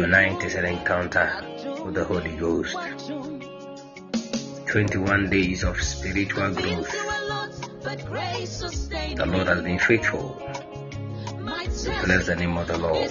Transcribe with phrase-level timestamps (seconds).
[0.00, 1.28] Tonight is an encounter
[1.84, 2.74] with the Holy Ghost.
[4.66, 6.90] 21 days of spiritual growth.
[6.90, 6.98] The
[9.26, 10.40] Lord has been faithful.
[11.36, 13.10] Bless the name of the Lord.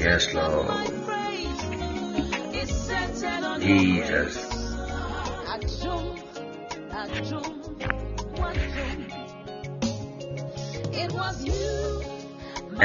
[0.00, 0.66] Yes, Lord.
[3.60, 4.45] Jesus.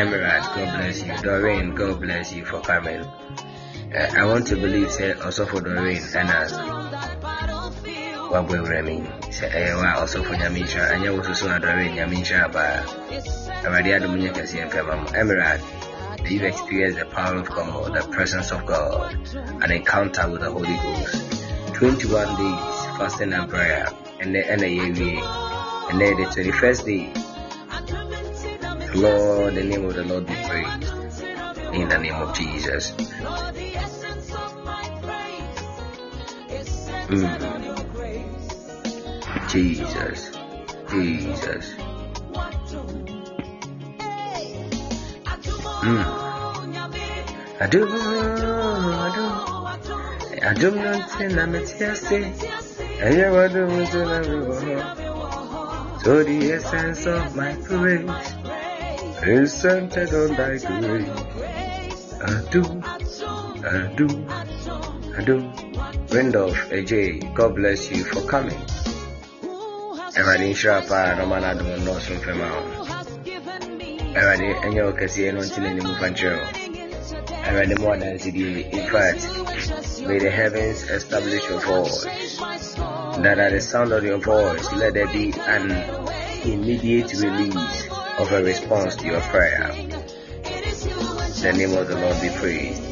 [0.01, 1.15] Emerald, God bless you.
[1.17, 3.01] Doreen, God bless you for coming.
[3.01, 6.53] Uh, I want to believe, say, also for Doreen and us.
[8.33, 9.31] Wabwe Remy.
[9.31, 12.89] Say, eh, also for Yamisha, and you also saw Doreen Yamisha, but
[13.63, 15.13] already had the Munyaka Siankam.
[15.13, 15.61] Emerald,
[16.27, 20.77] you've experienced the power of God, the presence of God, an encounter with the Holy
[20.77, 21.75] Ghost.
[21.75, 23.87] 21 days fasting and prayer,
[24.19, 27.20] and then and and then the 21st day.
[28.93, 30.93] Lord, the name of the Lord be praised.
[31.73, 32.91] In the name of Jesus.
[37.07, 37.41] Mm.
[39.49, 40.31] Jesus.
[40.89, 41.75] Jesus.
[45.81, 46.05] Mm.
[47.61, 47.87] I do.
[47.87, 49.23] I do,
[50.43, 52.33] I do nothing, I'm a testing,
[52.99, 53.85] and you are doing
[56.03, 58.40] So the essence of my praise
[59.23, 62.13] is centered on thy grace.
[62.21, 62.63] I do,
[63.63, 64.07] I do,
[65.15, 65.51] I do.
[66.11, 68.59] Randolph AJ, God bless you for coming.
[70.15, 72.87] Everybody Shrapa, Roman Adam, no some female.
[74.15, 76.39] Everybody, and your Cassia, no tin any move and chill.
[77.43, 78.63] Everybody more than CD.
[78.63, 79.23] In fact,
[80.05, 82.03] may the heavens establish your voice.
[82.03, 85.71] That at the sound of your voice, let there be an
[86.43, 87.80] immediate release
[88.21, 89.71] of a response to your prayer.
[91.41, 92.83] The name of the Lord be praised.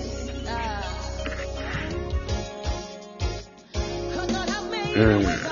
[4.95, 5.45] Mm.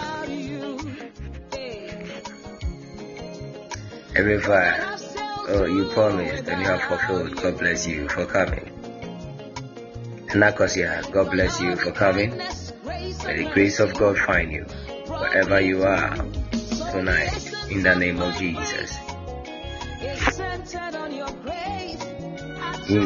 [4.16, 4.98] Every fire,
[5.50, 7.36] oh, you promised and you have fulfilled.
[7.36, 8.74] God bless you for coming.
[10.30, 12.36] Nakosia, God bless you for coming.
[12.36, 14.64] May the grace of God find you
[15.06, 16.16] wherever you are
[16.92, 18.98] tonight in the name of Jesus.
[22.88, 23.04] Mm.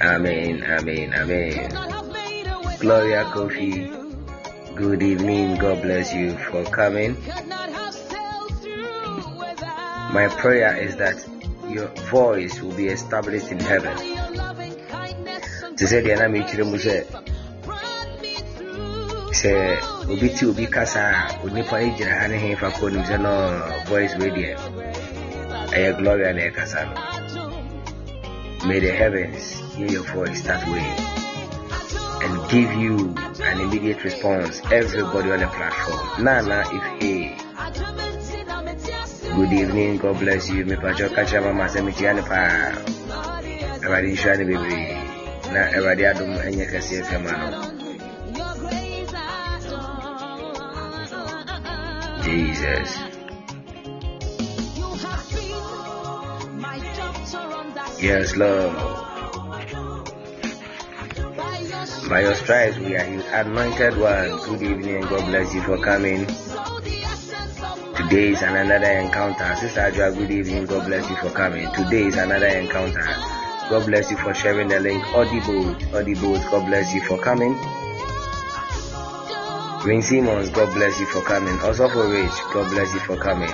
[0.00, 1.70] Amen, amen, amen.
[2.78, 3.90] Gloria Kofi,
[4.76, 5.56] good evening.
[5.56, 7.16] God bless you for coming.
[10.14, 11.18] My prayer is that
[11.68, 13.96] your voice will be established in heaven.
[15.76, 17.02] To say the enemy mu sɛ
[19.34, 24.14] sɛ obi ti obi kasa a onipa yi gyina ha ne he kɔ sɛ voice
[24.14, 24.83] deɛ
[25.74, 26.94] ɛyɛ gloria na ɛkasa no
[28.68, 29.44] may the heavens
[29.76, 30.88] hear your voice that way
[32.24, 33.14] and give you
[33.44, 36.24] an immediate response everybody on the platform.
[36.24, 37.36] Nana if hey
[39.36, 39.98] good evening.
[39.98, 40.64] God bless you.
[40.64, 43.04] Mepatwɛ ka kyerɛ mama sɛ mekyia ne paa
[43.84, 44.44] awurade nhyira ne
[45.52, 47.32] na awurade adom ɛnyɛ kɛseɛ kama
[52.24, 53.03] jesus
[58.04, 58.74] yes lord
[62.10, 65.78] by your stripes we are healed anointed one good evening and god bless you for
[65.78, 66.26] coming
[67.96, 69.54] Today is another encounter.
[69.56, 70.66] Sister Adua, good evening.
[70.66, 71.72] God bless you for coming.
[71.72, 73.06] Today is another encounter.
[73.70, 75.02] God bless you for sharing the link.
[75.14, 77.54] Audible, Audible, God bless you for coming.
[79.80, 81.58] Green Simmons, God bless you for coming.
[81.60, 83.52] Also for Rich, God bless you for coming.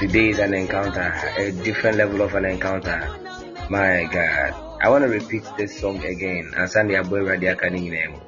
[0.00, 3.25] Today is an encounter, a different level of an encounter.
[3.68, 4.54] My God.
[4.80, 6.52] I want to repeat this song again.
[6.56, 8.20] And Sunday Aboy Radiakani name.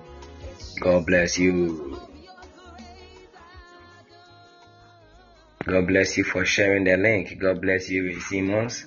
[0.80, 1.96] God bless you.
[5.64, 7.38] God bless you for sharing the link.
[7.38, 8.86] God bless you, Ray Simmons.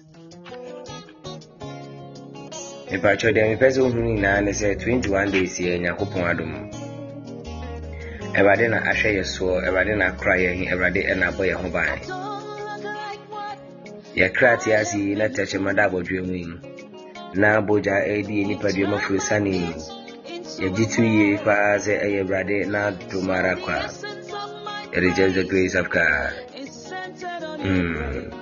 [2.91, 6.53] deɛ mepɛ sɛ wohunu nyinaa ne sɛ 21 days yɛ nyankopɔn adom
[8.35, 12.30] awurade na ahwɛ yɛ soɔ awurade na akora yɛn awurade ɛna abɔ yɛn ho ban
[14.15, 16.59] yɛkra te ase yi na tɛkyɛma da abɔdwerɛ mu yi
[17.35, 19.73] na bogya ɛdi yɛ nipadua mu afiri sane yi
[20.59, 23.89] yɛgye to yie paa sɛ ɛyɛ awurade na adom ara kwa
[24.93, 26.33] it is just the grace of God
[27.63, 28.41] mm.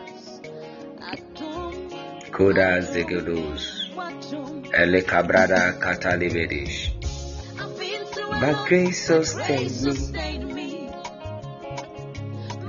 [2.40, 3.92] Koda Zegedos,
[4.74, 6.94] Ele Cabrada Catalivedish.
[8.40, 10.88] But grace sustained me.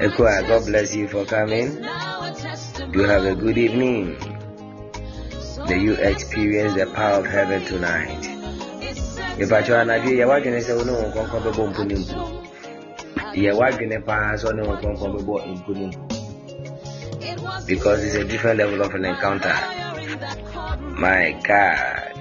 [0.03, 1.79] Ekwa, God bless you for coming.
[2.93, 4.17] You have a good evening.
[5.69, 8.23] May you experience the power of heaven tonight.
[9.39, 12.21] Ìbàjọ́ anadwo yẹ wádwene sɛ wone wo nkɔnkɔn bɛbɔ mpo ne mpo.
[13.43, 16.03] Yẹ wádwene paa sɛ wone wo nkɔnkɔn bɛbɔ mpo ne mpo.
[17.67, 19.57] Because it's a different level of an encounter.
[20.99, 22.13] My God.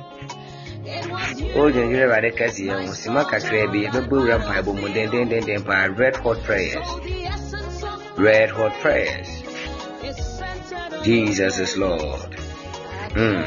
[1.57, 6.38] Ogyingyina Awurade kɛseɛ ho sima kakra bi yɛbɛbɔ wura mpaebɔ mu dendendenden paa red hot
[6.44, 6.88] prayers.
[8.18, 9.49] Red hot prayers.
[11.04, 12.36] Jesus is Lord.
[13.16, 13.44] Mm.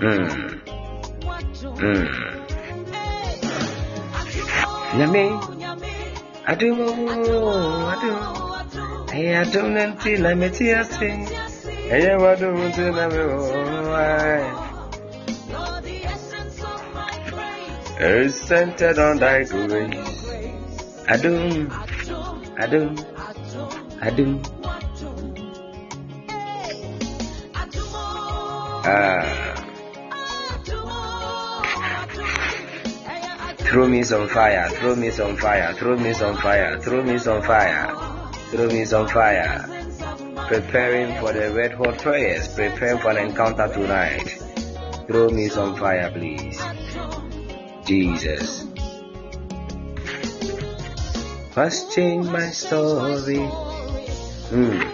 [0.00, 0.60] Mm.
[1.80, 2.08] Mm.
[4.96, 5.24] Nyame,
[6.46, 6.90] adum o,
[7.92, 8.18] adum.
[9.16, 11.08] Ɛyɛ adum ne nti na meti ase.
[11.94, 13.22] Ɛyɛ wadum nti na me
[14.04, 14.44] ae.
[17.98, 20.20] It's centered on thy grace.
[21.08, 21.70] Adum,
[22.60, 22.92] adum,
[24.06, 24.55] adum.
[28.88, 29.52] Ah.
[33.58, 37.42] Throw me some fire, throw me some fire, throw me some fire, throw me some
[37.42, 37.88] fire,
[38.50, 39.66] throw me some fire.
[40.46, 44.38] Preparing for the red hot prayers, preparing for an encounter tonight.
[45.08, 46.62] Throw me some fire, please.
[47.84, 48.66] Jesus.
[51.56, 53.50] Must change my story.
[54.54, 54.92] Mm.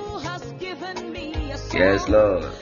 [1.74, 2.61] Yes, Lord.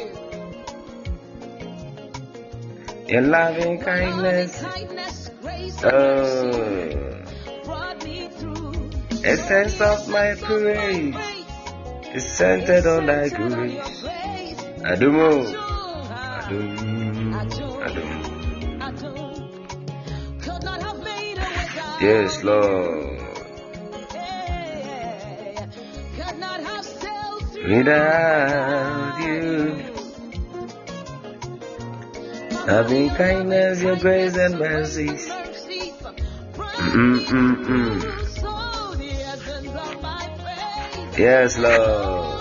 [3.11, 4.63] your loving kindness,
[5.83, 7.23] oh,
[9.23, 11.15] essence of my praise
[12.15, 14.03] is centered on thy grace.
[14.91, 15.45] Adumo,
[17.39, 18.17] Adum,
[18.79, 19.21] Adum.
[22.01, 23.19] Yes, Lord.
[27.63, 29.40] Without you,
[32.67, 35.29] loving kindness, your grace and mercies.
[36.91, 38.01] Mm-mm-mm.
[41.17, 42.37] Yes, Lord.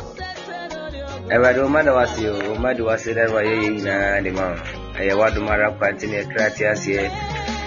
[1.35, 4.55] Ẹ̀wẹ̀dẹ̀ ọmọdé wá sí o, ọmọdé wá sí dẹ́rẹ́wà yẹ́ yẹ́ nyinaa dì máa.
[5.01, 7.05] Ẹ̀yẹ wá dùn mara kwa ntí ní ẹ̀kúrẹ́ àti àṣeyẹ.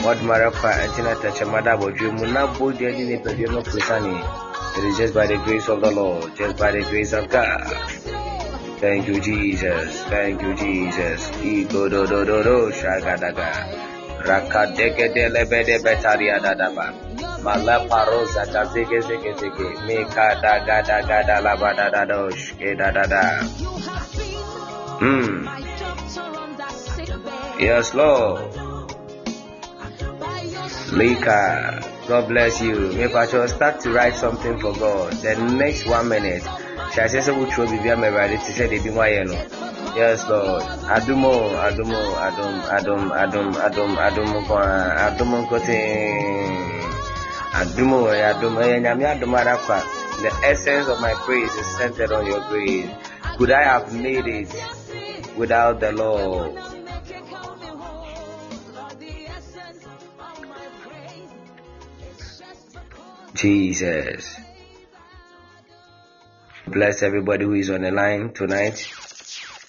[0.03, 3.63] Wá dùn mara kwa ntí ní àtàkyẹ́ mmadà àbọ̀dúró mu di ẹni ní pẹ̀lú ẹ̀mọ́
[3.72, 4.13] kùsànì.
[4.77, 7.62] It is just by the grace of the Lord, just by the grace of God.
[8.84, 10.04] Thank you, Jesus.
[10.12, 11.32] Thank you, Jesus.
[11.40, 13.48] Ego do do do do shagadaga.
[14.28, 16.92] Rakadegede lebede betaria dadaba.
[17.40, 19.70] Malapa rosa tazege zege zege.
[19.88, 22.52] Meka da gada gada labada da dosh.
[22.60, 23.08] Eda da da.
[23.08, 23.48] Da.
[25.00, 25.48] Hmm.
[27.60, 28.52] Yes, Lord.
[30.92, 31.80] Lika.
[32.10, 32.92] God bless you.
[32.92, 35.13] Maybe I shall start to write something for God.
[35.24, 36.44] The next one minute.
[36.93, 39.25] Shall I say so which will be very ready to say they do my you
[39.25, 39.33] know.
[39.95, 40.62] Yes, Lord.
[40.62, 44.38] Adumo, Adumo, Adum, Adum, Adum, Adum, Adum,
[45.17, 45.81] Adum, Kote.
[47.57, 49.81] Adumo, Adum, eh, Nyami Adum Arakwa.
[50.21, 52.88] The essence of my praise is centered on your grace.
[53.38, 54.53] Could I have made it
[55.35, 56.59] without the Lord?
[63.33, 64.38] Jesus.
[66.67, 68.89] Bless everybody who is on the line tonight.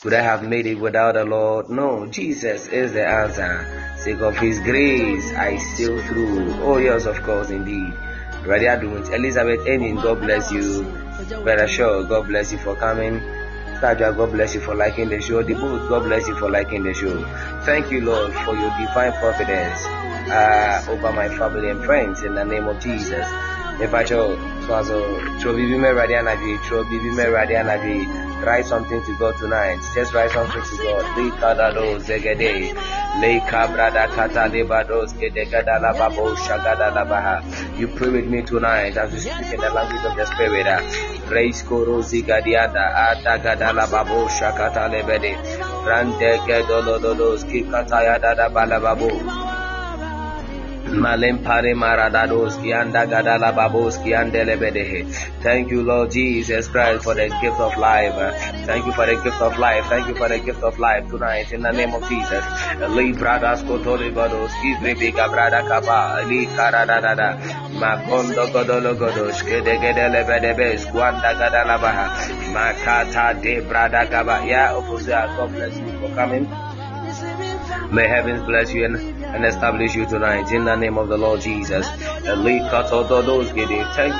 [0.00, 1.68] Could I have made it without the Lord?
[1.68, 3.66] No, Jesus is the answer.
[3.98, 6.54] Sake of His grace, I sail through.
[6.62, 7.92] Oh, yes, of course, indeed.
[8.46, 9.12] Ready Adumut.
[9.12, 10.84] Elizabeth Enin, God bless you.
[11.42, 13.20] Brother Shaw, God bless you for coming.
[13.80, 15.42] Saja, God bless you for liking the show.
[15.42, 17.24] The boot, God bless you for liking the show.
[17.62, 19.84] Thank you, Lord, for your divine providence
[20.30, 23.26] uh, over my family and friends in the name of Jesus.
[23.78, 28.06] Mepacho, so Trobibi me ready anabi, Trobibi me ready anabi.
[28.44, 29.78] Write something to God tonight.
[29.94, 31.16] Just write something to God.
[31.16, 32.74] Le kadado zegede.
[33.20, 37.42] Le kabrada kata lebados kedekada la babo shagada la baha.
[37.78, 40.66] You pray with me tonight as we speak in the language of the Spirit.
[41.32, 45.34] Reis korozi gadiada adagadala babo shakata lebede.
[45.86, 49.63] Rande gedolododos kikataya dada balababo.
[50.94, 55.04] Malempare maradados kianda gadala babos kiandelebedehe.
[55.42, 58.14] Thank you, Lord Jesus Christ, for the gift of life.
[58.66, 59.84] Thank you for the gift of life.
[59.86, 62.44] Thank you for the gift of life tonight in the name of Jesus.
[62.96, 67.38] Li bradas kotori bados kibrebika brada kapa li karadada.
[67.74, 72.06] Makondo godolo godos kede gedele bedebes kwanda gadala baha.
[72.54, 74.46] Makata de brada kaba.
[74.46, 75.28] Yeah, opposite.
[75.36, 76.73] God bless you for coming.
[77.94, 78.96] May heavens bless you and
[79.34, 81.86] and establish you tonight in the name of the Lord Jesus.
[81.88, 82.26] Thank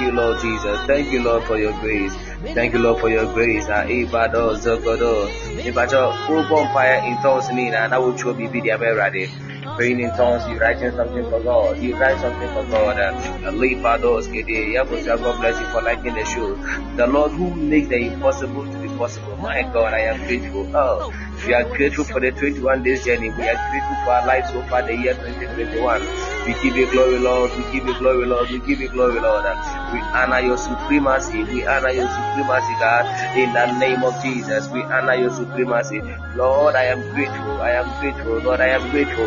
[0.01, 0.81] you, Lord Jesus.
[0.87, 2.15] Thank you, Lord, for your grace.
[2.55, 3.67] Thank you, Lord, for your grace.
[3.69, 9.29] If I just full bonfire in tongues, and I will show be video ready
[9.77, 12.97] praying in tongues, you writing something for God, you write something for God.
[12.99, 16.55] Ah, Those God bless you for liking the show.
[16.97, 19.37] The Lord who makes the impossible to be possible.
[19.37, 20.69] My God, I am grateful.
[20.77, 21.13] Oh,
[21.47, 23.31] we are grateful for the 21 days journey.
[23.31, 26.01] We are grateful for our life so far, the year 2021.
[26.47, 27.51] We give you glory, Lord.
[27.57, 28.49] We give you glory, Lord.
[28.51, 29.45] We give you glory, Lord.
[29.93, 31.45] We honor your supremacy.
[31.45, 33.37] We honor your supremacy, God.
[33.37, 36.01] In the name of Jesus, we honor your supremacy.
[36.37, 37.61] Lord, I am grateful.
[37.61, 38.39] I am grateful.
[38.41, 39.27] Lord, I am grateful.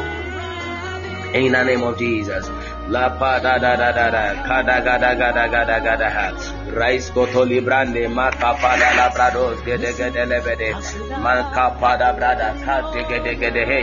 [1.36, 2.48] In the name of Jesus.
[2.90, 6.28] La pa da da da da da kada gada gada gada gada ha.
[6.72, 10.72] Rais koto librande maka pada la brados gede gede lebede
[11.20, 13.82] maka pada brada kate gede gede he.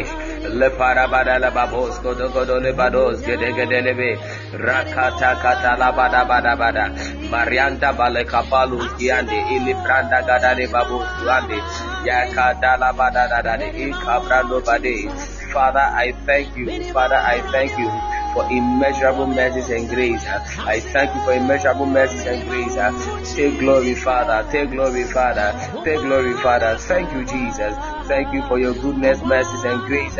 [0.58, 4.10] Le para bada la babos kodo kodo le bados gede gede lebe
[4.64, 6.84] rakata kata la bada bada bada
[7.30, 11.58] marianta bale kapalu kiande ili branda gada le babos kuande
[12.08, 14.96] ya kada la bada da da de ikabrando bade
[15.54, 16.66] Father, I thank you.
[16.92, 20.26] Father, I thank you for immeasurable mercies and grace.
[20.26, 22.74] I thank you for immeasurable mercies and grace.
[23.34, 24.46] Take glory, Father.
[24.50, 25.54] Take glory, Father.
[25.84, 26.76] Take glory, Father.
[26.76, 27.76] Thank you, Jesus.
[28.06, 30.16] Thank you for your goodness, mercies, and grace.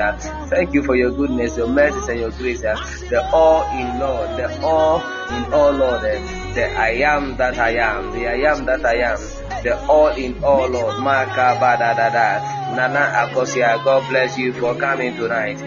[0.49, 2.62] Thank you for your goodness, your mercies, and your grace.
[2.62, 6.02] The all in Lord, the all in all, Lord.
[6.02, 9.18] The I am that I am, the I am that I am,
[9.64, 10.94] the all in all, Lord.
[12.75, 15.59] Nana Akosia, God bless you for coming tonight.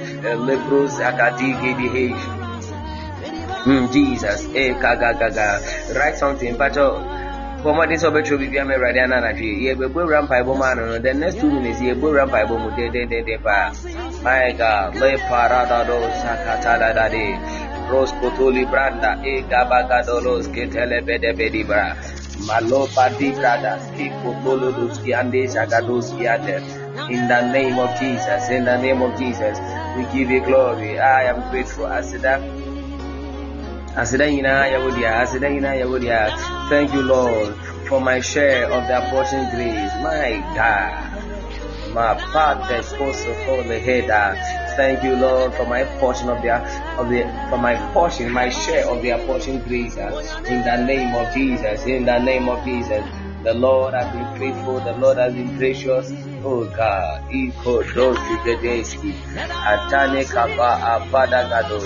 [3.67, 4.47] Mm, Jesus.
[4.55, 5.59] Eh, kaga gaga.
[5.91, 6.71] Write something, but
[7.63, 11.39] kɔmɔden sɛ ɔbɛtwerɛ biribi ama awurade ananadwe yɛbɛbɔ wura mpaebɔ mu ano no the next
[11.41, 13.73] two minutes yɛbɔ wura mpaebɔ mu dededede paa
[14.23, 17.25] my god le paradado sakatadadade
[17.89, 21.97] ros kotoli branda e gabagadolos ketelebedebedibra
[22.47, 26.61] malopa di bradas ki kotolodos ki ande sagados ki ade
[27.09, 29.57] in the name of Jesus in the name of Jesus
[29.97, 30.99] we give you glory.
[30.99, 31.85] I am grateful.
[31.85, 32.37] Asida
[36.69, 37.55] thank you Lord
[37.89, 39.91] for my share of the portion grace.
[40.03, 41.93] My God.
[41.95, 44.35] My father also for the head uh.
[44.75, 46.53] thank you Lord for my portion of the
[46.99, 50.13] of the for my portion my share of the portion grace uh.
[50.47, 53.03] in the name of Jesus in the name of Jesus.
[53.41, 54.79] The Lord has been faithful.
[54.79, 59.11] The Lord has been gracious God, Iko dosi gedeski,
[59.65, 61.79] atane kapa apada gado,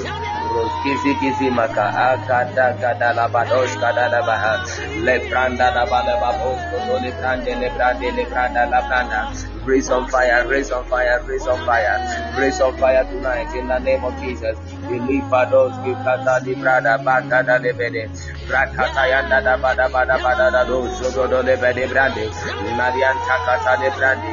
[0.51, 4.59] roskisi kisi maka akada kada labados kada labaha,
[5.05, 9.31] le pranda labada babos kodo le prande le prande le pranda la pranda,
[9.65, 11.97] raise on fire, raise on fire, raise on fire,
[12.37, 14.57] raise on fire tonight in the name of Jesus.
[14.91, 18.11] Ilipados kikata di prada bagada le bede,
[18.51, 22.27] rakata yanda da bada bada bada da do, sogodo le bede brande,
[22.75, 24.29] Marian takata le brande,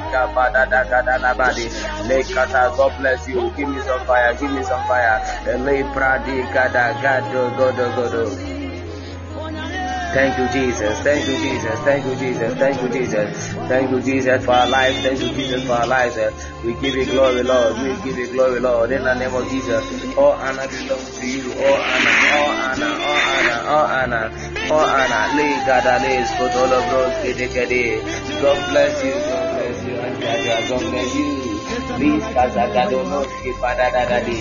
[2.76, 3.50] God bless you.
[3.56, 4.34] Give me some fire.
[4.34, 5.20] Give me some fire.
[10.08, 10.98] Thank you, Jesus.
[11.00, 11.78] Thank you, Jesus.
[11.80, 12.54] Thank you, Jesus.
[12.58, 13.52] Thank you, Jesus.
[13.68, 14.98] Thank you, Jesus, for our lives.
[15.00, 16.16] Thank you, Jesus, for our lives.
[16.64, 17.76] We give you glory, Lord.
[17.76, 18.90] We give you glory, Lord.
[18.90, 19.84] In the name of Jesus.
[20.16, 21.52] All honor belongs to you.
[21.52, 24.32] All honor, all honor, all honor, all honor,
[24.72, 25.28] all honor.
[25.68, 26.48] God, lay for
[29.86, 30.68] all of those.
[30.68, 31.14] God bless you.
[31.14, 31.28] God bless you.
[31.68, 31.98] And God bless you.
[31.98, 34.36] Please, Kazagadono, Kipadadadi.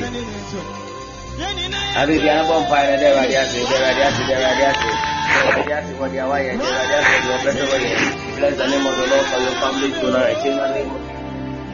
[1.97, 5.37] Abi biara bɔ mpae na dɛ awurade ase dɛ awurade ase dɛ awurade ase dɛ
[5.37, 7.89] awurade ase wɔ deɛ wayɛ dɛ awurade ase deɛ ɔbɛsɛ wɔyɛ
[8.37, 11.01] bless the name of the lord for your family tonight in the name of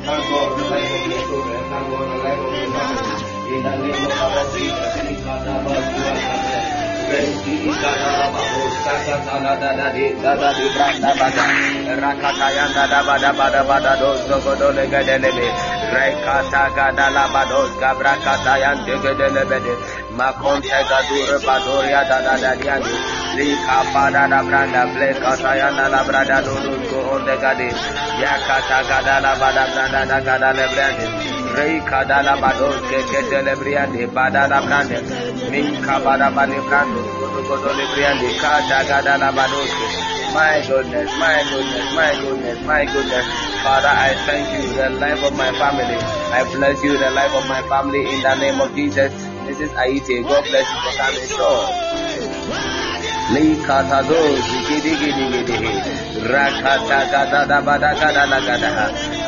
[0.03, 2.71] thank god for the life of your children thank god for the life of your
[2.75, 3.15] family
[3.55, 6.82] in the name of our jesus in kadaba Rakata yanda da ba
[12.93, 13.01] da
[13.37, 15.47] ba da ba da do so go do le ga de le be
[15.93, 19.73] Rekata gadala bados gabra kata yan tegedele bede.
[20.17, 22.93] Makonte gadure badoria da da da diani.
[23.37, 27.69] Lika pada branda ble kata yan da la brada dodun go on the gade.
[28.21, 31.32] Yakata gadala bada branda gadale brande.
[40.33, 43.25] My goodness, my goodness, my goodness, my goodness.
[43.61, 45.97] Father, I thank you, the life of my family.
[46.33, 49.13] I bless you, the life of my family, in the name of Jesus.
[49.45, 49.69] Mrs.
[49.77, 51.27] Aite, God bless you for coming.
[51.29, 52.92] Sure.
[53.33, 54.19] Likatado
[54.69, 55.57] gidi gidi gidi
[56.31, 58.71] rakata gada da bada gada la gada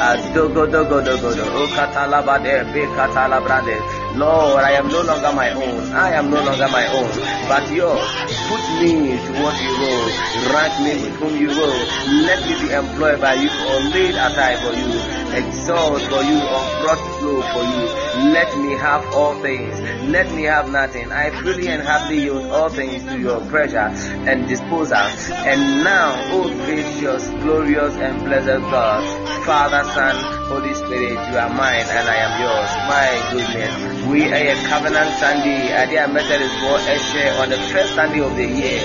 [0.10, 3.78] adogo dogo dogo do ukatala bade be katala brade
[4.16, 5.92] Lord, I am no longer my own.
[5.92, 7.12] I am no longer my own,
[7.52, 8.08] but yours.
[8.48, 10.08] Put me to what you will.
[10.56, 11.80] Rank me with whom you will.
[12.24, 15.16] Let me be employed by you or laid aside for you.
[15.36, 18.32] Exalt for you or brought flow for you.
[18.32, 19.80] Let me have all things.
[20.10, 21.12] Let me have nothing.
[21.12, 23.92] I freely and happily yield all things to your pleasure
[24.30, 24.96] and disposal.
[24.96, 29.04] And now, O gracious, glorious, and blessed God,
[29.46, 32.72] Father, Son, Holy Spirit, you are mine and I am yours.
[32.88, 34.05] My goodness.
[34.10, 35.74] We are a covenant Sunday.
[35.74, 38.80] Adia Methodist for a share on the first Sunday of the year.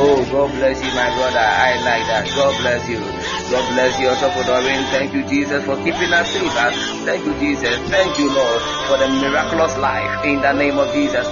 [0.00, 1.44] Oh, God bless you, my brother.
[1.44, 2.24] I like that.
[2.32, 2.96] God bless you.
[3.52, 4.80] God bless you also for Doreen.
[4.88, 6.56] Thank you, Jesus, for keeping us safe.
[6.56, 6.72] Uh,
[7.04, 7.76] thank you, Jesus.
[7.92, 11.28] Thank you, Lord, for the miraculous life in the name of Jesus.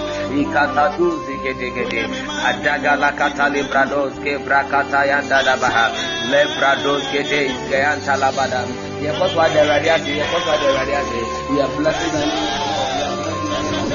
[2.45, 5.89] Adagala katale brados ke brakata yanda dabaha.
[6.31, 8.69] Le brados gede iskayanta labada.
[9.01, 10.13] Yekos wa de radiate.
[10.13, 11.55] Yekos de.
[11.55, 12.80] We are blessing them.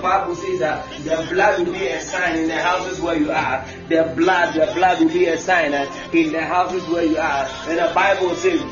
[0.00, 3.64] Bible says that the blood will be a sign in the houses where you are.
[3.88, 5.74] The blood, the blood will be a sign
[6.12, 7.48] in the houses where you are.
[7.66, 8.62] And the Bible says,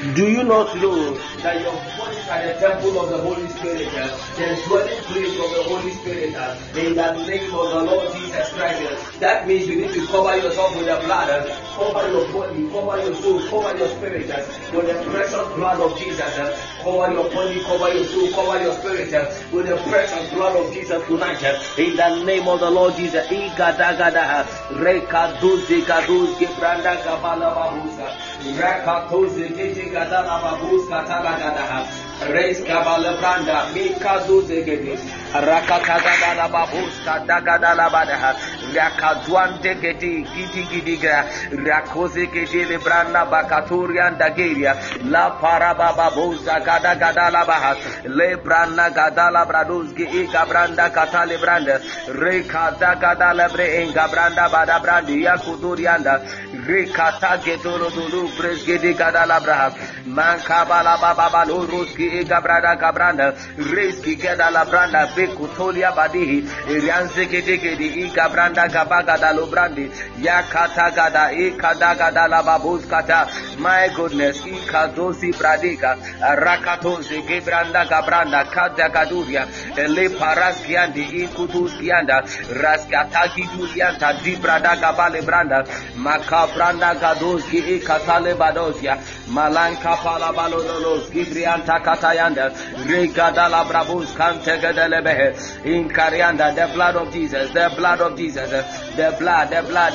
[0.00, 1.12] do you not know
[1.44, 5.62] that your bodies are the temple of the Holy Spirit, the dwelling place of the
[5.68, 6.32] Holy Spirit,
[6.72, 9.20] in the name of the Lord Jesus Christ?
[9.20, 11.28] That means you need to cover yourself with the blood,
[11.76, 14.26] cover your body, cover your soul, cover your spirit
[14.72, 16.34] with the precious blood of Jesus.
[16.80, 19.12] Cover your body, cover your soul, cover your spirit
[19.52, 21.44] with the precious blood of Jesus tonight.
[21.76, 23.26] In the name of the Lord Jesus.
[23.28, 24.48] Igadagada,
[24.80, 32.09] Rekaduzi, Gaduzi, Branda, Kabala, Babusa, Rekatuzi, Giti, Gadala, Babus, Katala, Gadaha.
[32.28, 35.20] Reis kabala branda, mi kazu zegedi.
[35.32, 38.34] rakakagada la babuska dagada la bada
[38.74, 41.22] rakaduan degedi gidi gidi gra
[41.66, 47.76] rakoze gede le branda bakaturian dageria la paraba babuza gada gada la baha
[48.08, 51.78] le branda gada la bradus ge ega branda katale branda
[52.22, 56.18] rekada gada la bre enga branda bada brandi yakudurianda
[56.66, 59.70] rekata gedoro dulu bresgede gada la braha
[60.06, 63.26] mankabala baba balo roski ega branda kabranda
[63.72, 66.38] reski gada la branda bekutolia badihi
[66.82, 69.86] rianze gede gede iga branda gabaga dalo brandi
[70.26, 73.20] yakata gada ikada gada la babus kata
[73.58, 75.96] my goodness ikadosi bradika
[76.44, 79.46] rakatozi gebranda gabranda kada gaduria
[79.76, 82.22] ele paraskiandi ikutuskianda
[82.62, 85.64] raskatagi dulianta di brada gabale branda
[85.96, 88.96] makabranda gadoski ikatale badosia
[89.28, 92.52] malanka pala balololos gibrianta katayanda
[92.88, 95.28] regadala brabus kante gadelebehe
[95.64, 98.50] inkarianda the blood of Jesus the blood of Jesus
[98.96, 99.94] the blood the blood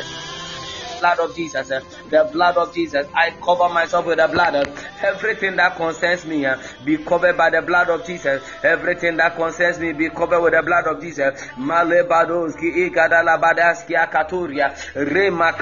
[1.00, 1.72] blood of Jesus.
[1.72, 1.80] Eh,
[2.10, 3.08] the blood of Jesus.
[3.14, 4.56] I cover myself with the blood.
[5.02, 8.42] Everything that concerns me eh, be covered by the blood of Jesus.
[8.64, 11.42] Everything that concerns me be covered with the blood of Jesus.
[14.96, 15.54] Rema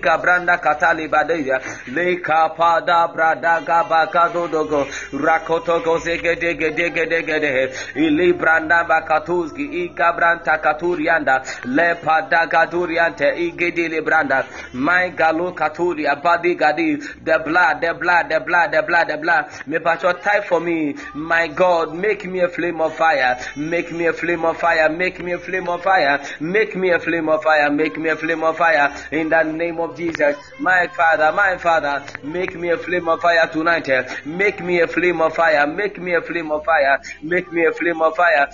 [0.00, 1.60] gabranda katali badeya.
[1.88, 4.84] Leka pada brada gabakado dogo.
[5.12, 7.74] Rakoto gozege dege dege dege dege.
[7.96, 9.92] Ili branda bakatuski
[10.62, 11.42] katurianda.
[14.32, 14.46] Branda.
[14.72, 16.96] My galo katuri abadi gadi.
[16.96, 19.46] The blood, the blood, the blood, the blood, the blood.
[19.66, 20.94] Me pastor type for me.
[21.14, 23.38] My God, make me a flame of fire.
[23.56, 24.88] Make me a flame of fire.
[24.88, 26.20] Make me a flame of fire.
[26.40, 27.70] Make me a flame of fire.
[27.70, 28.94] Make me a flame of fire.
[29.12, 30.36] In the name of Jesus.
[30.58, 33.88] My Father, my Father, make me a flame of fire tonight.
[34.24, 35.66] Make me a flame of fire.
[35.66, 37.00] Make me a flame of fire.
[37.22, 38.48] Make me a flame of fire.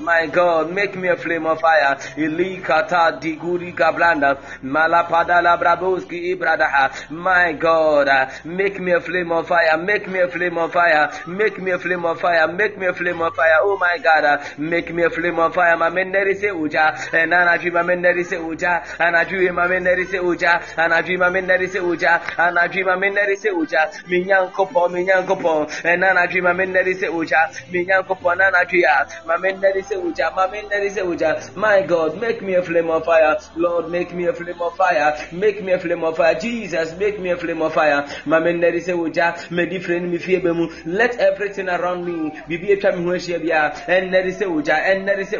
[0.00, 1.96] My God, make me a flame of fire.
[2.16, 4.38] Ilikata diguri gablanda.
[4.62, 7.10] Malapada la braboski ibradaha.
[7.10, 9.76] My God, uh, make me a flame of fire.
[9.78, 11.10] Make me a flame of fire.
[11.26, 12.46] Make me a flame of fire.
[12.48, 13.58] Make me a flame of fire.
[13.62, 15.76] Oh my God, uh, make me a flame of fire.
[15.76, 16.94] Mamenderi se uja.
[17.12, 18.82] And anaju mamenderi se uja.
[18.98, 20.60] Anaju mamenderi se uja.
[20.76, 22.20] Anaju mamenderi se uja.
[22.36, 23.90] Anaju mamenderi se uja.
[24.08, 25.66] Minyankopo, minyankopo.
[25.84, 27.48] And anaju mamenderi se uja.
[27.72, 29.06] Minyankopo, nanaju ya.
[29.26, 30.30] Mamenderi se uja.
[30.36, 31.36] Mamenderi se uja.
[31.56, 33.38] My God, make me a flame of fire.
[33.56, 35.16] Lord, make me a flame of fire.
[35.32, 36.34] Make me a flame of fire.
[36.38, 38.02] Jesus, make me a flame of fire.
[38.26, 39.50] Mamenderi se uja.
[39.50, 40.68] Medi friend mi fie bemu.
[40.84, 43.72] Let everything around me bibi etwa me ho ahyia bia.
[43.86, 44.76] Enneri se uja.
[44.92, 45.36] Enneri se.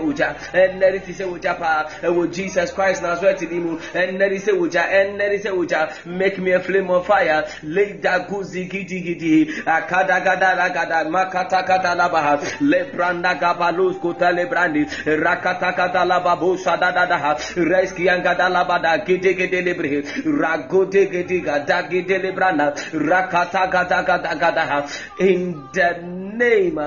[0.55, 1.91] Enneri ti se uja pa.
[2.03, 3.79] Ewo Jesus Christ na so ati mu.
[3.95, 4.85] Enneri se uja.
[5.01, 6.07] Enneri se uja.
[6.07, 7.45] Make me a flame of fire.
[7.63, 9.47] Leida guzi gidi gidi.
[9.67, 11.05] Akada gada gada.
[11.11, 12.61] Makata kata labaha.
[12.61, 14.87] Le branda gabalus kota le brandi.
[15.05, 17.07] Rakata kata lababu shada da
[17.57, 17.62] da.
[17.62, 20.03] Reski angada labada gidi gidi libre.
[20.25, 22.75] Ragote gidi gada gidi libranda.
[22.92, 24.88] Rakata gada gada gada.
[25.21, 26.79] In the name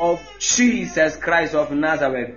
[0.00, 2.34] of Jesus Christ of Nazareth.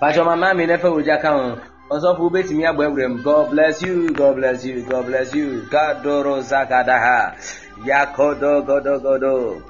[0.00, 4.64] Pastor Mama mi nefe uja kan ọsọfọ wobɛtumi abɔ awuram god bless you god bless
[4.64, 7.34] you god bless you gadoro zakadaha
[7.84, 9.60] yakodogodogodo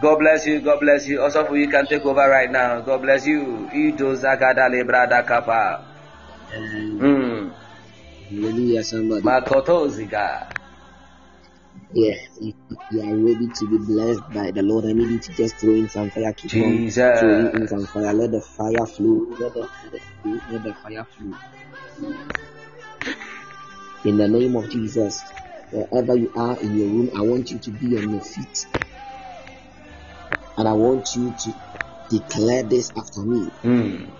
[0.00, 3.26] god bless you god bless you ọsọfọ you can take over right now god bless
[3.26, 5.22] you ido zakada lebrada
[6.50, 7.52] kapa mm.
[8.30, 9.22] Hallelujah, somebody.
[9.22, 10.46] makoto ziga
[11.92, 12.54] Yeah, if
[12.90, 15.74] you are ready to be blessed by the Lord, I need you to just throw
[15.74, 16.32] in some fire.
[16.32, 18.12] Keep on throwing in some fire.
[18.12, 19.26] Let the fire flow.
[19.38, 19.68] Let the,
[20.50, 21.34] let the fire flow.
[24.04, 25.22] In the name of Jesus,
[25.70, 28.66] wherever you are in your room, I want you to be on your feet.
[30.58, 31.52] And I want you to
[32.10, 34.10] declare this after me mm.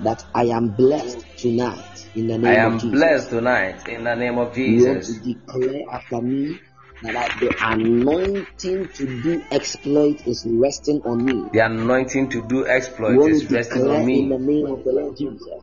[0.00, 2.98] That I am blessed tonight in the i name am of Jesus.
[2.98, 5.08] blessed tonight in the name of Jesus.
[5.20, 6.60] You want to declare after me
[7.02, 11.48] that the anointing to do exploit is resting on me.
[11.52, 15.16] the anointing to do exploit is resting on in me the name of the Lord
[15.16, 15.62] Jesus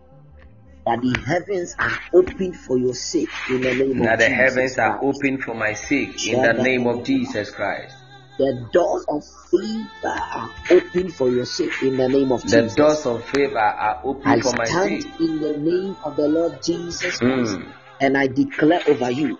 [0.86, 4.38] that the heavens are open for your sake in the name Now of the Jesus
[4.38, 5.17] heavens are Christ.
[5.17, 7.95] open for my sake in the name of Jesus Christ.
[8.38, 12.76] The doors of favor are open for your sake in the name of The Jesus.
[12.76, 15.19] The doors of favor are open I for my stand sake.
[15.21, 17.71] in the name of the Lord Jesus Christ Mm,
[18.02, 19.39] and I declare over you,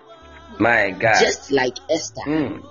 [0.60, 1.20] my God.
[1.20, 2.64] just like Esther, Mm,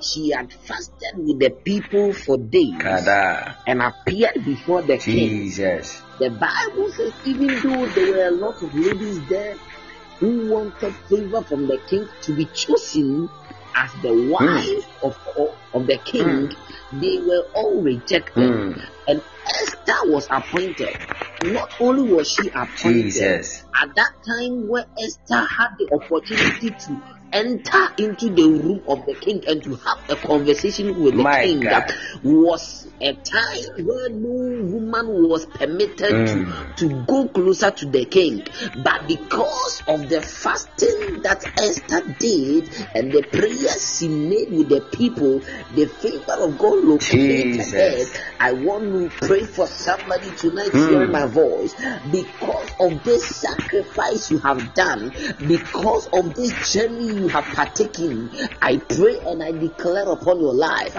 [0.00, 3.56] she had fasted with the people for days Kada.
[3.66, 5.50] and appeared before the king.
[6.20, 9.56] The Bible says, even though there were a lot of ladies there
[10.20, 13.28] who wanted favor from the king to be chosen
[13.74, 15.16] as the wife of,
[15.74, 16.52] of the king,
[17.00, 18.50] they were all rejected.
[18.50, 18.82] Mm.
[19.08, 20.96] And Esther was appointed.
[21.42, 23.64] Not only was she appointed, Jesus.
[23.74, 29.14] at that time where Esther had the opportunity to enter into the room of the
[29.14, 31.70] king and to have a conversation with the My king God.
[31.70, 36.76] that was a time where no woman was permitted Mm.
[36.76, 38.42] to, to go closer to the king.
[38.82, 44.80] But because of the fasting that Esther did and the prayers she made with the
[44.92, 45.40] people,
[45.74, 48.04] the favor of God located her.
[48.40, 48.84] I want
[49.20, 50.88] to pray for somebody tonight Mm.
[50.90, 51.74] hearing my voice
[52.10, 55.12] because of this sacrifice you have done,
[55.46, 58.30] because of this journey you have partaken.
[58.62, 60.94] I pray and I declare upon your life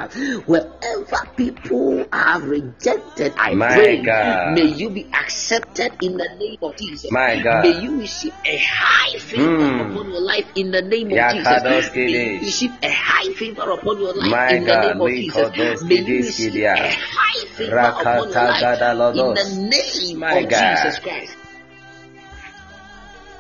[0.46, 4.54] wherever people are rejected, I My pray God.
[4.54, 7.12] may you be accepted in the name of Jesus.
[7.12, 7.64] My God.
[7.64, 9.92] May you receive a high favor Mm.
[9.92, 11.96] upon your life in the name of Yakados Jesus.
[11.96, 15.10] May you receive a high favor upon your life My in the God, name of
[15.10, 15.36] Jesus.
[15.50, 18.80] Kodos May you receive a high favor upon your life
[19.16, 20.76] in the name My of God.
[20.78, 21.36] Jesus Christ.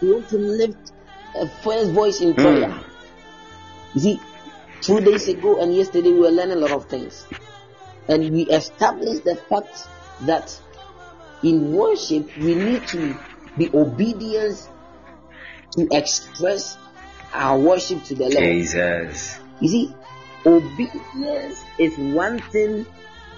[0.01, 0.90] You want to lift
[1.35, 2.69] a first voice in prayer.
[2.69, 2.83] Mm.
[3.93, 4.21] You see,
[4.81, 7.25] two days ago and yesterday we were learning a lot of things.
[8.07, 9.87] And we established the fact
[10.21, 10.59] that
[11.43, 13.17] in worship we need to
[13.57, 14.67] be obedient
[15.71, 16.77] to express
[17.33, 18.43] our worship to the Lord.
[18.43, 19.39] Jesus.
[19.59, 19.95] You see,
[20.45, 22.85] obedience is one thing.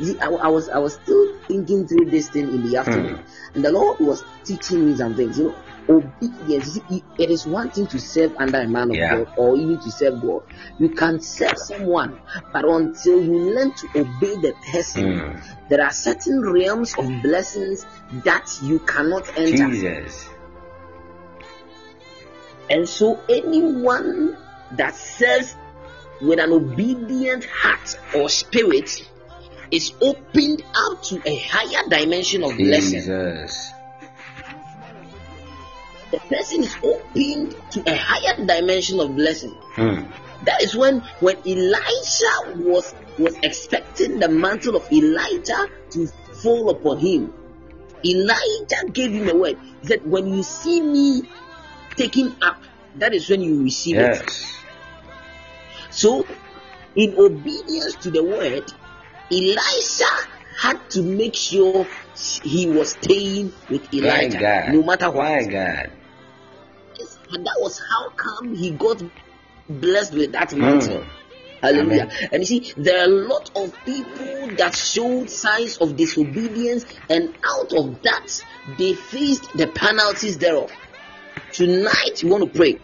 [0.01, 3.63] See, I, I was I was still thinking through this thing in the afternoon, and
[3.63, 5.37] the Lord was teaching me some things.
[5.37, 5.55] You
[5.87, 6.73] know, obedience.
[6.73, 9.17] See, it is one thing to serve under a man of Yeah.
[9.17, 10.41] God, or even to serve God.
[10.79, 12.19] You can serve someone,
[12.51, 15.43] but until you learn to obey the person, Mm.
[15.69, 17.85] there are certain realms of blessings
[18.23, 19.69] that you cannot enter.
[19.69, 20.29] Jesus.
[22.69, 24.37] And so, anyone
[24.71, 25.55] that serves
[26.21, 28.89] with an obedient heart or spirit
[29.71, 33.01] is opened up to a higher dimension of blessing.
[36.11, 39.55] The person is opened to a higher dimension of blessing.
[39.75, 40.11] Mm.
[40.45, 46.07] That is when when Elijah was was expecting the mantle of Elijah to
[46.41, 47.33] fall upon him.
[48.05, 49.57] Elijah gave him a word.
[49.83, 51.23] that "When you see me
[51.95, 52.61] taking up,
[52.95, 54.23] that is when you receive it."
[55.89, 56.25] So,
[56.95, 58.71] in obedience to the word,
[59.31, 60.05] Elisha
[60.57, 61.87] had to make sure
[62.43, 65.23] he was staying with Elijah, no matter what.
[65.23, 65.91] My God.
[67.31, 69.01] And that was how come he got
[69.67, 70.99] blessed with that mantle.
[70.99, 71.09] Mm.
[71.61, 72.03] Hallelujah.
[72.03, 72.29] Amen.
[72.31, 77.33] And you see, there are a lot of people that showed signs of disobedience, and
[77.43, 78.43] out of that,
[78.77, 80.71] they faced the penalties thereof.
[81.53, 82.79] Tonight, we want to pray.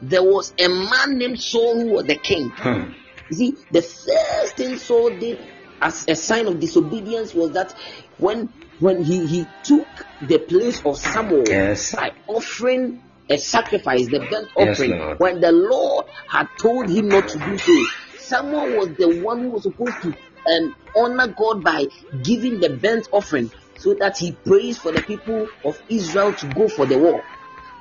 [0.00, 2.50] There was a man named Saul who was the king.
[2.50, 2.92] Hmm.
[3.30, 5.38] You see, the first thing Saul did
[5.80, 7.72] as a sign of disobedience was that
[8.18, 9.86] when when he, he took
[10.22, 11.94] the place of Samuel Yes.
[11.94, 15.18] by offering a sacrifice, the burnt offering, Lord.
[15.18, 17.72] when the Lord had told him not to do so,
[18.16, 21.84] Samuel was the one who was supposed to um, honor God by
[22.24, 26.68] giving the burnt offering so that he prays for the people of Israel to go
[26.68, 27.22] for the war.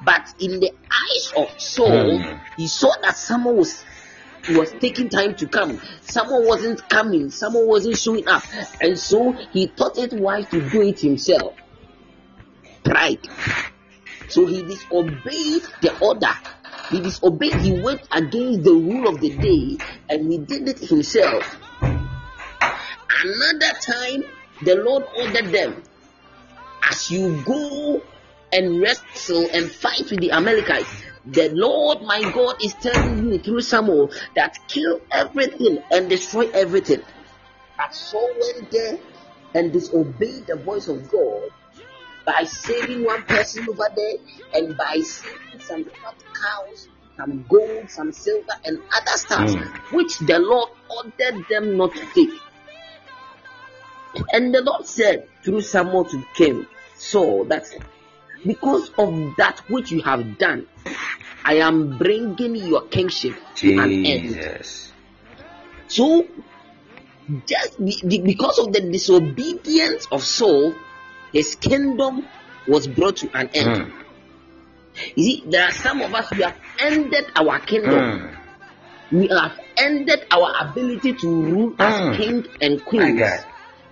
[0.03, 2.37] But in the eyes of Saul, Hmm.
[2.57, 3.83] he saw that Samuel was
[4.49, 5.79] was taking time to come.
[6.01, 8.43] Someone wasn't coming, someone wasn't showing up,
[8.81, 11.55] and so he thought it wise to do it himself.
[12.83, 13.27] Pride.
[14.29, 16.33] So he disobeyed the order.
[16.91, 19.77] He disobeyed, he went against the rule of the day
[20.09, 21.57] and he did it himself.
[21.81, 24.23] Another time,
[24.63, 25.83] the Lord ordered them
[26.83, 28.01] as you go
[28.51, 33.61] and wrestle and fight with the Amalekites, the Lord my God is telling you through
[33.61, 37.01] Samuel that kill everything and destroy everything.
[37.77, 38.99] But Saul went there
[39.55, 41.49] and disobeyed the voice of God
[42.25, 44.13] by saving one person over there
[44.53, 46.87] and by saving some fat cows,
[47.17, 49.93] some gold, some silver, and other stuff Mm.
[49.93, 52.39] which the Lord ordered them not to take.
[54.33, 56.65] And the Lord said through Samuel to King
[56.95, 57.65] Saul that
[58.45, 60.67] because of that which you have done,
[61.45, 64.61] I am bringing your kingship to an end.
[65.87, 66.27] So,
[67.47, 70.75] just be- be- because of the disobedience of Saul,
[71.33, 72.27] his kingdom
[72.67, 73.69] was brought to an end.
[73.69, 73.91] Mm.
[75.15, 77.93] You see, there are some of us who have ended our kingdom.
[77.93, 78.35] Mm.
[79.11, 82.17] We have ended our ability to rule as Mm.
[82.17, 82.83] king and.
[83.17, 83.45] God.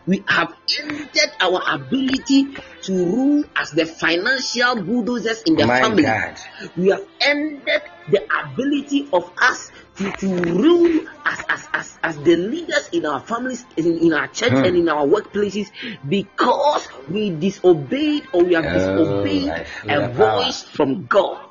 [0.08, 6.04] We have ended our ability to rule as the financial bulldozers in the My family.
[6.04, 6.40] God.
[6.78, 12.38] We have ended the ability of us to, to rule as, as, as, as the
[12.38, 14.64] leaders in our families, in, in our church, Hmm.
[14.64, 15.68] and in our workplaces
[16.08, 19.50] because we disobeyed or we have Oh, disobeyed
[19.90, 20.42] a the power.
[20.44, 21.50] voice from God.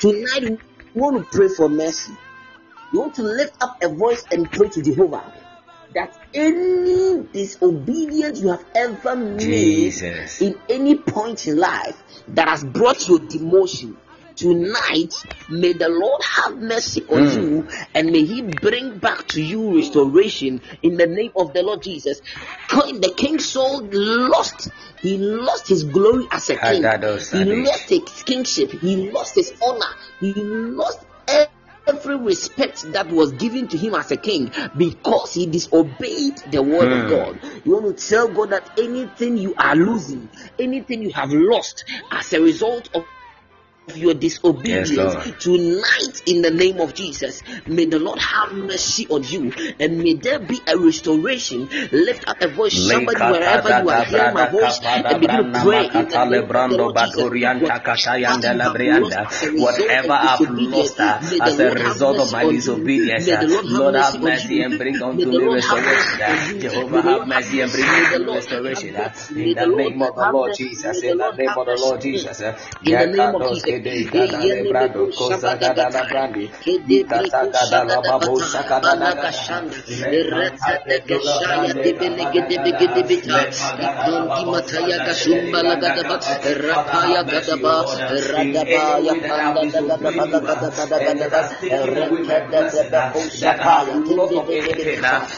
[0.00, 2.12] Tonight, we want to pray for mercy.
[2.92, 5.32] We want to lift up a voice and pray to Jehovah
[5.94, 10.40] that any disobedience you have ever made Jesus.
[10.40, 13.96] in any point in life that has brought you demotion.
[14.34, 15.12] Tonight,
[15.50, 17.34] may the Lord have mercy on Mm.
[17.34, 21.82] you and may He bring back to you restoration in the name of the Lord
[21.82, 22.20] Jesus.
[22.70, 24.70] The King Saul lost,
[25.02, 26.82] he lost his glory as a king,
[27.30, 31.04] he lost his kingship, he lost his honor, he lost
[31.86, 36.92] every respect that was given to him as a king because he disobeyed the word
[36.92, 37.08] of Hmm.
[37.08, 37.62] God.
[37.64, 42.32] You want to tell God that anything you are losing, anything you have lost as
[42.32, 43.04] a result of
[43.94, 47.42] your disobedience Yes, tonight in the name of Jesus.
[47.66, 51.68] May the Lord have mercy on you and may there be a restoration.
[51.90, 55.82] Lift up a voice, somebody wherever you are hearing my voice, and begin to pray
[55.86, 57.30] in the name of the Lord Jesus.
[59.58, 64.78] Whatever I've lost uh, as a result of my disobedience, uh, Lord have mercy and
[64.78, 66.20] bring unto me restoration.
[66.22, 68.96] uh, Jehovah have mercy and bring unto me restoration.
[68.96, 72.40] uh, In the name of the Lord Jesus, in the name of the Lord Jesus.
[72.40, 73.81] uh, In the name of Jesus.
[73.82, 79.10] Kede kadale brado, kosa kadala brandi, itata kadala babu, sakadala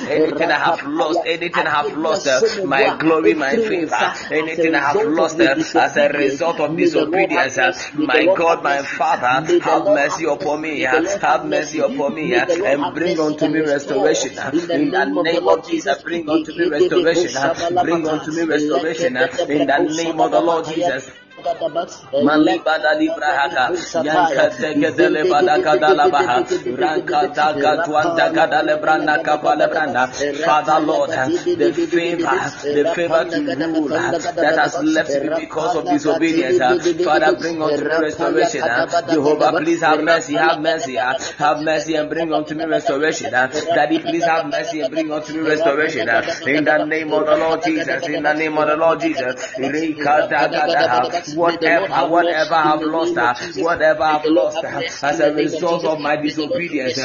[0.05, 4.93] Anything I have lost, anything I have lost, uh, my glory, my favor, anything I
[4.93, 10.25] have lost uh, as a result of disobedience, uh, my God, my Father, have mercy
[10.25, 14.33] upon me, have mercy upon me, and bring unto me restoration.
[14.55, 17.33] In the name of Jesus, bring unto me restoration,
[17.83, 21.11] bring unto me restoration, in the name of the Lord Jesus.
[22.25, 23.69] Malibada librahaka,
[24.05, 26.45] yankate gedele badaka dalabaha,
[26.79, 28.31] rankata gatwanta
[29.23, 30.09] kapale branda.
[30.45, 36.59] Father Lord, the favor, the favor to rule that has left me because of disobedience.
[37.05, 38.63] Father, bring unto me restoration.
[39.11, 43.31] Jehovah, please have mercy, have mercy, have mercy and bring unto me restoration.
[43.33, 46.09] Daddy, please have mercy and bring unto me restoration.
[46.47, 49.35] In the name of the Lord Jesus, in the name of the Lord Jesus.
[51.35, 56.99] Whatever, whatever I've lost, uh, whatever I've lost uh, as a result of my disobedience,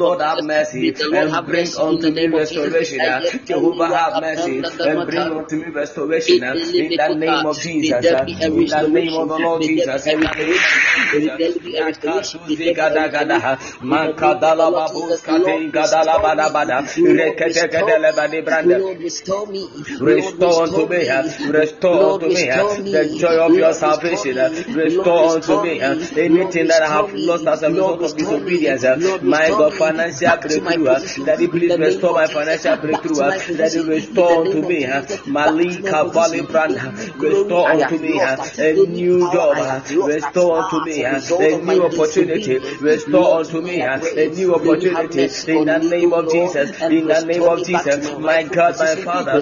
[0.00, 0.88] Lord have mercy.
[0.88, 3.00] And bring unto me restoration.
[3.44, 4.58] Jehovah have mercy.
[4.58, 8.04] and bring unto me restoration in the name of Jesus.
[8.04, 10.06] In the name of the Lord Jesus.
[10.06, 12.30] In the name of Jesus.
[12.40, 18.78] Yakatuzikadagadaha, Mankadala babus kate gadala bada bada, rekete kedele badi brande.
[18.78, 19.68] Lord, restore me.
[20.00, 22.90] Restore unto me, uh, restore unto me.
[22.90, 24.38] the joy of your salvation.
[24.38, 28.84] uh, Restore unto me uh, anything that I have lost as a result of disobedience.
[28.84, 30.88] uh, My God, financial breakthrough.
[30.88, 33.20] uh, Daddy, please restore my financial breakthrough.
[33.20, 34.84] uh, Daddy, restore unto me.
[34.86, 36.76] uh, Malika Valley Brand.
[37.18, 39.56] Restore unto me uh, a new job.
[39.58, 42.58] uh, Restore unto me uh, a new opportunity.
[42.80, 45.20] Restore unto me uh, a new opportunity.
[45.50, 46.70] In the name of Jesus.
[46.90, 48.18] In the name of Jesus.
[48.20, 49.32] My God, my Father,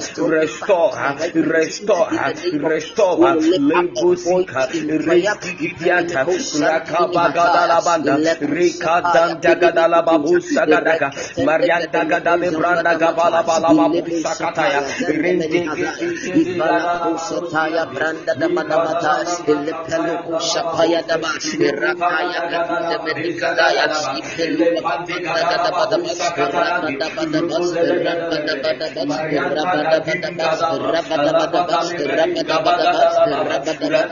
[1.35, 3.35] restore, uh, restore, uh,
[4.19, 11.11] restore, uh, Lebusika, Rekikiata, Rakabagadala Banda, Rikadanta Gadala Babu Sagadaka,
[11.45, 14.83] Marianta Gadale Branda Gabala Bala Babu Sakataya,
[17.19, 23.87] Sataya branda da manamata, Ilepelu Shapaya da ba, Rakaya da Medicadaya,
[24.19, 24.83] Ipelu da
[25.39, 25.89] Badaba,
[33.39, 34.07] Rabada In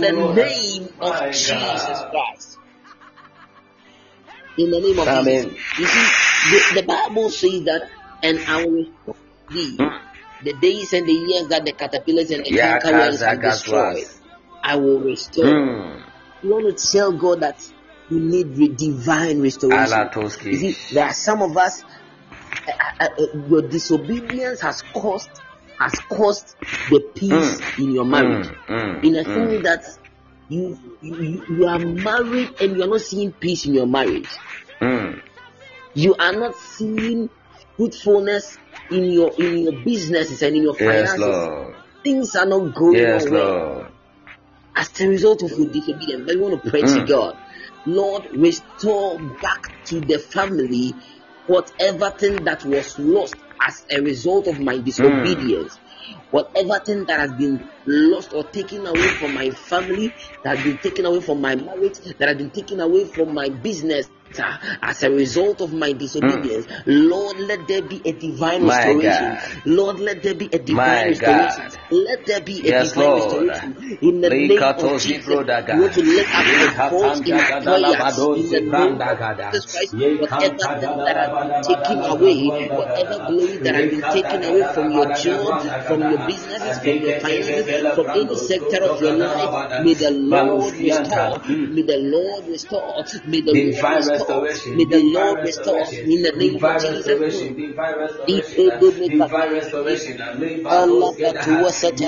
[0.00, 2.58] the name of Jesus Christ.
[4.56, 5.50] In the name of Amen.
[5.50, 5.78] Jesus.
[5.78, 6.08] You see,
[6.50, 7.90] the, the Bible says that,
[8.24, 8.86] and I will
[9.50, 9.76] thee
[10.42, 13.40] the days and the years that the caterpillars and the Yeah, cankerworms Kazagaswas.
[13.40, 14.06] destroyed.
[14.62, 15.44] I will restore.
[15.44, 16.02] Mm.
[16.42, 17.62] You want to tell God that
[18.10, 20.10] you need divine restoration.
[20.44, 25.30] You see, there are some of us, uh, uh, uh, your disobedience has caused
[25.78, 26.54] has caused
[26.88, 27.78] the peace mm.
[27.78, 28.46] in your marriage.
[28.68, 29.84] Mm, in a thing that
[30.48, 34.28] you, you you are married and you are not seeing peace in your marriage.
[34.80, 35.20] Mm.
[35.94, 37.28] You are not seeing
[37.76, 38.58] fruitfulness
[38.90, 41.18] in your in your businesses and in your finances.
[41.18, 43.88] Yes, Things are not going yes, well.
[44.76, 47.08] As a result of your disobedience, but we want to pray to mm.
[47.08, 47.36] God.
[47.86, 50.94] Lord, restore back to the family
[51.46, 55.76] whatever thing that was lost as a result of my disobedience.
[55.76, 55.80] Mm.
[56.30, 60.12] Whatever thing that has been lost or taken away from my family,
[60.42, 63.48] that has been taken away from my marriage, that has been taken away from my
[63.48, 66.66] business, as a result of my disobedience.
[66.66, 67.10] Mm.
[67.10, 69.38] Lord, let there be a divine restoration.
[69.66, 71.80] Lord, let there be a divine restoration.
[71.90, 73.48] Let there be a yes, divine Lord.
[73.48, 73.98] restoration.
[74.02, 77.58] In the name of Jesus, we want to lift up your voice in prayer.
[77.58, 80.56] In the name of Jesus Christ, whatever
[81.04, 85.62] that has been taken away, whatever glory that has been taken away from your job,
[85.86, 90.74] from your businesses, from your finances, from any sector of your life, may the Lord
[90.74, 91.40] restore.
[91.48, 93.04] May the Lord restore.
[93.26, 94.76] May the Lord restore restoration.
[94.76, 97.04] May the Lord restore in the name of Jesus.
[97.04, 98.54] Divine restoration.
[99.10, 100.20] Divine restoration.
[100.66, 102.00] Allah to us at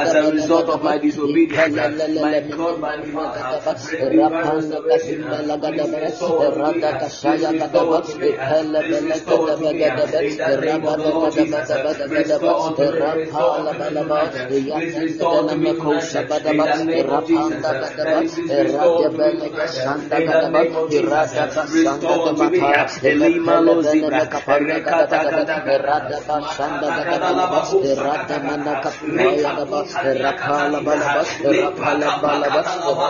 [0.00, 3.82] as a result of my disobedience, my God, my Father, kadabas,
[4.16, 6.20] rapan kasima la kadabas,
[6.56, 16.20] rata kasaya kadabas, pele pele kadabas, rapa kadabas, kadabas, rapa la kadabas, yata nama kusha
[16.30, 16.78] kadabas,
[17.10, 20.70] rapan kadabas, rata pele kasanta kadabas,
[21.10, 24.22] rata kasanta kadabas, lima lozibra,
[24.68, 27.70] rekata kadabas, rata kasanta kadabas,
[28.04, 29.90] rata mana kasaya kadabas,
[30.22, 33.09] rapa la kadabas, rapa la kadabas,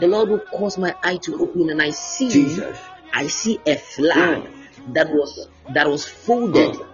[0.00, 2.78] the Lord will cause my eye to open and I see Jesus.
[3.12, 4.94] I see a flag mm.
[4.94, 6.74] that was that was folded.
[6.74, 6.86] Mm.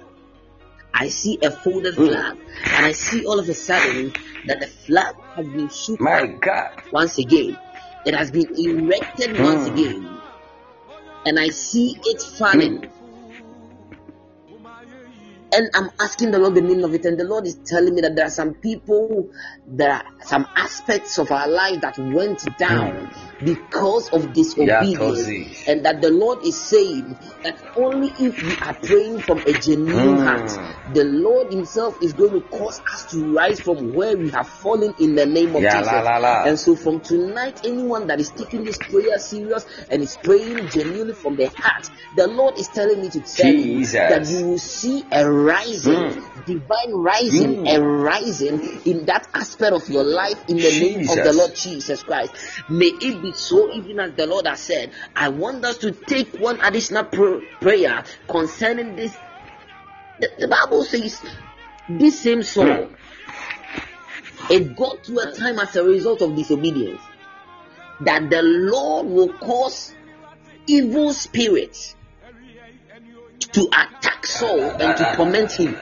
[0.93, 2.09] I see a folded mm.
[2.09, 2.39] flag,
[2.75, 4.13] and I see all of a sudden
[4.47, 7.57] that the flag has been shoot my God once again.
[8.05, 10.19] It has been erected once again,
[11.25, 12.91] and I see it falling.
[15.53, 18.03] And I'm asking the Lord the meaning of it, and the Lord is telling me
[18.03, 19.29] that there are some people,
[19.67, 23.11] there are some aspects of our life that went down
[23.45, 28.75] because of disobedience, yeah, and that the Lord is saying that only if we are
[28.75, 30.25] praying from a genuine mm.
[30.25, 34.49] heart, the Lord Himself is going to cause us to rise from where we have
[34.49, 35.93] fallen in the name of yeah, Jesus.
[35.93, 36.45] La, la, la.
[36.45, 41.15] And so, from tonight, anyone that is taking this prayer serious and is praying genuinely
[41.15, 43.95] from the heart, the Lord is telling me to tell Jesus.
[43.95, 46.45] you that you will see a rising, mm.
[46.47, 47.77] divine rising, mm.
[47.77, 50.81] a rising in that aspect of your life in the Jesus.
[50.81, 52.35] name of the Lord Jesus Christ.
[52.69, 54.93] May it be so, even as the Lord has said.
[55.15, 59.17] I want us to take one additional pr- prayer concerning this.
[60.21, 61.23] The, the, Bible says
[61.89, 62.91] this same Saul,
[64.51, 67.01] it got to a time as a result of disobedience
[68.01, 69.95] that the Lord will cause
[70.67, 71.95] evil spirits
[73.53, 75.77] to attack Saul and to torment him.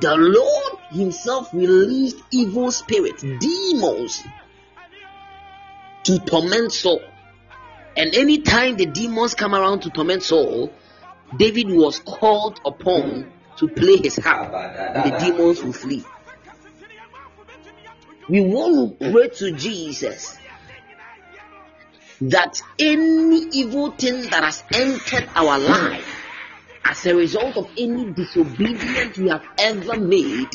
[0.00, 3.38] The Lord Himself released evil spirits, hmm.
[3.38, 4.22] demons,
[6.04, 7.02] to torment Saul.
[7.96, 10.72] And anytime the demons come around to torment Saul,
[11.38, 16.04] David was called upon to play his harp, and the demons will flee.
[18.28, 20.36] We want to pray to Jesus
[22.20, 26.23] that any evil thing that has entered our life
[26.84, 30.50] as a result of any disobedience we have ever made,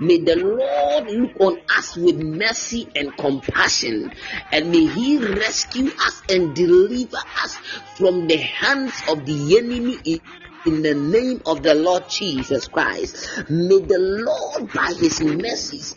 [0.00, 4.12] may the Lord look on us with mercy and compassion,
[4.52, 7.54] and may He rescue us and deliver us
[7.96, 10.20] from the hands of the enemy.
[10.66, 15.96] In the name of the Lord Jesus Christ, may the Lord, by His mercies,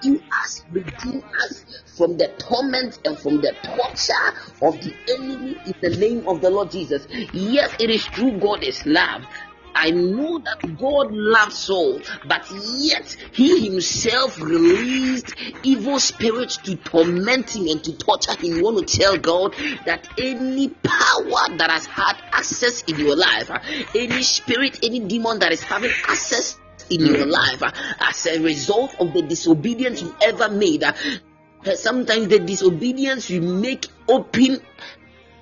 [0.00, 1.64] rescue us, redeem us
[1.96, 6.50] from the torment and from the torture of the enemy in the name of the
[6.50, 7.06] Lord Jesus.
[7.32, 9.24] Yes, it is true, God is love.
[9.72, 12.44] I know that God loves Saul, but
[12.78, 18.56] yet He Himself released evil spirits to torment Him and to torture Him.
[18.56, 19.54] You want to tell God
[19.86, 23.48] that any power that has had access in your life,
[23.94, 26.58] any spirit, any demon that is having access
[26.90, 27.62] in your life
[28.00, 30.84] as a result of the disobedience you ever made,
[31.74, 34.60] sometimes the disobedience you make open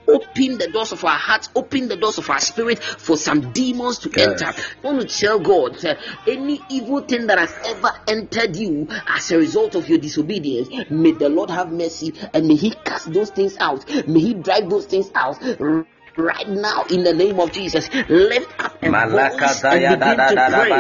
[0.09, 3.99] open the doors of our hearts, open the doors of our spirit for some demons
[3.99, 4.42] to yes.
[4.42, 4.62] enter.
[4.82, 5.96] I want to tell God uh,
[6.26, 11.12] any evil thing that has ever entered you as a result of your disobedience, may
[11.12, 14.86] the Lord have mercy and may He cast those things out, may He drive those
[14.86, 15.38] things out
[16.18, 17.88] right now in the name of Jesus.
[18.08, 20.70] Lift up and voice and begin to pray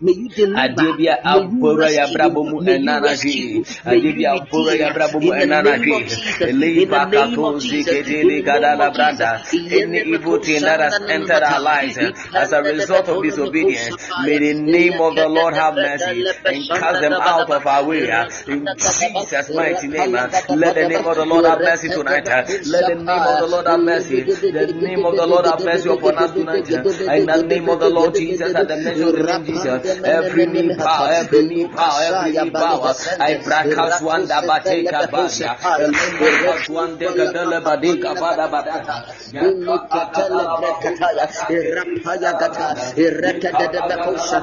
[0.00, 0.96] May you deliver
[2.14, 5.96] brabo mu enanagi adibia pura ya brabo mu enanagi
[6.52, 9.42] liba katozi kedele gadala branda
[9.80, 11.98] any evil thing that has entered our lives
[12.34, 17.00] as a result of disobedience may the name of the Lord have mercy and cast
[17.00, 18.04] them out of our way
[18.46, 22.94] in Jesus mighty name let the name of the Lord have mercy tonight let the
[22.94, 26.32] name of the Lord have mercy the name of the Lord have mercy upon us
[26.32, 30.04] tonight in the name of the Lord Jesus at the name of the name Jesus
[30.04, 32.94] every knee power every knee power every power.
[33.20, 35.56] I brakas wanda bateka baya.
[36.18, 38.96] Brakas wanda gadala badika bada badaka.
[39.32, 41.26] Nikatele brekataya.
[41.76, 42.66] Rapaya gata.
[42.96, 44.40] Ireka de de bekosha.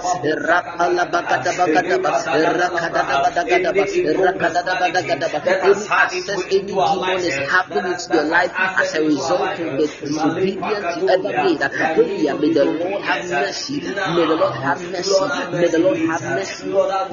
[0.48, 2.12] Rapala bagada bagada ba.
[2.34, 3.82] Rakada da badagada ba.
[4.24, 5.40] Rakada da badagada ba.
[5.64, 10.98] Any access, any demon is happening to your life as a result of the disobedience
[10.98, 11.60] you ever made.
[12.34, 13.82] May the Lord have mercy.
[13.82, 15.20] May the Lord have mercy.
[15.52, 16.64] May the Lord have mercy.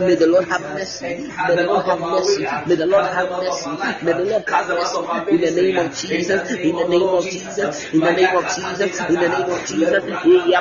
[0.01, 1.07] May the Lord have mercy.
[1.49, 2.47] May the Lord have mercy.
[2.66, 3.70] May the Lord have mercy.
[4.05, 4.99] May the Lord have mercy.
[5.31, 6.51] In the name of Jesus.
[6.51, 7.93] In the name of Jesus.
[7.93, 8.81] In the name of Jesus.
[9.01, 10.05] In the name of Jesus.
[10.05, 10.59] In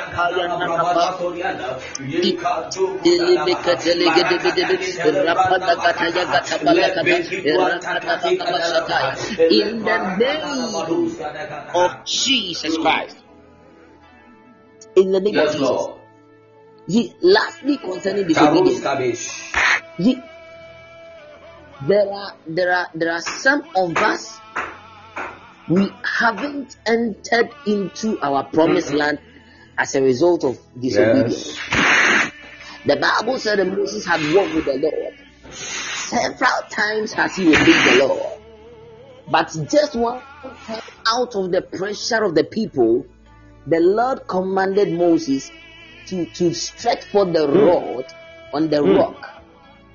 [3.18, 3.50] the name
[11.74, 13.16] of Jesus Christ.
[14.96, 15.99] In the name of Jesus.
[16.88, 19.52] He, lastly, concerning disobedience,
[19.96, 20.18] he,
[21.86, 24.38] there are there are there are some of us
[25.68, 28.96] we haven't entered into our promised mm-hmm.
[28.96, 29.18] land
[29.78, 31.56] as a result of disobedience.
[31.70, 32.32] Yes.
[32.86, 35.14] The Bible said that Moses had walked with the Lord.
[35.52, 38.42] Several times has he obeyed the Lord.
[39.30, 40.20] But just one
[40.64, 43.06] time out of the pressure of the people,
[43.66, 45.50] the Lord commanded Moses
[46.10, 47.66] to, to stretch forth the mm.
[47.66, 48.04] rod
[48.52, 48.98] on the mm.
[48.98, 49.42] rock,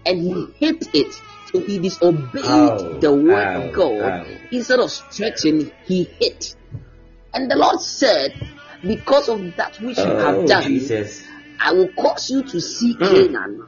[0.06, 1.14] and he hit it.
[1.52, 4.28] So he disobeyed oh, the word of God.
[4.52, 6.56] Instead of stretching, he hit.
[7.34, 8.34] And the Lord said,
[8.82, 11.24] Because of that which you have oh, done, Jesus.
[11.60, 13.00] I will cause you to see mm.
[13.00, 13.68] Canaan,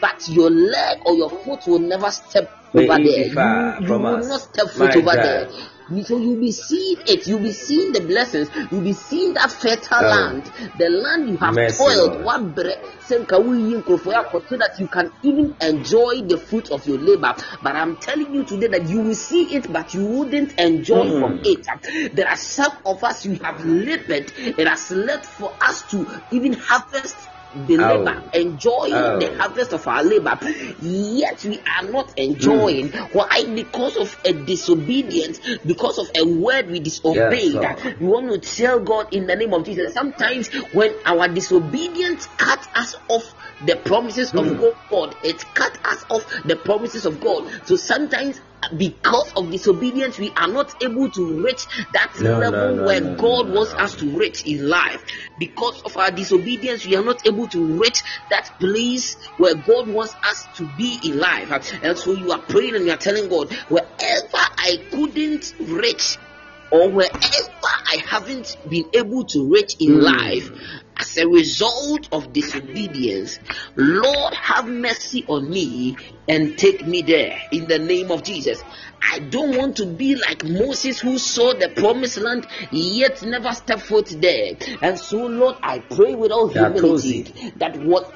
[0.00, 2.98] but your leg or your foot will never step over there.
[2.98, 4.28] You, you will us.
[4.28, 5.16] not step foot over God.
[5.16, 5.50] there.
[5.88, 9.98] So you'll be seeing it, you'll be seeing the blessings, you'll be seeing that fertile
[10.00, 10.08] oh.
[10.08, 12.54] land, the land you have Mercy, toiled, one
[14.48, 17.34] so that you can even enjoy the fruit of your labor.
[17.62, 21.20] But I'm telling you today that you will see it, but you wouldn't enjoy mm.
[21.20, 22.14] from it.
[22.14, 26.54] There are some of us you have labored, it has left for us to even
[26.54, 27.16] harvest
[27.54, 29.18] the labor, enjoying oh.
[29.18, 30.38] the harvest of our labor,
[30.80, 32.90] yet we are not enjoying.
[32.90, 33.14] Mm.
[33.14, 33.44] Why?
[33.44, 37.54] Because of a disobedience, because of a word we disobeyed.
[37.54, 39.94] Yes, we want to tell God in the name of Jesus.
[39.94, 43.34] Sometimes when our disobedience cut us off
[43.64, 44.62] the promises of hmm.
[44.90, 47.50] God, it cut us off the promises of God.
[47.64, 48.40] So sometimes
[48.76, 53.00] because of disobedience, we are not able to reach that no, level no, no, where
[53.00, 55.02] God wants us to reach in life.
[55.38, 60.16] Because of our disobedience, we are not able to reach that place where God wants
[60.22, 61.50] us to be in life.
[61.82, 63.84] And so you are praying and you are telling God, wherever
[64.34, 66.18] I couldn't reach,
[66.70, 67.12] or wherever
[67.62, 70.02] I haven't been able to reach in mm.
[70.02, 70.50] life,
[70.96, 73.38] as a result of disobedience,
[73.76, 75.96] Lord, have mercy on me
[76.28, 78.62] and take me there in the name of Jesus.
[79.12, 83.82] I don't want to be like Moses who saw the promised land yet never stepped
[83.82, 84.52] foot there.
[84.80, 88.14] And so, Lord, I pray with all humility that whatever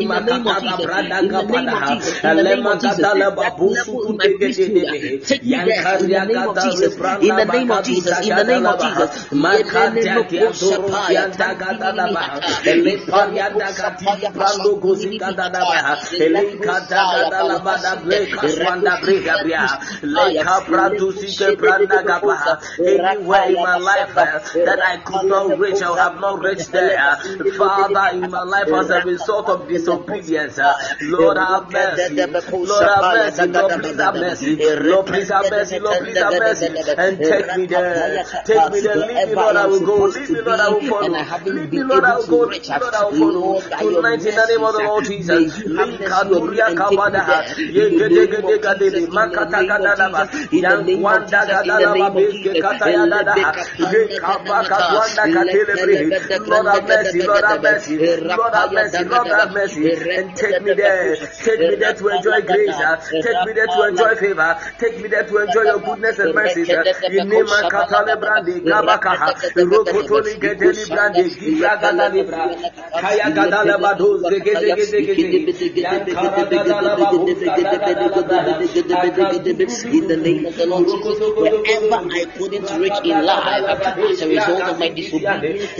[0.00, 0.86] In the name of Jesus.
[2.22, 3.02] In the name of Jesus.
[22.78, 27.05] Anywhere in my life that I could not reach, I have not reached there.
[27.58, 32.16] Father, in my life as a result of disobedience, uh, Lord have mercy.
[32.62, 33.46] Lord have mercy.
[33.48, 34.56] Lord please have mercy.
[34.90, 35.78] Lord, please have mercy.
[35.78, 36.66] Lord, please have mercy.
[36.98, 38.22] And take me there.
[38.44, 38.96] Take me there.
[38.96, 40.04] Leave me, Lord, I will go.
[40.06, 41.26] Leave me, Lord, I will follow.
[41.46, 42.46] Leave me, Lord, I will go.
[43.12, 44.02] Me, Lord, I will
[44.60, 44.82] follow.
[45.64, 45.92] Tonight,
[47.82, 48.72] in the name of the
[54.92, 56.22] Lord Jesus.
[56.46, 56.95] Lord have.
[57.26, 57.96] Lord have mercy.
[57.98, 59.04] Lord have mercy.
[59.04, 59.92] Lord have mercy.
[60.16, 61.16] And take me there.
[61.16, 62.76] Take me there to enjoy grace.
[63.22, 64.58] Take me there to enjoy favor.
[64.78, 66.62] Take me there to enjoy your goodness and mercy.
[66.64, 69.34] Inema katale brandi gabakaha.
[69.56, 72.48] Rokotoli gedeli brandi giyagala libra.
[73.00, 74.22] Kaya gadala badu
[79.96, 84.28] In the name of the Lord Jesus, wherever I couldn't reach in life as a
[84.28, 85.78] result of my disobedience,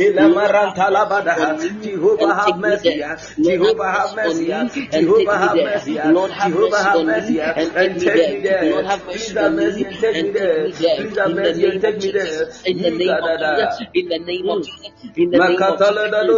[1.83, 3.03] Jehovah have mercy.
[3.43, 4.49] Jehovah have mercy.
[4.91, 6.01] Jehovah have mercy.
[6.05, 8.39] Lord have mercy and take me there.
[8.63, 10.71] Lord have mercy on me and take me there.
[10.97, 12.49] Please have mercy and take me there.
[12.67, 13.81] In the name of Jesus.
[14.05, 15.01] In the name of Jesus.
[15.17, 16.37] In the name of Jesus.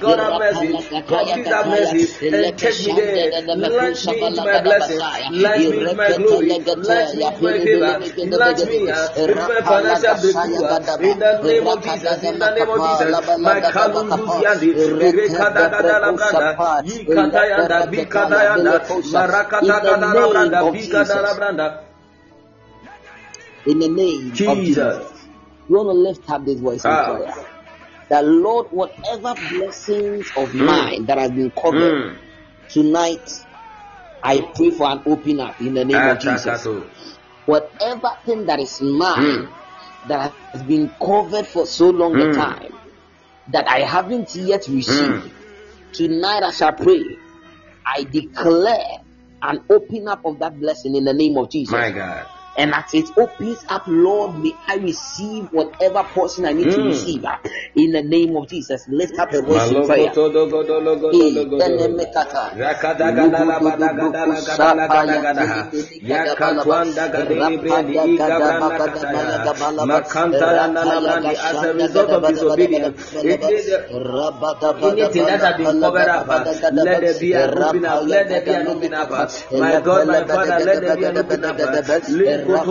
[0.00, 0.78] God have mercy.
[1.06, 3.30] God please have mercy and take me there.
[3.54, 5.04] Launch me my blessing.
[5.28, 6.58] Launch me my glory.
[6.76, 7.98] Launch me into my favor.
[8.36, 11.10] Launch me into my financial breakthrough.
[11.10, 12.22] In the name of Jesus.
[12.22, 13.38] In the name of Jesus.
[13.40, 14.68] My Kalundu Yandi.
[23.66, 24.48] In the name Jesus.
[24.48, 25.16] of Jesus.
[25.68, 27.16] You want to lift up this voice in ah.
[27.16, 27.34] prayer.
[28.08, 30.64] That Lord, whatever blessings of mm.
[30.64, 32.16] mine that have been covered mm.
[32.68, 33.44] tonight,
[34.22, 36.66] I pray for an open up in the name of Jesus.
[37.46, 39.52] Whatever thing that is mine mm.
[40.08, 42.32] that has been covered for so long a hmm.
[42.32, 42.74] time
[43.48, 45.36] that I haven't yet received, hmm.
[45.96, 47.16] Tonight, I shall pray.
[47.86, 49.00] I declare
[49.40, 51.72] an open up of that blessing in the name of Jesus.
[51.72, 52.26] My God.
[52.56, 56.74] And as it opens up, Lord, may I receive whatever portion I need mm.
[56.74, 57.24] to receive.
[57.74, 60.08] In the name of Jesus, lift up a voice in prayer.
[60.08, 60.16] As
[71.64, 73.66] a result of disobedience, anything
[75.26, 76.26] that has been covered up,
[76.72, 78.04] let there be an open up.
[78.06, 79.10] Let there be an open up.
[79.52, 81.56] My God, my Father, let there be an up.
[82.46, 82.66] Cause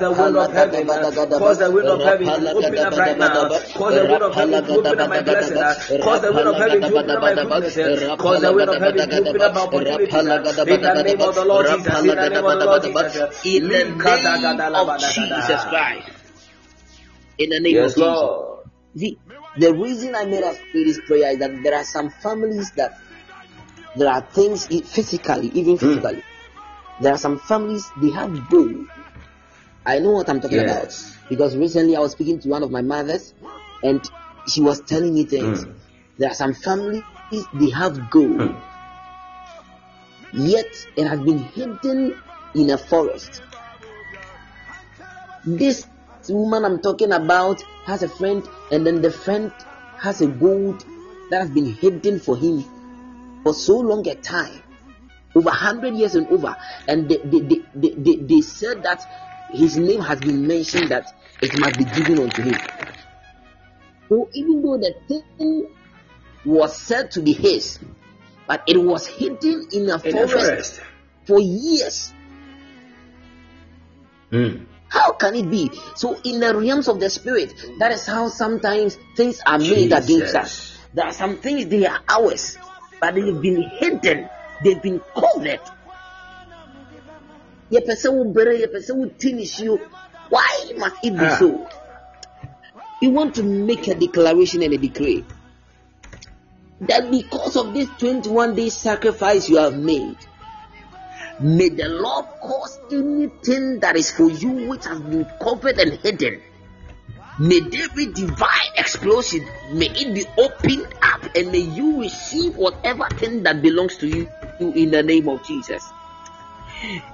[0.00, 3.48] the will of heaven, cause the will of heaven to open up right now.
[3.48, 5.56] Cause the will of heaven to open up my blessing.
[6.02, 7.74] Cause the will of heaven to open up my goodness.
[8.16, 10.14] Cause the will of heaven to open up my opportunities.
[10.14, 12.04] In the name of the Lord Jesus.
[12.04, 13.46] In the name of the Lord Jesus.
[13.46, 16.10] In the name of Jesus Christ.
[17.38, 18.36] In the name of Jesus.
[18.94, 19.18] The,
[19.58, 22.98] the reason I made us pray this prayer is that there are some families that
[23.94, 26.20] there are things physically, even physically.
[26.20, 26.35] Mm
[27.00, 28.86] there are some families they have gold.
[29.84, 31.10] I know what I'm talking yes.
[31.10, 33.34] about because recently I was speaking to one of my mothers
[33.82, 34.00] and
[34.48, 35.64] she was telling me things.
[35.64, 35.74] Mm.
[36.18, 37.02] There are some families
[37.54, 38.60] they have gold, mm.
[40.32, 40.66] yet
[40.96, 42.18] it has been hidden
[42.54, 43.42] in a forest.
[45.44, 45.86] This
[46.28, 49.52] woman I'm talking about has a friend, and then the friend
[49.98, 50.84] has a gold
[51.30, 52.64] that has been hidden for him
[53.42, 54.62] for so long a time,
[55.36, 56.56] over 100 years and over,
[56.88, 59.06] and they, they, they, they, they, they said that
[59.52, 61.12] his name has been mentioned that
[61.42, 62.58] it must be given unto him.
[64.08, 65.68] So even though the thing
[66.44, 67.78] was said to be his,
[68.46, 70.80] but it was hidden in a, in forest, forest,
[71.26, 72.12] for years.
[74.30, 74.66] Mm.
[74.88, 75.70] How can it be?
[75.96, 80.04] So, in the realms of the spirit, that is how sometimes things are made Jesus.
[80.04, 80.78] against us.
[80.94, 82.56] There are some things they are ours,
[83.00, 84.28] but they've been hidden,
[84.62, 85.60] they've been covered.
[87.70, 89.90] Your person will bury your person will finish you.
[90.28, 91.36] Why must it be ah.
[91.38, 91.68] so?
[93.00, 95.24] You want to make a declaration and a decree
[96.80, 100.16] that because of this 21 day sacrifice you have made,
[101.40, 106.42] may the Lord cause anything that is for you which has been covered and hidden.
[107.38, 109.46] May there be divine explosion.
[109.72, 114.26] May it be opened up and may you receive whatever thing that belongs to you
[114.58, 115.82] in the name of Jesus.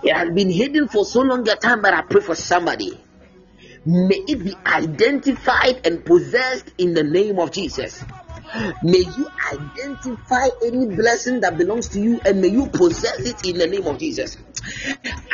[0.04, 3.00] It has been hidden for so long a time, but I pray for somebody.
[3.84, 8.04] May it be identified and possessed in the name of Jesus.
[8.82, 13.58] May you identify any blessing that belongs to you and may you possess it in
[13.58, 14.36] the name of Jesus.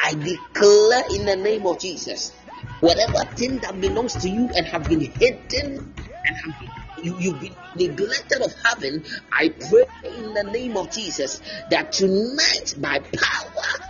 [0.02, 2.32] I declare in the name of Jesus
[2.80, 6.70] whatever thing that belongs to you and have been hidden and have been
[7.02, 12.74] you, you've been neglected of having, I pray in the name of Jesus that tonight
[12.78, 13.86] by power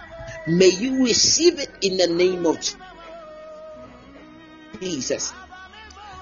[0.46, 2.58] may you receive it in the name of
[4.80, 5.32] Jesus.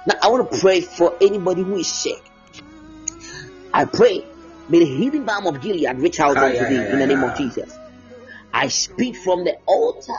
[0.06, 2.22] Now I want to pray for anybody who is sick.
[3.72, 4.24] I pray,
[4.68, 7.76] may the healing balm of Gilead reach out unto thee in the name of Jesus.
[8.52, 10.12] I speak from the altar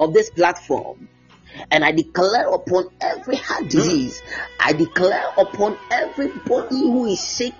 [0.00, 1.08] of this platform
[1.70, 3.68] and I declare upon every heart hmm.
[3.68, 4.22] disease,
[4.58, 7.54] I declare upon everybody who is sick,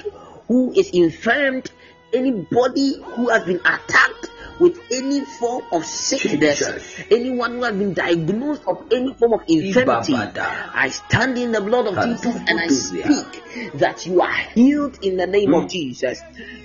[0.48, 1.70] who is infirmed,
[2.12, 7.00] anybody who has been attacked with any form of sickness, Jesus.
[7.10, 11.86] anyone who has been diagnosed of any form of infirmity, I stand in the blood
[11.86, 15.68] of Jesus and I speak that you are healed in the name of hmm.
[15.68, 16.20] Jesus.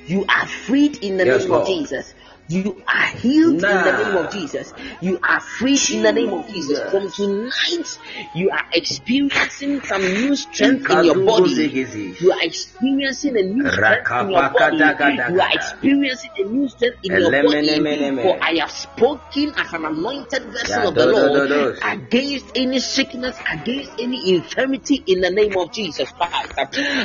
[0.08, 2.14] You are freed in the name of Jesus.
[2.48, 3.70] You are healed nah.
[3.70, 4.72] in the name of Jesus.
[5.02, 6.80] You are free in the name of Jesus.
[6.92, 7.98] From tonight,
[8.36, 12.16] you are experiencing some new strength in your body.
[12.20, 14.78] You are experiencing a new strength in your body.
[14.78, 18.22] You are experiencing a new strength in your body.
[18.22, 24.00] For I have spoken as an anointed vessel of the Lord against any sickness, against
[24.00, 26.54] any infirmity in the name of Jesus Christ.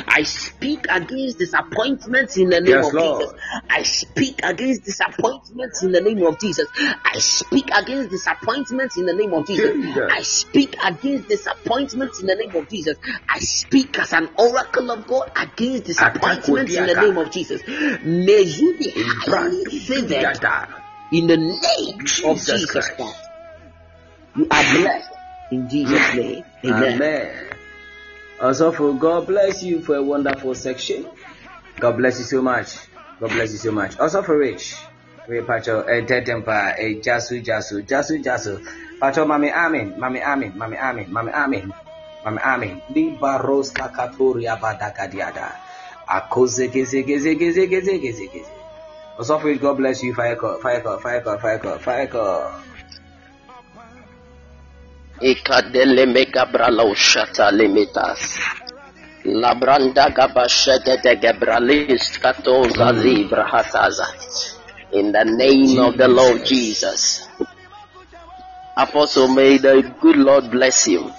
[0.07, 3.33] I speak against disappointments in the name of Jesus.
[3.71, 6.67] I speak against disappointments disappointments in the name of Jesus.
[6.77, 9.75] I speak against disappointments in the name of Jesus.
[10.11, 12.97] I speak against disappointments in the name of Jesus.
[13.29, 17.61] I speak as an oracle of God against disappointments in the name of Jesus.
[17.67, 20.39] May you be highly favored
[21.11, 23.17] in the name of Jesus Christ.
[24.35, 25.11] You are blessed
[25.51, 26.15] in Jesus' mm.
[26.15, 26.45] name.
[26.65, 26.93] Amen.
[26.93, 27.47] Amen.
[28.39, 31.05] Also, for God bless you for a wonderful section.
[31.79, 32.77] God bless you so much.
[33.19, 33.99] God bless you so much.
[33.99, 34.75] Also for Rich.
[35.31, 38.59] We pacho e tetem pa e jasu jasu jasu jasu
[38.99, 41.71] pacho mami amin mami amin mami amin mami amin
[42.25, 45.47] mami amin li baros kakaturi abada kadiada
[46.07, 48.53] akoze geze geze geze geze geze geze
[49.19, 50.15] Osofri, God bless you.
[50.15, 52.51] Fire call, fire call, fire call, fire call, fire call.
[55.21, 58.39] Ikadele mega brala ushata limitas.
[59.25, 64.07] Labranda gabashete de gebralis katoza zibra hataza.
[64.93, 67.27] In the name of the Lord Jesus.
[68.75, 71.11] Apostle, may the good Lord bless you.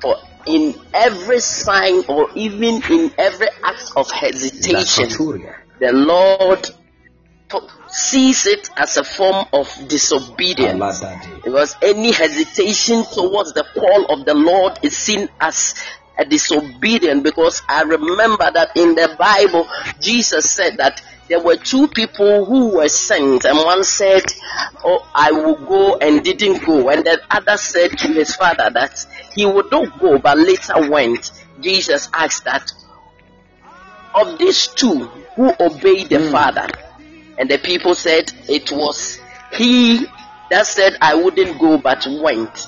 [0.00, 5.08] For in every sign or even in every act of hesitation,
[5.78, 6.68] the Lord
[7.88, 11.02] sees it as a form of disobedience.
[11.44, 15.74] Because any hesitation towards the call of the Lord is seen as
[16.18, 17.22] a disobedience.
[17.22, 19.68] Because I remember that in the Bible,
[20.00, 21.02] Jesus said that
[21.32, 24.22] there were two people who were sent, and one said,
[24.84, 26.90] Oh, I will go, and didn't go.
[26.90, 31.32] And the other said to his father that he would not go, but later went.
[31.58, 32.70] Jesus asked that,
[34.14, 35.06] Of these two,
[35.36, 36.32] who obeyed the mm.
[36.32, 36.68] father?
[37.38, 39.18] And the people said, It was
[39.54, 40.04] he
[40.50, 42.66] that said, I wouldn't go, but went.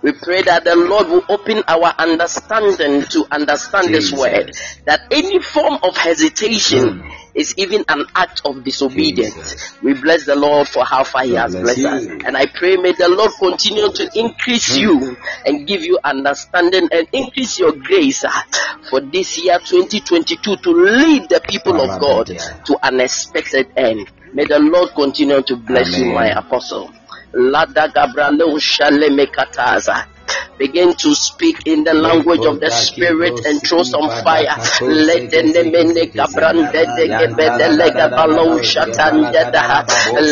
[0.00, 4.10] We pray that the Lord will open our understanding to understand Jesus.
[4.10, 4.56] this word.
[4.86, 9.72] That any form of hesitation mm is even an act of disobedience.
[9.82, 12.06] We bless the Lord for how far He has blessed us.
[12.06, 17.06] And I pray, may the Lord continue to increase you and give you understanding and
[17.12, 18.30] increase your grace uh,
[18.88, 24.08] for this year 2022 to lead the people of God to an expected end.
[24.32, 26.08] May the Lord continue to bless Amen.
[26.08, 26.90] you, my apostle.
[27.32, 27.88] Lada
[29.26, 30.06] Kataza.
[30.58, 34.56] Begin to speak in the language of the Spirit and throw some fire.
[34.80, 39.84] Let the nemene kabrande de gebede lega balo shatanda da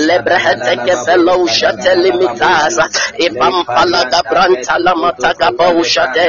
[0.07, 2.85] lebrehete gebelo shatelimitaza
[3.21, 6.29] ibam pala gabranta la mata gabo shate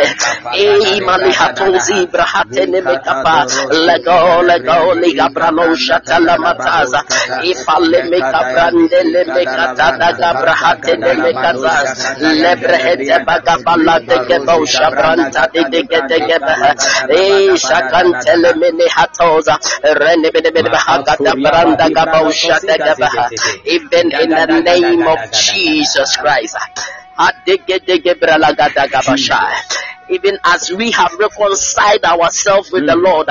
[0.53, 3.47] e mani hatozi brahate neme kapa
[3.88, 6.99] lego lego liga bralo shatala mataza
[7.43, 11.88] ifale me kabrande le me katada gabrahate neme kazaz
[12.43, 13.55] lebrehete bagabalo
[13.88, 16.72] la deke bosha branta de deke deke baha
[17.10, 19.56] e shakantele mene hatoza
[19.99, 23.30] rene bene bene baha gata branda gabosha deke baha
[23.66, 26.58] even in the name of Jesus Christ
[30.10, 32.88] Adege dege brala gata gabasha even as we have reconciled ourselves with mm.
[32.88, 33.30] the Lord,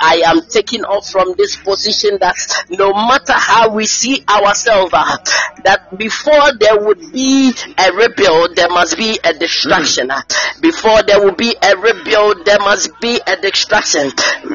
[0.00, 2.36] I am taking off from this position that
[2.70, 5.16] no matter how we see ourselves, uh,
[5.64, 10.08] that before there would be a rebuild, there must be a destruction.
[10.08, 10.60] Mm.
[10.60, 14.10] Before there will be a rebuild, there must be a destruction.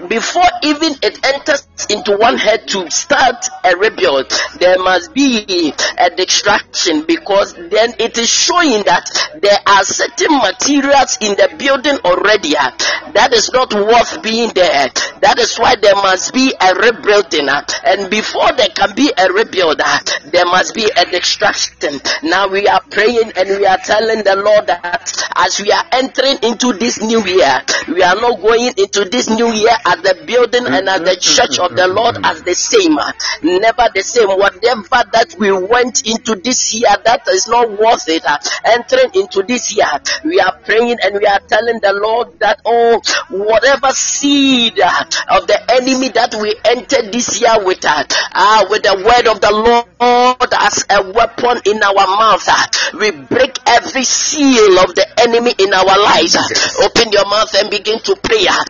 [0.08, 6.10] Before even it enters into one head to start a rebuild, there must be a
[6.16, 9.10] destruction because then it is showing that
[9.42, 12.58] there are certain materials in the building already.
[12.58, 12.72] Uh,
[13.14, 14.90] that is not worth being there.
[15.22, 17.48] That is why there must be a rebuilding.
[17.48, 20.00] Uh, and before there can be a rebuild, uh,
[20.32, 22.02] there must be a destruction.
[22.24, 26.38] Now we are praying and we are telling the Lord that as we are entering
[26.44, 30.66] into this new year, we are not going into this new year as the building
[30.66, 32.98] and as the church of the Lord as the same.
[33.44, 34.30] Never the same.
[34.30, 38.26] Whatever that we went into this year that is not worth it,
[38.66, 39.92] entering into this year,
[40.24, 45.60] we are praying and we are telling the Lord that, oh, whatever seed of the
[45.72, 48.04] enemy that we entered this year with, uh,
[48.34, 49.88] ah, with the word of the Lord
[50.62, 52.68] as a weapon in our mouth, uh,
[53.00, 56.36] we break every seal of the enemy in our lives.
[56.36, 58.46] Uh, open your mouth and begin to pray.
[58.48, 58.62] Uh,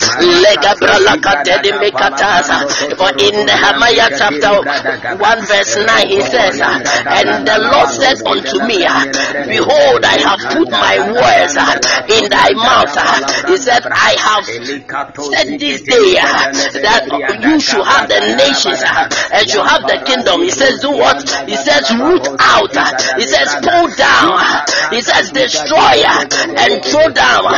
[2.52, 4.56] uh, for in Nehemiah chapter
[5.20, 8.80] 1 verse 9 he says, And the Lord said unto me,
[9.52, 11.56] Behold, I have put my words
[12.08, 12.96] in thy mouth.
[12.96, 16.48] Uh, he said, I have said this day uh,
[16.80, 17.04] that
[17.44, 20.42] you should have the nations uh, and you have the kingdom.
[20.42, 21.20] He says, do what?
[21.46, 22.72] He says, root out.
[23.20, 24.40] He says, pull down.
[24.96, 26.00] He says, destroy
[26.56, 27.52] and throw down.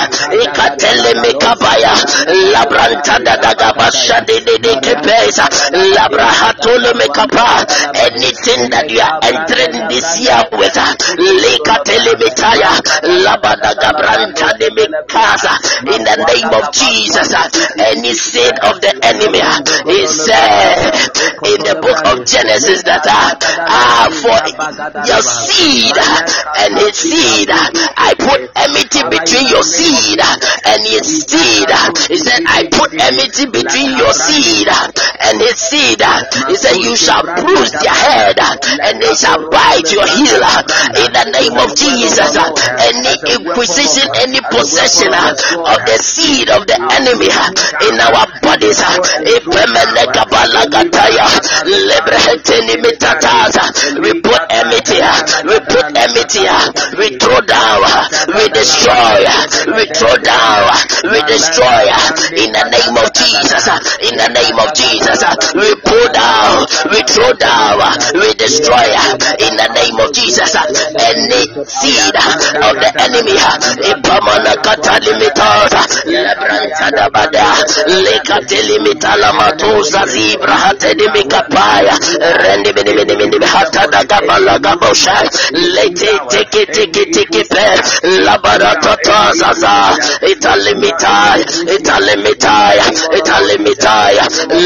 [7.93, 10.77] Anything that you are entering this year with,
[14.63, 15.59] Uh,
[15.91, 17.33] in the name of Jesus.
[17.35, 17.49] Uh,
[17.83, 19.59] any seed of the enemy uh,
[19.91, 20.87] is said
[21.43, 23.35] in the book of Genesis that uh,
[23.67, 24.39] ah, for
[25.03, 25.91] your seed
[26.63, 31.67] and his seed, I put enmity between your seed and his seed.
[32.07, 35.99] He said, I put enmity between your seed and his seed.
[36.47, 40.39] He said, You shall bruise their head and they shall bite your heel.
[41.03, 42.31] In the name of Jesus,
[42.79, 45.33] any inquisition, any possession uh,
[45.73, 47.49] of the seed of the enemy uh,
[47.89, 48.77] in our bodies.
[48.77, 49.01] Uh,
[54.03, 55.01] we put enmity,
[55.47, 56.45] we put enmity,
[56.97, 57.81] we throw down,
[58.29, 59.25] we destroy,
[59.73, 60.69] we throw down,
[61.09, 61.89] we destroy
[62.37, 63.65] in the name of Jesus.
[64.05, 65.19] In the name of Jesus,
[65.55, 67.79] we pull down, we throw down,
[68.13, 68.85] we destroy
[69.41, 70.53] in the name of Jesus.
[70.53, 72.15] Any seed
[72.61, 73.37] of the enemy,
[75.05, 77.45] limitosa lebranta da bada
[78.03, 81.95] lekate limitala matosa zibra hate di mikapaya
[82.41, 84.03] rendi bini bini bini hata da
[84.59, 85.15] gabosha
[85.75, 87.65] lete teke teke teke pe
[88.25, 89.75] labara tata zaza
[90.31, 91.41] italimitai
[91.75, 92.79] italimitai
[93.19, 94.15] italimitai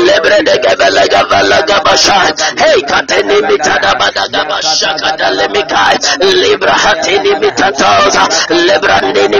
[0.05, 2.17] lebre de gabala gabala gabasha
[2.61, 5.97] hey kateni mitada bada gabasha kada lemikai
[6.41, 8.23] libra hate ni mitatosa
[8.67, 9.39] lebrandi ni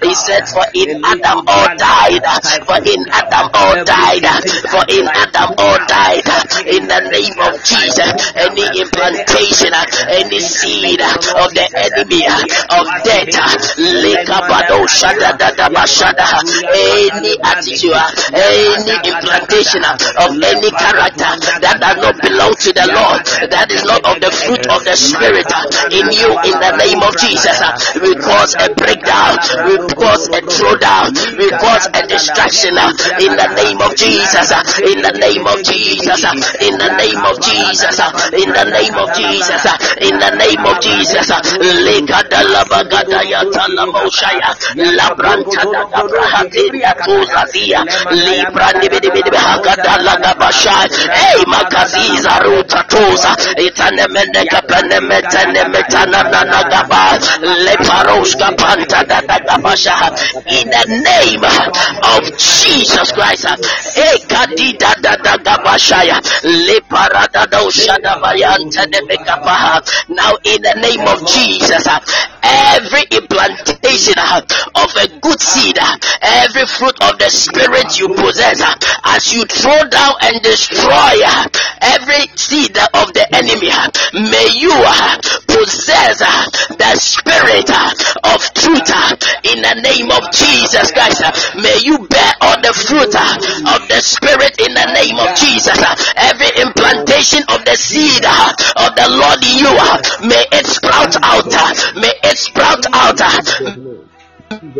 [0.00, 0.06] Lebede gebede gebe.
[0.06, 0.06] Ebada gaba da gabasha gada gaba da gaba.
[0.06, 0.06] Lekate limika da gabasha da brahanda gaba.
[0.06, 2.22] He said, For in Adam all died,
[2.66, 4.24] for in Adam all died,
[4.70, 6.22] for in Adam all died.
[6.66, 9.74] In the name of Jesus, any implantation,
[10.08, 12.22] any seed of the enemy
[12.70, 13.34] of death,
[16.78, 17.98] any attitude,
[18.38, 24.04] any implantation of any character that does not belong to the Lord, that is not
[24.04, 25.46] of the fruit of the Spirit
[25.90, 27.58] in you, in the name of Jesus,
[28.00, 33.32] we cause a breakdown, we cause a throwdown, we uh, cause a distraction uh, in
[33.32, 36.24] the name of Jesus, uh, in the name of Jesus,
[36.60, 37.98] in the name of Jesus,
[38.36, 39.64] in the name of Jesus,
[40.04, 41.30] in the name of Jesus.
[41.86, 44.50] Lekadalabagada yatalamoshaya,
[44.98, 47.80] labranta da gabrahateria tozazia,
[48.12, 57.18] librandi bidibidibahakadalagabashai, hey makaziza ruta toza, itanemene kapenemetene metana nanagaba,
[57.64, 63.46] leparoshka panta da da gabasha, in the name of Jesus Christ.
[70.08, 71.86] Now in the name of Jesus,
[72.42, 74.18] every implantation
[74.74, 75.78] of a good seed,
[76.22, 78.60] every fruit of the spirit you possess,
[79.04, 81.22] as you throw down and destroy
[81.80, 83.70] every seed of the enemy,
[84.14, 84.74] may you
[85.46, 87.70] possess the spirit
[88.24, 88.90] of truth
[89.44, 91.22] in the name of Jesus Christ.
[91.56, 95.78] May you bear all the fruit of the spirit in the name of Jesus.
[96.16, 99.72] Every implantation of the seed of the Lord in you,
[100.28, 101.50] may it sprout out.
[101.96, 103.20] May it sprout out.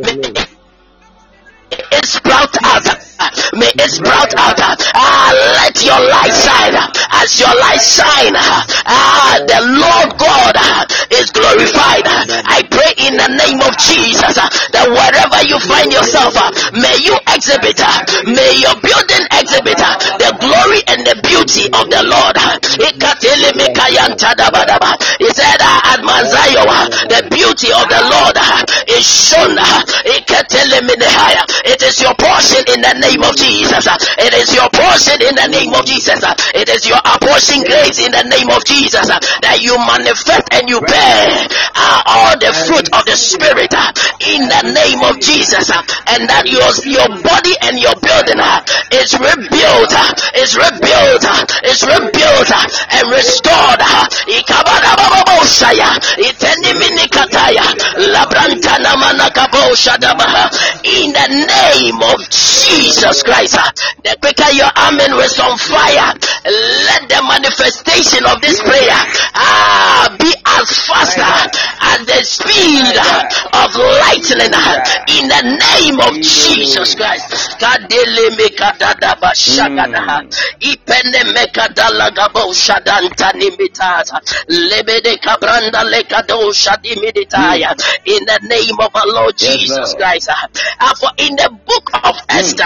[0.02, 0.32] May
[1.90, 3.07] it sprout out.
[3.58, 4.60] May it sprout out.
[4.94, 6.76] Ah, let your light shine.
[7.18, 10.54] As your light shine, ah, the Lord God
[11.10, 12.06] is glorified.
[12.46, 16.36] I pray in the name of Jesus that wherever you find yourself,
[16.76, 17.80] may you exhibit,
[18.30, 19.80] may your building exhibit
[20.22, 22.36] the glory and the beauty of the Lord.
[25.18, 28.36] He said at Zion, the beauty of the Lord
[28.86, 29.56] is shown.
[31.64, 33.88] It is your portion in the name of Jesus.
[34.20, 36.20] It is your portion in the name of Jesus.
[36.52, 40.80] It is your portion grace in the name of Jesus that you manifest and you
[40.84, 41.48] bear
[42.04, 43.72] all the fruit of the Spirit
[44.20, 45.72] in the name of Jesus.
[46.12, 48.40] And that your, your body and your building
[48.92, 49.92] is rebuilt,
[50.36, 51.24] is rebuilt,
[51.64, 53.80] is rebuilt and restored.
[60.84, 63.54] In the name of Jesus Christ,
[64.02, 66.10] the quicker your amen was on fire,
[66.42, 68.98] let the manifestation of this prayer
[69.38, 71.46] ah, be as fast ah,
[71.94, 73.22] as the speed ah,
[73.62, 74.82] of lightning ah,
[75.14, 77.30] in the name of Jesus Christ.
[77.62, 80.26] Kadele mekadada bashagada.
[80.58, 84.18] Ipende mekadala gabo shadanta nimitata.
[84.48, 87.78] Lebede kabranda lekado shadimiditaya.
[88.06, 90.30] In the name of our Lord Jesus Christ.
[90.80, 92.38] Uh, for in the book of hmm.
[92.38, 92.64] Esther,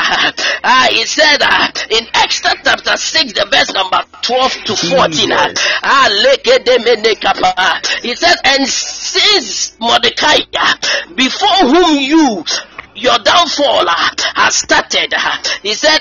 [0.64, 5.32] uh, it said uh, in Exodus chapter 6, the verse number 12 to 14.
[5.32, 5.48] Uh,
[8.04, 10.38] it says, and since Mordecai,
[11.14, 12.44] before whom you
[12.94, 15.14] your downfall uh, has started.
[15.16, 15.98] Uh, he said,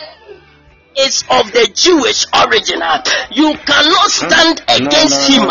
[0.95, 2.79] is of the Jewish origin.
[3.35, 5.43] You cannot stand against him.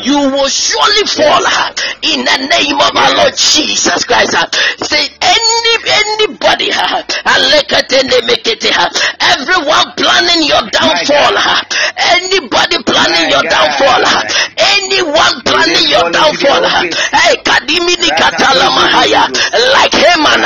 [0.00, 1.44] You will surely fall
[2.00, 4.32] in the name of our Lord Jesus Christ.
[4.80, 6.70] Say any anybody,
[9.20, 11.36] everyone planning your downfall,
[12.16, 14.04] anybody planning your downfall,
[14.56, 16.64] anyone planning your downfall,
[17.12, 19.28] hey, Kadimini Katalamahaya,
[19.76, 20.42] like Haman,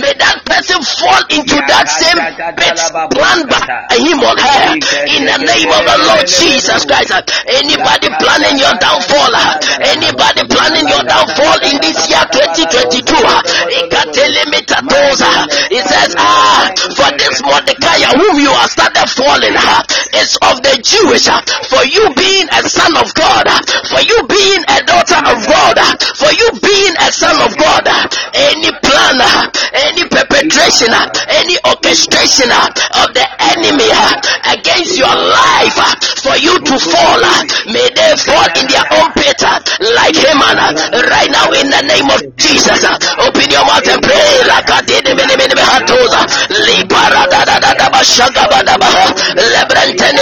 [0.00, 2.18] may that person fall fall into that same
[2.58, 2.78] pit
[3.12, 3.60] planned by
[3.98, 4.74] him her.
[5.08, 7.12] In the name of the Lord Jesus Christ.
[7.46, 9.34] Anybody planning your downfall,
[9.82, 13.14] anybody planning your downfall in this year 2022,
[15.70, 19.82] he uh, says, Ah, for this Mordecai whom you have started falling uh,
[20.20, 23.46] is of the Jewish, uh, for you being a son of God,
[23.90, 25.78] for you being a daughter of God,
[26.16, 27.86] for you being a son of God,
[28.34, 29.18] any plan,
[29.72, 30.92] any perpetration,
[31.28, 33.63] any orchestration of the enemy
[35.04, 35.92] your life uh,
[36.24, 39.60] for you to fall, uh, may they fall in their own pit uh,
[40.00, 40.56] like Haman
[41.12, 42.80] right now in the name of Jesus.
[43.20, 44.40] Open your mouth and pray.
[44.48, 45.12] Lebrantene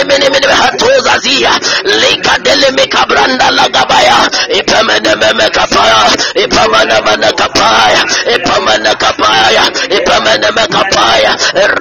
[0.08, 1.52] many many hatoza zia.
[1.84, 4.28] Lika dele me kabranda lagabaya.
[4.58, 6.02] Ipamene meme kapaya.
[6.34, 8.02] Ipamene mene kapaya.
[8.34, 9.64] Ipamene kapaya.
[9.96, 11.32] Ipamene me kapaya.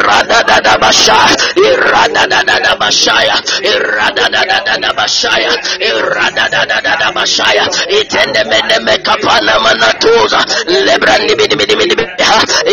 [0.06, 1.18] Rada da da basha.
[1.62, 3.36] Irada da da da bashaya.
[3.62, 5.52] Irada da da da da bashaya.
[5.80, 7.66] Irada da da da da bashaya.
[7.90, 10.42] Itende mene me kapana manatoza.
[10.68, 12.12] Lebrandi bidi bidi bidi bidi.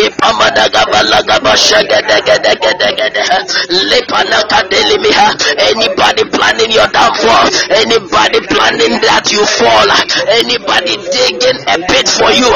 [0.05, 3.23] Ipamada gabala gabasha gede gede gede gede.
[3.89, 5.29] Lepana kadeli miha.
[5.69, 7.45] Anybody planning your downfall.
[7.69, 9.89] Anybody planning that you fall.
[10.39, 12.49] Anybody digging a pit for you.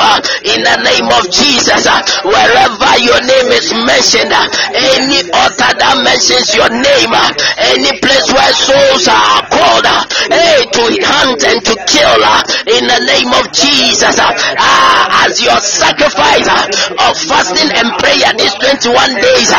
[0.49, 1.85] In the name of Jesus.
[2.23, 4.33] Wherever your name is mentioned.
[4.73, 7.11] Any altar that mentions your name.
[7.59, 9.87] Any place where souls are called.
[10.31, 12.23] Hey, to hunt and to kill.
[12.71, 14.15] In the name of Jesus.
[14.19, 19.51] Ah, as your sacrifice of fasting and prayer these 21 days.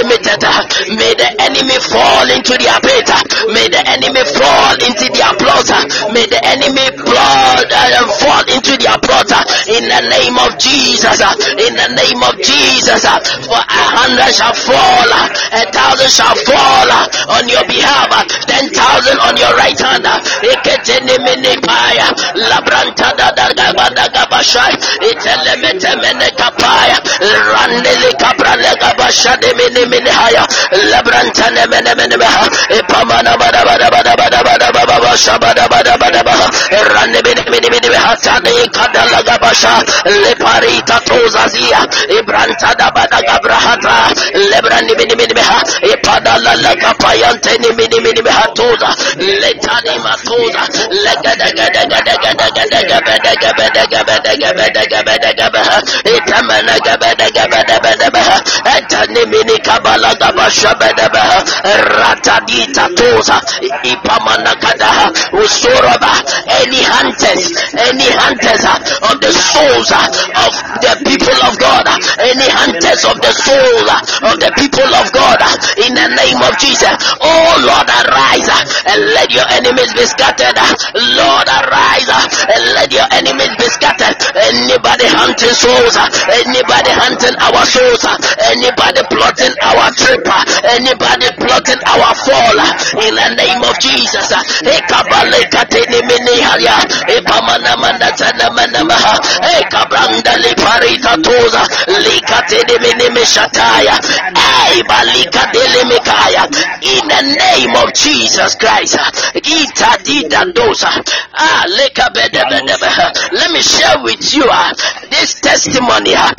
[0.00, 0.42] limited.
[0.44, 0.62] uh,
[0.96, 3.08] May the enemy fall into their pit.
[3.52, 5.68] May the enemy fall into their plot.
[6.14, 9.30] May the enemy blood uh, fall into their plot.
[9.68, 11.18] In the name of Jesus.
[11.60, 13.02] In the name of Jesus.
[13.46, 14.99] For a hundred shall fall.
[15.08, 15.28] Uh,
[15.60, 18.08] A thousand shall fall uh, on your behalf.
[18.12, 20.04] uh, Ten thousand on your right hand.
[22.36, 24.72] Labranta da da ga ba da ga ba shai.
[25.08, 26.98] Itele mete mene kapaya.
[27.52, 30.10] Randele kaprale ga ba sha de mene mene.
[30.90, 32.46] Labranta ne mene mene ha.
[32.78, 35.38] Ipamana ba da ba da ba da ba da ba da ba ba ba sha
[35.38, 36.34] ba da ba da ba da ba.
[36.94, 39.74] Rande mene mene mene ha ta de kadala ga ba sha.
[40.04, 41.80] Le parita toza zia.
[42.18, 43.38] Ibranta da ba da ga
[44.94, 44.96] brahata.
[44.96, 45.62] Lebrani mene mene ha.
[45.82, 48.88] Ipadala la kapaya ntene mene mene ha toza.
[49.16, 50.62] Letani matoza.
[50.90, 53.68] Lega da ga da ga da ga da ga da ga ba da ga ba
[53.70, 55.62] da ga ba da ga ba da ga ba da ga ba.
[56.04, 58.42] Itamana ga ba da ga ba da ba da ba.
[58.76, 61.44] Etani mini kabala ga ba sha ba da ba.
[61.64, 63.40] Ratadita toza.
[63.84, 65.10] Ipamana kada.
[65.32, 66.12] Usuraba.
[66.60, 67.44] Any hunters,
[67.76, 70.06] any hunters uh, of the souls uh,
[70.44, 74.79] of the people of God, uh, any hunters of the soul uh, of the people
[74.88, 75.40] of God,
[75.80, 76.94] in the name of Jesus.
[77.20, 78.48] Oh Lord, arise
[78.86, 80.56] and let your enemies be scattered.
[81.16, 84.16] Lord, arise and let your enemies be scattered.
[84.36, 85.96] Anybody hunting souls,
[86.32, 88.02] anybody hunting our souls,
[88.48, 90.24] anybody plotting our trip,
[90.64, 92.56] anybody plotting our fall,
[93.04, 94.32] in the name of Jesus.
[94.32, 94.42] uh.
[106.82, 108.96] In the name of Jesus Christ.
[108.98, 109.10] ah.
[113.32, 114.72] Let me share with you uh,
[115.10, 116.14] this testimony.
[116.14, 116.32] uh.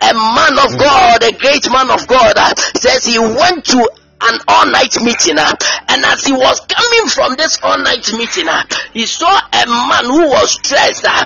[0.00, 3.78] A man of God, a great man of God, uh, says he went to
[4.20, 5.54] an all night meeting, uh,
[5.88, 10.04] and as he was coming from this all night meeting, uh, he saw a man
[10.06, 11.04] who was dressed.
[11.06, 11.24] Uh,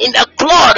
[0.00, 0.76] in the cloth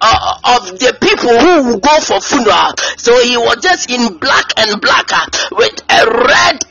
[0.00, 2.74] uh, of the people who will go for funeral.
[2.96, 6.64] So he was just in black and black uh, with a red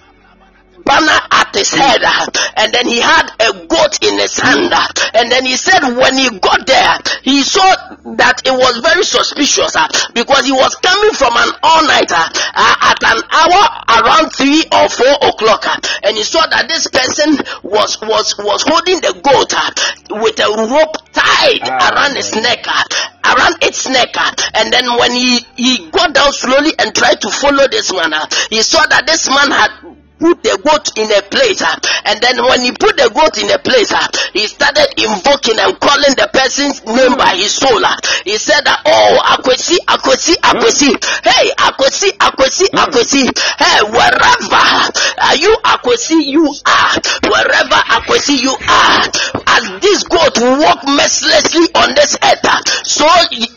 [0.88, 4.88] banner at his head uh, and then he had a goat in his hand uh,
[5.14, 7.68] and then he said when he got there he saw
[8.16, 12.24] that it was very suspicious uh, because he was coming from an all-nighter
[12.56, 13.62] uh, at an hour
[14.00, 18.64] around three or four o'clock uh, and he saw that this person was was was
[18.66, 22.84] holding the goat uh, with a rope tied Ah, around his neck uh,
[23.26, 24.16] around its neck
[24.56, 28.12] and then when he he got down slowly and tried to follow this man
[28.50, 29.72] he saw that this man had
[30.20, 31.76] put the goat in a place uh,
[32.06, 35.80] and then when he put the goat in a place uh, he started invoking and
[35.80, 37.96] calling the person's name by his soul uh.
[38.26, 40.90] he said that oh akwesi akwesi akwesi.
[41.24, 43.24] Hey akwesi akwesi akwesi.
[43.58, 47.02] Hey wherever you akwesi you are.
[47.24, 52.46] Wherever akwesi you are as this goat walk mercilessly on this earth,
[52.86, 53.08] so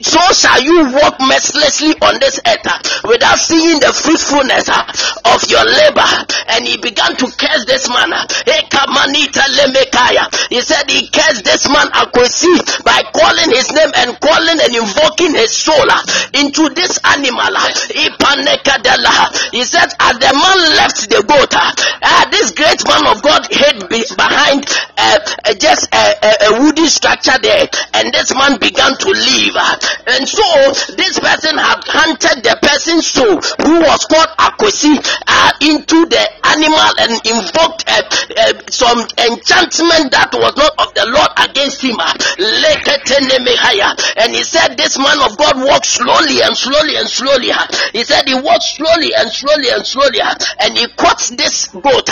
[0.00, 6.06] so shall you walk mercilessly on this earth without seeing the fruitfulness of your labor.
[6.48, 8.10] And he began to curse this man.
[10.50, 15.34] He said he cursed this man Akwesi by calling his name and calling and invoking
[15.34, 15.88] his soul
[16.34, 17.54] into this animal.
[19.52, 23.88] He said, as the man left the goat, uh, this great man of God hid
[23.88, 25.54] behind uh, uh,
[25.92, 29.56] a, a, wooden structure there, and this man began to leave.
[30.06, 30.44] And so
[30.96, 36.90] this person had hunted the person's soul, who was called Akwesi, uh, into the animal
[36.98, 38.02] and invoked uh,
[38.36, 41.96] uh, some enchantment that was not of the Lord against him.
[44.16, 47.50] And he said, This man of God walked slowly and slowly and slowly.
[47.92, 52.08] He said he walked slowly and slowly and slowly, and he caught this goat.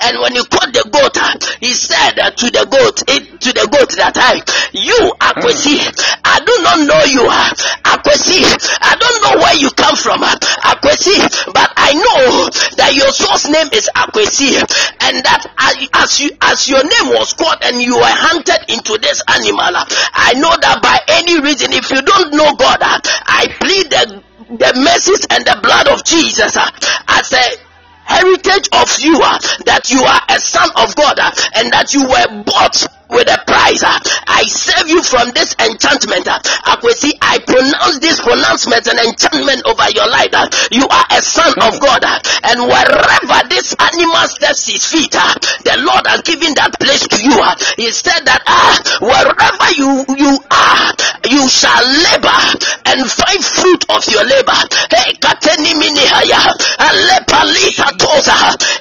[0.00, 1.16] And when he caught the goat,
[1.60, 4.40] he said to the goat, to the goat that I,
[4.72, 5.76] you Akwesi,
[6.24, 7.50] I do not know you, uh,
[7.96, 8.40] Akwesi.
[8.80, 10.34] I don't know where you come from, uh,
[10.72, 11.18] Akwesi,
[11.52, 15.42] but I know that your source name is Akwesi, and that
[15.94, 19.84] as you as your name was caught and you were hunted into this animal, uh,
[20.14, 24.22] I know that by any reason, if you don't know God, I plead the
[24.52, 26.56] the mercies and the blood of Jesus
[27.08, 27.44] as a
[28.04, 29.16] heritage of you
[29.64, 31.18] that you are a son of God
[31.56, 32.76] and that you were bought
[33.12, 33.82] with a price.
[33.82, 36.26] Uh, I save you from this enchantment.
[36.28, 40.32] Uh, uh, Akwesi, I pronounce this pronouncement and enchantment over your life.
[40.72, 42.00] You are a son of God.
[42.44, 47.36] And wherever this animal steps his feet, the Lord has given that place to you.
[47.76, 50.88] He said that ah, wherever you, you are,
[51.28, 52.40] you shall labor
[52.88, 54.56] and find fruit of your labor.
[54.88, 55.12] Hey,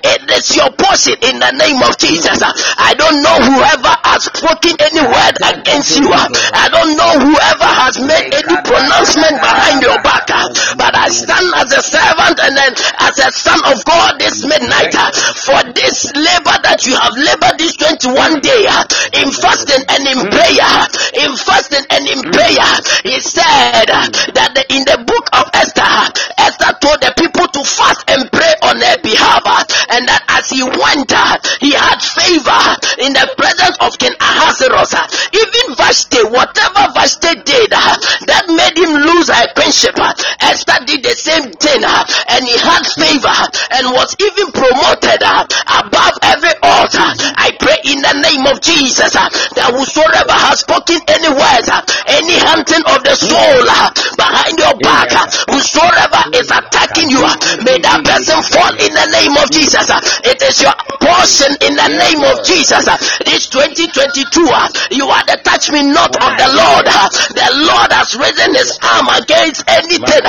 [0.04, 2.42] it is your portion in the name of Jesus.
[2.78, 6.10] I don't know whoever has spoken any word against you.
[6.14, 10.30] I don't know whoever has made any pronouncement behind your back.
[10.78, 14.94] But I stand as a servant and then as a son of God this midnight
[15.44, 18.70] for this labor that you have labored this 21 day
[19.18, 20.74] in fasting and in prayer.
[21.18, 22.72] In fasting and in prayer,
[23.04, 23.90] he said
[24.38, 25.98] that in the book of Esther,
[26.38, 29.44] Esther told the people to fast and pray on their behalf,
[29.92, 31.12] and that as he went,
[31.60, 32.64] he had favor
[33.04, 34.94] in the presence of King Ahasuerus.
[35.32, 37.96] Even Vashti, whatever Vashti did, uh,
[38.28, 39.96] that made him lose her queenship.
[39.98, 42.04] Uh, Esther did the same thing, uh,
[42.36, 43.40] and he had favor
[43.78, 46.54] and was even promoted above every
[46.90, 51.68] I pray in the name of Jesus that whosoever has spoken any words,
[52.10, 53.66] any hunting of the soul
[54.18, 55.12] behind your back,
[55.52, 57.22] whosoever is attacking you,
[57.62, 59.88] may that person fall in the name of Jesus.
[60.26, 62.86] It is your portion in the name of Jesus.
[63.26, 64.42] This 2022,
[64.98, 66.86] you are the touch me not of the Lord.
[67.36, 70.24] The Lord has risen his arm against anything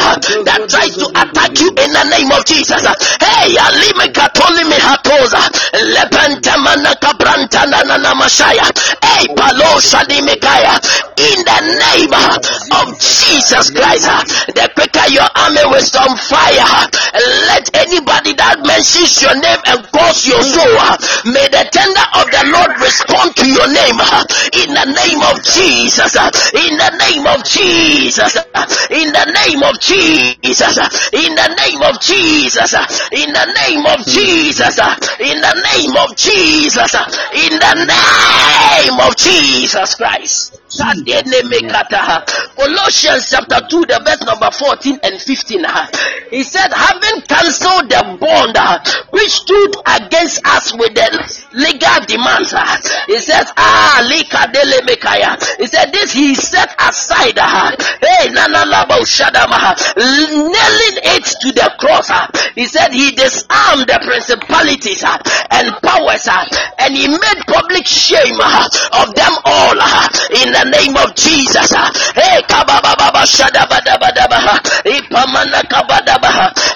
[0.44, 2.82] that tries to attack you in the name of Jesus.
[3.20, 5.42] Hey, Alime Katolime Hatoza,
[6.42, 8.64] Lepentamana Kabrantana Namashaya,
[9.02, 10.74] Hey, Palo Shadimekaya,
[11.18, 12.14] in the name
[12.72, 14.08] of Jesus Christ,
[14.56, 16.88] the quicker your army with some fire,
[17.52, 20.72] let anybody that mentions your name and calls your soul,
[21.28, 24.00] may the tender of the Lord respond to your name.
[24.56, 26.16] In the name of Jesus,
[26.56, 28.36] in the name of Jesus,
[28.88, 30.78] in the name of Jesus,
[31.12, 32.72] in the name of Jesus,
[33.12, 34.78] in the name of Jesus,
[35.20, 36.94] in the name of Jesus,
[37.36, 40.58] in the name of Jesus Christ.
[42.56, 45.64] Colossians chapter 2, the verse number 14 and 15.
[46.30, 48.56] He said, having cancelled the bond
[49.10, 51.08] which stood against us with the
[51.52, 52.54] legal demands.
[53.06, 54.02] He says, Ah.
[54.02, 57.38] He said, This he set aside.
[57.38, 58.58] Hey, nailing
[59.96, 62.10] it to the cross.
[62.54, 66.28] He said, He disarmed the principalities and powers
[66.78, 69.78] and he made public shame of them all
[70.32, 71.72] in the name of Jesus.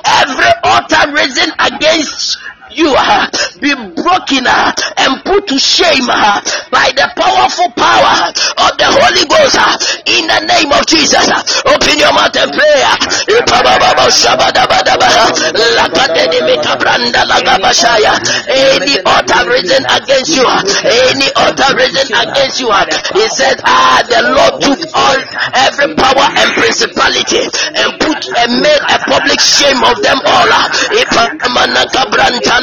[0.05, 2.39] Every altar risen against
[2.71, 2.91] you
[3.61, 6.41] be broken uh, and put to shame uh,
[6.71, 8.31] by the powerful power
[8.63, 9.75] of the Holy Ghost uh,
[10.07, 11.25] in the name of Jesus.
[11.65, 12.79] Open your mouth and pray.
[18.47, 20.47] Any altar risen against you,
[20.85, 22.71] any altar risen against you,
[23.15, 25.19] he said, Ah, the Lord took all
[25.55, 27.43] every power and principality
[27.75, 30.47] and put and made a public shame of them all.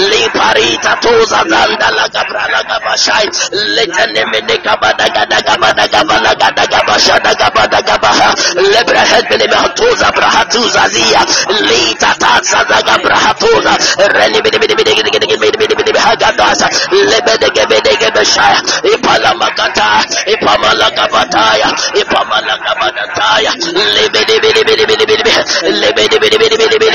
[0.00, 3.28] bidi bidi bidi bisha li parita toza zanda lagabra lagabashai
[3.76, 8.28] letene mene kabada gada gabada gabala gada gabashada gabada gabaha
[8.72, 11.22] lebra hedbele hatoza brahatuza zia
[11.68, 13.72] li tatasa zaga brahatuza
[14.16, 16.68] reni bidi bidi bidi bidi bidi bidi bidi bidi hagadasa
[17.10, 18.60] lebede gebede gebeshaya
[18.94, 21.68] ipala makata ipamala kabataya
[22.00, 23.52] ipamala kabadataya
[23.94, 25.32] lebede bidi bidi bidi bidi
[25.80, 26.88] lebede bidi bidi bidi bidi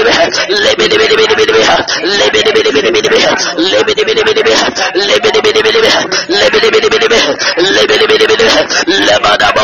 [0.64, 1.54] lebede lebede bidi bidi bidi
[2.18, 2.95] lebede bidi bidi bidi lebede
[8.88, 9.55] Lebada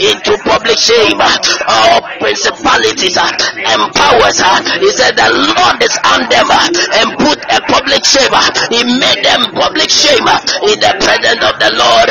[0.00, 1.20] into public shame.
[1.20, 1.36] Uh,
[1.68, 4.40] All principalities uh, and powers.
[4.40, 4.60] Uh.
[4.80, 8.32] He said the Lord is on them and put a public shame.
[8.70, 10.26] He made them public shame
[10.64, 12.08] in the presence of the Lord.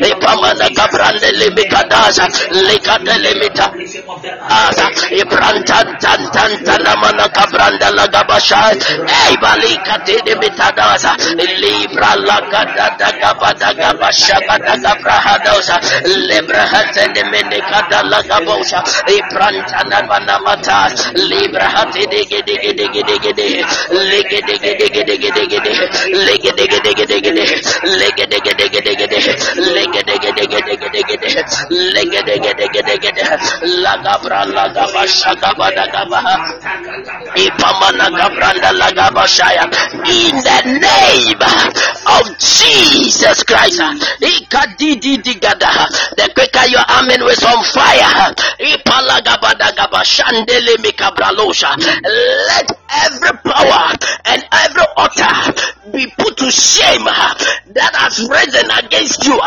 [0.00, 3.70] Ipamana kabrande limikadaza likade limita.
[5.16, 6.64] ایک رنگ چند چند چند
[8.36, 8.76] Rabashai,
[9.08, 11.16] Eibalika Tinimitadosa,
[11.60, 15.80] Libra Lakada Dagabada Gabashaka Dagabrahadosa,
[16.28, 25.72] Libra Hateniminikada Lagabosa, Ibrantana Banamata, Libra Hatidigidigidigidigidi, Ligidigidigidigidigidi,
[26.12, 27.44] Ligidigidigidigidi,
[27.96, 29.32] Ligidigidigidigidi,
[29.72, 31.30] Ligidigidigidigidi,
[31.94, 33.22] Ligidigidigidigidi,
[33.82, 36.34] Lagabra Lagabashaka Badagabaha,
[37.36, 38.25] Ipamanaga
[40.06, 41.38] in the name
[42.06, 43.80] of Jesus Christ.
[46.16, 48.34] The quicker your amen on fire.
[52.48, 52.72] Let
[53.04, 53.92] every power
[54.24, 55.52] and every altar
[55.92, 59.40] be put to shame that has risen against you.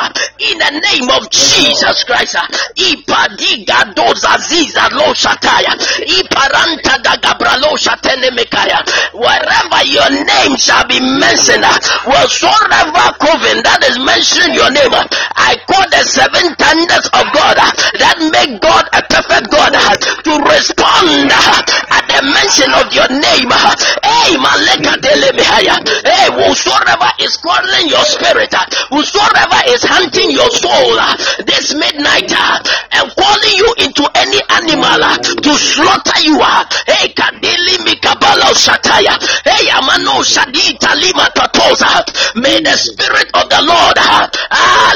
[0.52, 2.38] In the name of Jesus Christ.
[2.76, 5.76] Ipadigadozaziza loshataya.
[6.20, 8.69] Iparanta gagabraloshatenemekaya
[9.14, 11.66] wherever your name shall be mentioned
[12.06, 14.92] whatsoever coven that is mentioning your name
[15.36, 17.58] I call the seven thunders of God
[17.98, 23.50] that make God a perfect God to respond at the mention of your name.
[23.50, 25.76] Hey maleka delemehaya
[26.06, 28.54] hey whosoever is calling your spirit
[28.90, 30.98] whosoever is hunting your soul
[31.46, 36.38] this midnight and calling you into any animal to slaughter you
[36.86, 39.16] hey kadili mikabala shataya
[39.48, 41.88] hey amano shadita lima tatoza
[42.36, 44.94] may the spirit of the Lord ah, ah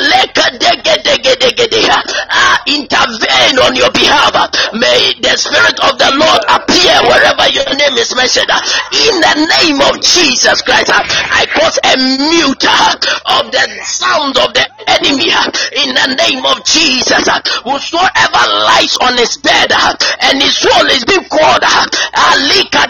[0.60, 4.34] dege dege ah, ah intervene on your behalf.
[4.74, 8.50] May the spirit of the Lord appear wherever your name is mentioned.
[8.50, 14.54] In the name of Jesus Christ ah, I cause a mute of the sound of
[14.54, 15.30] the enemy
[15.80, 17.24] in the name of Jesus
[17.64, 19.72] whosoever lies on his bed
[20.22, 21.64] and his soul is being called
[22.14, 22.84] alika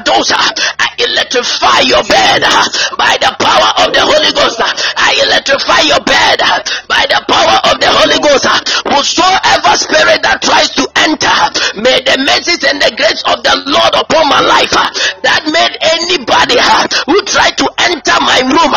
[0.00, 2.64] I electrify your bed uh,
[2.96, 7.20] by the power of the Holy Ghost uh, I electrify your bed uh, by the
[7.28, 8.48] power of the Holy Ghost
[8.88, 11.36] whosoever spirit that tries to enter
[11.76, 16.56] may the mercies and the grace of the Lord upon my life that made anybody
[17.04, 18.72] who tried to enter my room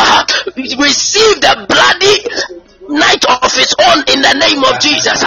[0.76, 5.22] receive the bloody night of his own in the name of Jesus.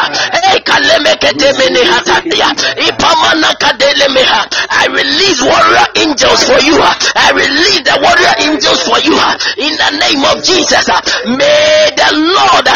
[4.69, 6.77] I release warrior angels for you.
[6.80, 9.15] I release the warrior angels for you
[9.60, 10.88] in the name of Jesus.
[11.27, 12.68] May the Lord,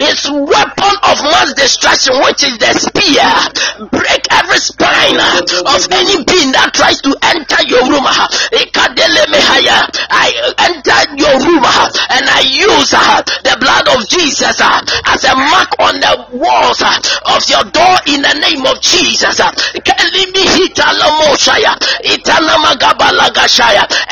[0.00, 3.28] his weapon of mass destruction, which is the spear,
[3.92, 5.20] break every spine
[5.68, 8.06] of any being that tries to enter your room.
[10.10, 10.32] I
[10.70, 12.90] enter your room and I use
[13.44, 14.78] the blood of Jesus uh,
[15.10, 16.94] as a mark on the walls uh,
[17.34, 19.42] of your door in the name of Jesus.
[19.42, 19.50] Uh,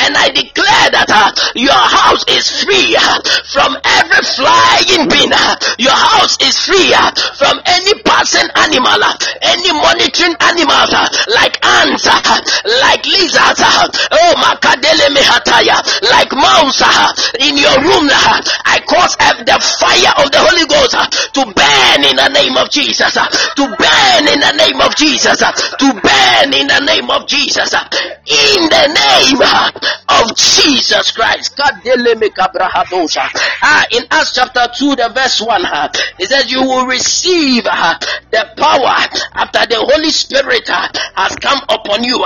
[0.02, 1.06] and I declare that
[1.54, 2.98] your house is free
[3.46, 5.30] from every flying being.
[5.78, 6.90] Your house is free
[7.38, 8.98] from any passing animal,
[9.46, 10.90] any monitoring animal
[11.30, 13.62] like ants, like lizards,
[14.10, 15.78] oh makadele mehataya,
[16.10, 16.82] like mouse
[17.38, 18.10] in your room.
[18.66, 19.14] I cause
[19.46, 23.28] the fire of the Holy Ghost uh, to burn in the name of Jesus, uh,
[23.28, 27.74] to burn in the name of Jesus, uh, to burn in the name of Jesus,
[28.24, 29.42] in the name
[30.08, 31.60] of Jesus Christ.
[33.62, 35.62] Ah, in Acts chapter 2, the verse 1,
[36.18, 38.96] it says, You will receive the power
[39.34, 42.16] after the Holy Spirit has come upon you.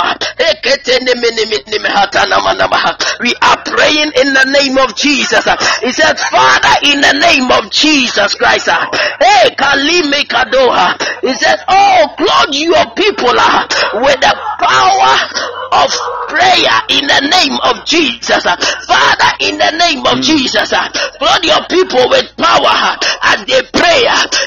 [3.21, 5.45] We are praying in the name of Jesus.
[5.81, 8.69] He said, Father, in the name of Jesus Christ.
[8.69, 10.97] Hey, Kalime Kadoha.
[11.23, 15.91] He said, Oh, clothe your people ah, with the power of
[16.29, 18.45] prayer in the name of Jesus.
[18.45, 24.05] Father, in the name of Jesus, flood your people with power as they pray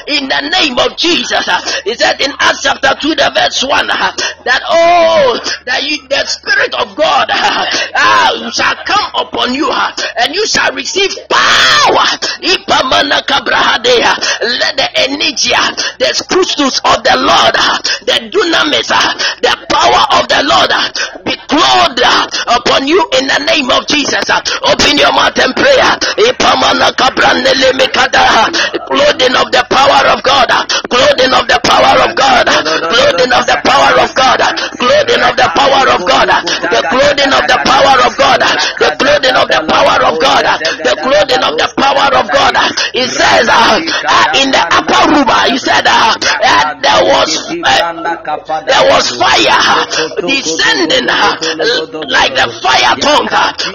[0.08, 1.46] in the name of Jesus.
[1.84, 3.86] He said in Acts chapter 2, the verse 1,
[4.44, 10.46] that oh, that you, the Spirit of God uh, shall come upon you and you
[10.46, 12.06] shall receive power.
[14.40, 15.54] Let the energy,
[15.98, 17.54] the Christus of the Lord,
[18.04, 18.88] the dunamis,
[19.40, 20.70] the power of the Lord
[21.24, 22.26] be clothed uh,
[22.58, 24.24] upon you in the name of Jesus.
[24.30, 25.76] Uh, open your mouth and pray.
[25.80, 25.96] Uh,
[28.90, 30.50] clothing of the power of God.
[30.90, 32.46] Clothing of the power of God.
[32.46, 34.40] Clothing of the power of God.
[34.78, 36.28] Clothing of the power of God.
[36.30, 38.40] The clothing of the power of God.
[38.78, 40.44] The clothing of the power of God.
[40.84, 42.54] The clothing of the power of God.
[42.92, 46.14] It says uh, uh, in the upper room, he said uh,
[46.82, 47.30] there was
[47.62, 47.92] uh,
[48.66, 49.86] there was fire uh,
[50.26, 51.36] descending uh,
[52.10, 53.30] like the fire tongue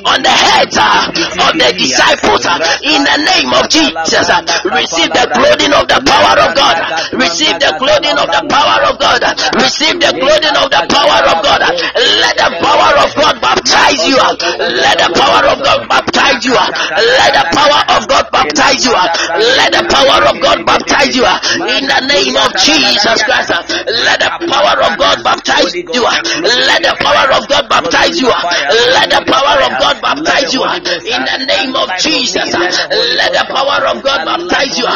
[0.05, 2.43] on the heads of the disciples
[2.83, 4.27] in the name of Jesus.
[4.65, 6.75] Receive the clothing of the power of God.
[7.15, 9.21] Receive the clothing of the power of God.
[9.55, 11.61] Receive the clothing of the power of God.
[11.95, 14.17] Let the power of God baptize you.
[14.19, 16.55] Let the power of God baptize you.
[16.55, 18.93] Let the power of God baptize you.
[19.05, 21.25] Let the power of God baptize you.
[21.25, 21.39] Uh,
[21.77, 23.51] in the name of Jesus Christ.
[23.51, 23.61] Uh,
[24.05, 26.03] let the power of God baptize you.
[26.05, 26.11] Uh,
[26.43, 28.29] let the power of God baptize you.
[28.29, 30.63] Let the power of God baptize you.
[30.65, 32.49] In the name of Jesus.
[32.53, 34.87] Let the power of God baptize you.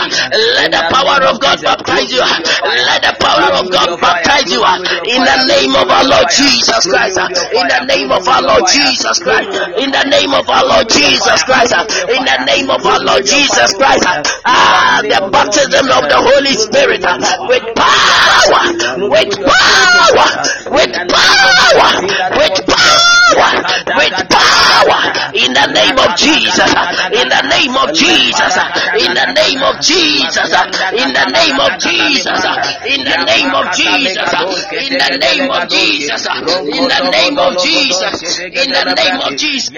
[0.57, 2.21] Let the power of God baptize you.
[2.21, 4.61] Let the power of God baptize you.
[5.09, 7.17] In the name of our Lord Jesus Christ.
[7.53, 9.49] In the name of our Lord Jesus Christ.
[9.79, 11.73] In the name of our Lord Jesus Christ.
[12.09, 13.98] In the name of our Lord Jesus Christ.
[14.45, 17.17] Ah, the baptism of the Holy Spirit ah,
[17.47, 18.63] with power,
[19.09, 20.27] with power,
[20.71, 21.89] with power,
[22.37, 23.49] with power,
[23.97, 24.99] with power.
[25.33, 26.71] In the name of Jesus.
[27.13, 28.55] In the name of Jesus.
[28.97, 30.49] In the name of Jesus.
[30.53, 30.65] Ah.
[30.95, 32.45] In the name of Jesus.
[32.89, 34.25] In the name of Jesus.
[34.73, 36.25] In the name of Jesus.
[36.25, 38.17] In the name of Jesus.
[38.39, 39.69] In the name of Jesus.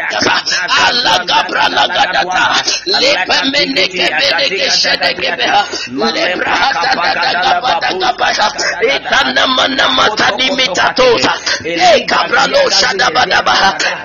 [0.72, 2.64] Allah gabra lagadata.
[2.88, 3.38] Lepa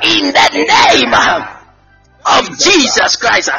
[0.03, 1.15] In the name
[2.27, 3.51] of Jesus Christ.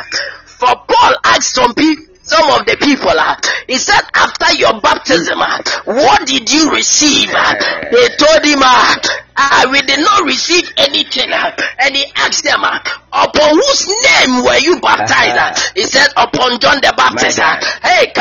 [0.46, 3.38] For Paul asked some people, some of the people, uh,
[3.68, 7.30] he said, after your baptism, uh, what did you receive?
[7.34, 7.54] Uh,
[7.90, 11.32] they told him, uh, we did not receive anything.
[11.32, 12.64] And he asked them,
[13.12, 15.38] upon whose name were you baptized?
[15.38, 17.40] Uh, he said, upon John the Baptist.
[17.40, 18.12] Uh, hey,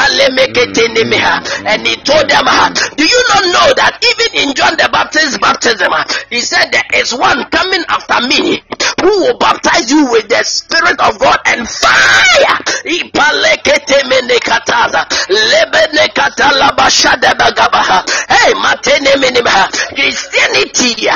[1.23, 4.89] uh, and he told them, uh, do you not know that even in John the
[4.91, 8.63] Baptist's baptism, uh, he said, there is one coming after me
[9.01, 12.59] who will baptize you with the Spirit of God and fire.
[18.27, 18.53] Hey,
[19.95, 21.09] Christianity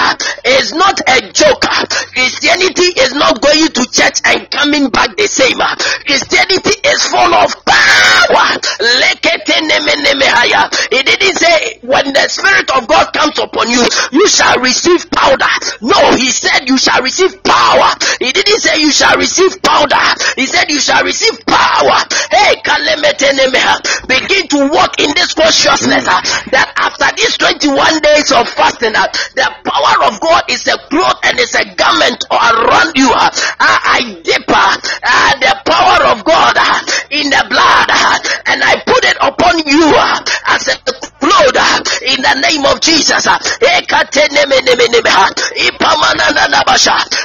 [0.45, 1.65] is not a joke.
[2.13, 5.59] Christianity is not going to church and coming back the same.
[6.07, 8.61] Christianity is full of power.
[10.91, 13.83] He didn't say when the Spirit of God comes upon you,
[14.13, 15.47] you shall receive powder.
[15.81, 17.95] No, he said you shall receive power.
[18.21, 19.97] He didn't say you shall receive powder.
[20.37, 21.99] He said you shall receive power.
[22.31, 22.60] Hey,
[24.07, 26.23] begin to walk in this consciousness uh,
[26.55, 31.19] that after these 21 days of fasting, uh, the power of God is a cloth
[31.25, 33.11] and it's a garment around you.
[33.11, 34.77] Uh, I dip uh,
[35.43, 36.57] the power of God
[37.11, 37.89] in the blood
[38.47, 39.95] and I put it upon upon you
[40.47, 43.27] as a cloth in the name of Jesus.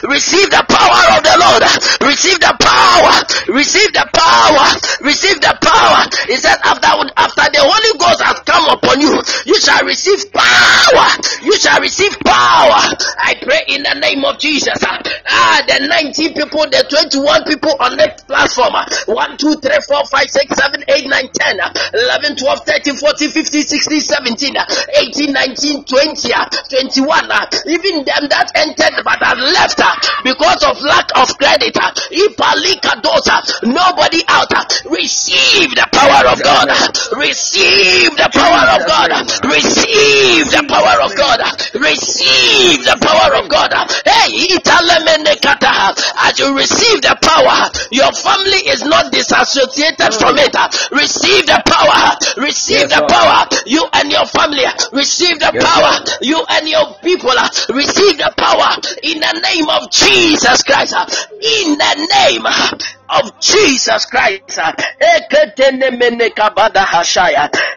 [0.05, 1.63] Receive the power of the Lord.
[2.05, 3.15] Receive the power.
[3.49, 4.67] Receive the power.
[5.01, 6.05] Receive the power.
[6.27, 6.87] He said, after,
[7.17, 11.07] after the Holy Ghost has come upon you, you shall receive power.
[11.43, 12.81] You shall receive power.
[13.17, 14.77] I pray in the name of Jesus.
[14.83, 18.73] Ah, the 19 people, the 21 people on that platform.
[19.07, 21.59] 1, 2, 3, 4, 5, 6, 7, 8, 9, 10,
[21.93, 27.31] 11, 12, 13, 14, 15, 16, 17, 18, 19, 20, uh, 21.
[27.31, 31.75] Uh, even them that entered but have left uh, because of lack of credit.
[33.63, 34.51] Nobody out.
[34.85, 36.69] Receive the power of God.
[37.17, 39.11] Receive the power of God.
[39.45, 41.39] Receive the power of God.
[41.79, 43.71] Receive the power of God.
[44.05, 44.55] Hey,
[46.25, 50.55] as you receive the power, your family is not disassociated from it.
[50.91, 52.17] Receive the power.
[52.41, 53.47] Receive the power.
[53.65, 54.63] You and your family
[54.93, 56.17] receive the power.
[56.21, 57.31] You and your people
[57.73, 60.93] receive the power in the name of Jesus Christ.
[61.41, 62.45] In the name
[63.09, 64.59] of Jesus Christ.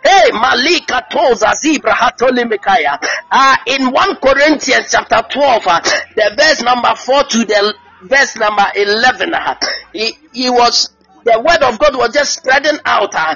[0.02, 2.98] Hey, Malika Toza Zibra Hatolimikaya.
[3.30, 5.80] Uh, in 1 Corinthians chapter 12, uh,
[6.16, 9.54] the verse number 4 to the verse number 11, uh,
[9.92, 10.90] he, he was,
[11.24, 13.14] the word of God was just spreading out.
[13.14, 13.34] Uh,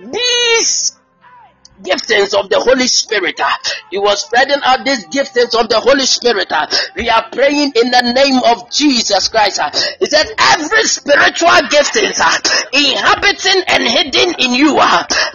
[0.00, 0.97] these
[1.82, 3.40] giftings of the Holy Spirit.
[3.40, 3.50] Uh,
[3.90, 6.50] he was spreading out these giftings of the Holy Spirit.
[6.50, 9.60] Uh, we are praying in the name of Jesus Christ.
[9.60, 12.20] Uh, he said, Every spiritual giftings
[12.72, 14.78] inhabiting and hidden in you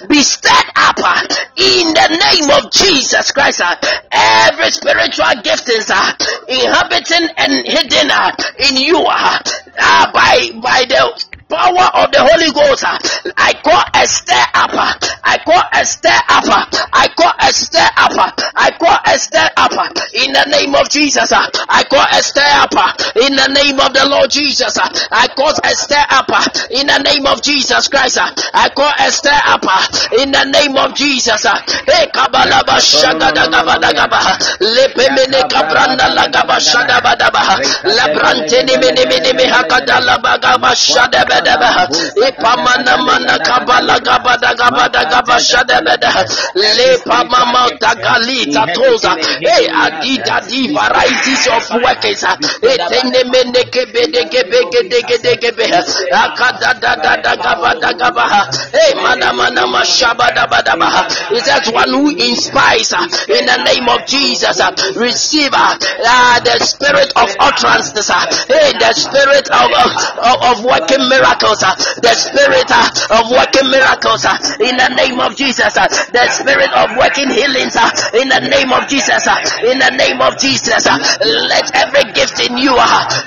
[0.07, 0.97] be stirred up
[1.55, 3.61] in the name of Jesus Christ.
[4.11, 5.89] Every spiritual giftings
[6.47, 8.11] inhabiting and hidden
[8.59, 9.03] in you
[10.13, 12.81] by, by the power of the Holy Ghost.
[13.37, 14.73] I call a stir up.
[15.21, 16.49] I call a stir up.
[16.89, 18.17] I call a stir up.
[18.57, 19.73] I call a stir up
[20.17, 21.29] in the name of Jesus.
[21.31, 22.73] I call a stir up
[23.21, 24.73] in the name of the Lord Jesus.
[24.81, 26.29] I call a stir up
[26.73, 28.17] in the name of Jesus Christ.
[28.17, 29.65] I call a stir up
[30.17, 31.45] in the name of Jesus.
[31.85, 34.19] Hey, kabalaba shagada gabada gaba.
[34.59, 36.57] Lepe mene kabranda lagaba.
[37.83, 38.63] Labrante
[41.43, 46.11] Gabadabaha, Ipamana Mana Kabala Gabada Gabada Gabashadabada,
[50.73, 52.23] varieties of workers,
[61.33, 62.93] is that one who inspires?
[63.27, 64.61] In the name of Jesus,
[64.95, 65.77] receive uh,
[66.39, 68.25] the spirit of utterance, uh,
[68.79, 69.71] the spirit of,
[70.23, 71.32] of, of working miracles.
[71.41, 75.73] Uh, the spirit uh, of working miracles uh, in the name of Jesus.
[75.73, 77.73] The spirit of working healings
[78.13, 79.25] in the name of Jesus.
[79.65, 80.85] In the name of Jesus.
[80.85, 82.77] Let every gift in you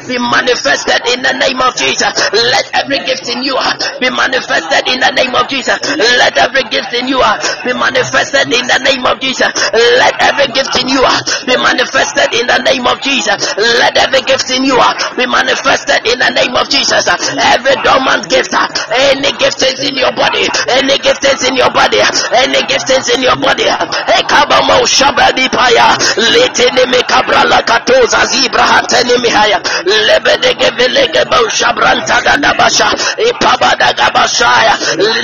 [0.06, 2.14] be manifested in the name of Jesus.
[2.30, 3.58] Let every gift in you
[3.98, 5.78] be manifested in the name of Jesus.
[5.98, 7.18] Let every gift in you
[7.66, 9.50] be manifested in the name of Jesus.
[9.74, 11.02] Let every gift in you
[11.42, 13.34] be manifested in the name of Jesus.
[13.58, 14.78] Let every gift in you
[15.18, 17.02] be manifested in the name of Jesus.
[17.34, 18.66] Every dormant gift, uh,
[19.14, 20.42] any gift is in your body,
[20.74, 22.10] any gift is in your body, uh,
[22.42, 23.70] any gift is in your body.
[23.70, 23.78] Uh.
[24.10, 31.46] Hey, kabamo oh, shabadi paya, litini me kabrala katoza zibra hateni mihaya, lebedege velege bo
[31.48, 32.90] shabranta gadabasha,
[33.22, 34.74] ipabada gabashaya,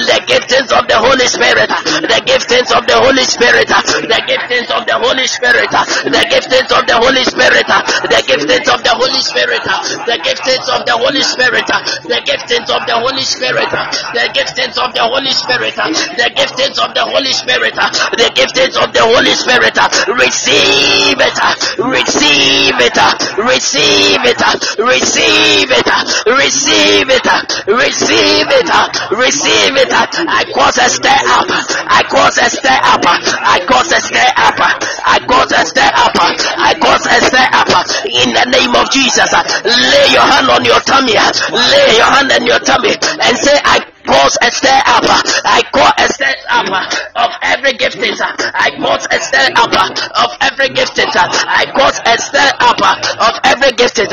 [0.07, 1.69] the giftings of the Holy Spirit,
[2.07, 6.87] the giftings of the Holy Spirit, the giftings of the Holy Spirit, the giftings of
[6.87, 9.63] the Holy Spirit, the giftings of the Holy Spirit,
[10.07, 11.67] the giftings of the Holy Spirit,
[12.07, 13.65] the giftings of the Holy Spirit,
[14.13, 18.93] the giftings of the Holy Spirit, the giftings of the Holy Spirit, the giftings of
[18.93, 19.73] the Holy Spirit,
[20.21, 21.39] receive it,
[21.81, 22.99] receive it,
[23.41, 24.43] receive it,
[24.77, 25.89] receive it,
[26.29, 27.25] receive it,
[27.73, 28.71] receive it,
[29.17, 29.93] receive it.
[30.29, 31.49] I cause a stir up,
[31.89, 36.17] I cause a stir up, I cause a stir up, I cause a stir up,
[36.21, 37.73] I cause a stir up.
[38.05, 39.33] In the name of Jesus.
[39.65, 44.39] Lay your hand on your tummy, lay your hand your tummy and say, I cause
[44.43, 45.05] a stir up.
[45.45, 46.71] I call a stir up
[47.17, 48.15] of every gifting.
[48.19, 51.11] I cause a stir up of every gifting.
[51.13, 54.09] I cause a stir up of every gifting.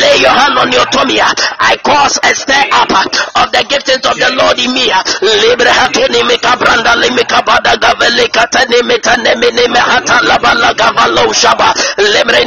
[0.00, 1.20] Lay your hand on your tummy.
[1.20, 4.90] I cause a stir up of the giftings of the Lord in me.
[5.22, 5.70] Libre
[6.24, 7.76] mika branda limika bada
[9.80, 10.20] hata
[10.74, 11.74] gavalo shaba.
[11.98, 12.40] Libre.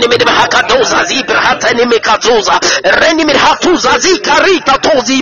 [2.83, 3.99] Reni hatuza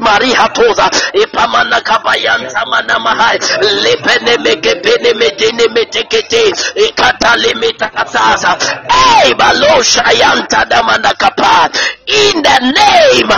[0.01, 0.89] mari hatuza.
[1.13, 3.39] Ipama Ipamana kabayanta mana mahai.
[3.83, 6.51] Lepene mekepene metene metekete.
[6.75, 8.57] Ikatale metakatasa.
[8.89, 11.69] Hey, balosha yanta damana kapa.
[12.07, 13.31] In the name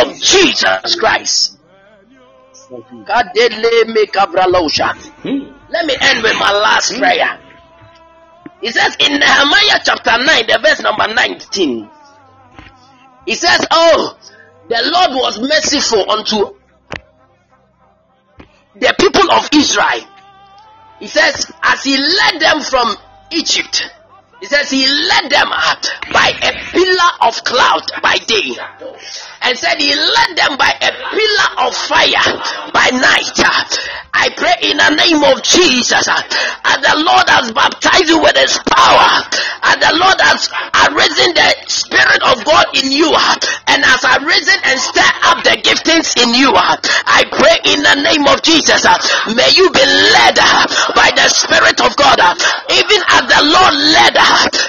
[0.00, 1.58] of Jesus Christ.
[3.06, 4.94] Kadele mekabralosha.
[5.70, 7.38] Let me end with my last prayer.
[8.62, 11.90] It says in Nehemiah chapter 9, the verse number 19.
[13.26, 14.18] He says, Oh,
[14.68, 16.59] the Lord was merciful unto
[18.80, 20.08] the people of Israel.
[20.98, 22.96] He says, as he led them from
[23.30, 23.90] Egypt,
[24.40, 28.56] he says he led them out by a pillar of cloud by day
[29.42, 32.24] and said he led them by a pillar of fire
[32.72, 33.36] by night.
[34.12, 36.20] I pray in the name of Jesus uh,
[36.64, 39.24] as the Lord has baptized you with his power
[39.64, 40.44] as the Lord has
[40.88, 43.36] arisen the spirit of God in you uh,
[43.72, 46.52] and has arisen and stirred up the giftings in you.
[46.52, 48.84] I pray in the name of Jesus
[49.32, 50.36] may you be led
[50.92, 52.20] by the spirit of God
[52.68, 54.14] even as the Lord led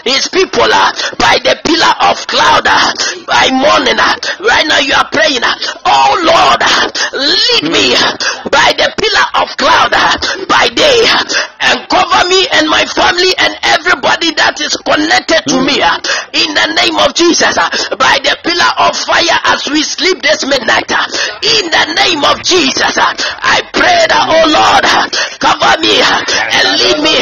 [0.05, 2.91] his people uh, by the pillar of cloud uh,
[3.27, 3.99] by morning.
[3.99, 4.15] Uh,
[4.47, 5.55] right now you are praying, uh,
[5.85, 8.11] oh Lord, uh, lead me uh,
[8.49, 9.93] by the pillar of cloud
[10.47, 11.05] by day
[11.61, 15.77] and cover me and my family and everybody that is connected to me
[16.33, 17.55] in the name of Jesus
[17.95, 20.89] by the pillar of fire as we sleep this midnight.
[20.89, 24.85] In the name of Jesus, I pray that, oh Lord,
[25.37, 27.17] cover me and lead me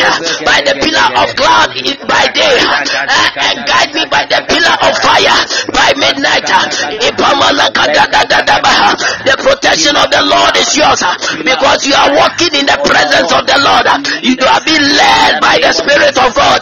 [0.47, 1.75] by the pillar of cloud
[2.07, 5.39] by day and guide me by the pillar of fire
[5.73, 6.45] by midnight.
[9.25, 11.01] The protection of the Lord is yours
[11.43, 13.87] because you are walking in the presence of the Lord.
[14.23, 16.61] You are being led by the Spirit of God.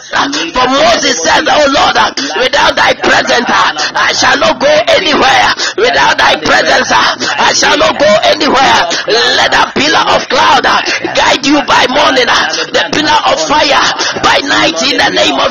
[0.54, 1.96] For Moses said, Oh Lord,
[2.38, 5.50] without thy presence, I shall not go anywhere.
[5.76, 8.80] Without thy presence, I shall not go anywhere.
[9.38, 10.64] Let that pillar of cloud
[11.14, 12.28] guide you by morning,
[12.70, 13.82] the pillar of fire
[14.22, 15.50] by night in the name of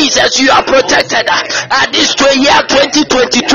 [0.00, 1.28] Jesus, you are protected.
[1.28, 3.52] at this year 2022,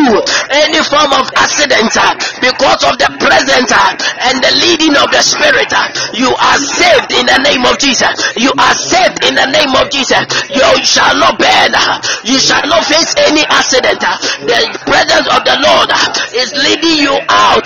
[0.53, 3.97] any form of accident uh, because of the presence uh,
[4.29, 8.13] and the leading of the Spirit, uh, you are saved in the name of Jesus.
[8.37, 10.21] You are saved in the name of Jesus.
[10.53, 11.73] You shall not burn.
[12.21, 14.05] You shall not face any accident.
[14.45, 15.89] The presence of the Lord
[16.37, 17.65] is leading you out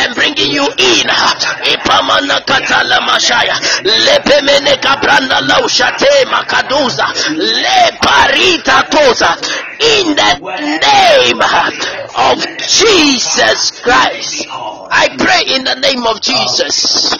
[0.00, 1.04] and bringing you in.
[1.12, 1.28] uh,
[1.76, 2.40] Ipamana.
[3.84, 7.06] Lepemene kabranda laushate makaduza.
[7.36, 9.34] Le parita toza.
[9.80, 10.30] In the
[10.86, 11.40] name
[12.14, 14.46] of Jesus Christ.
[14.50, 17.18] I pray in the name of Jesus.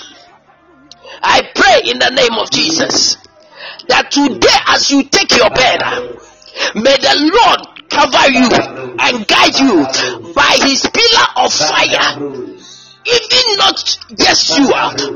[1.23, 3.17] I pray in the name of Jesus
[3.89, 5.81] that today, as you take your bed,
[6.75, 8.49] may the Lord cover you
[9.01, 9.85] and guide you
[10.33, 12.54] by his pillar of fire.
[13.07, 13.77] Even not
[14.17, 14.69] just you,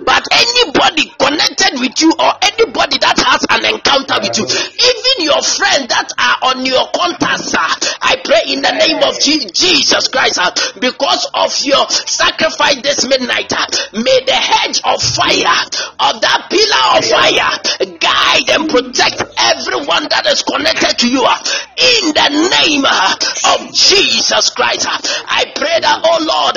[0.04, 5.40] but anybody connected with you or anybody that has an encounter with you, even your
[5.40, 10.40] friends that are on your contacts, I pray in the name of Jesus Christ,
[10.80, 13.52] because of your sacrifice this midnight,
[13.92, 15.64] may the hedge of fire,
[16.00, 17.56] of that pillar of fire,
[17.96, 21.24] guide and protect everyone that is connected to you.
[21.24, 26.56] in the name of Jesus Christ, I pray that, oh Lord,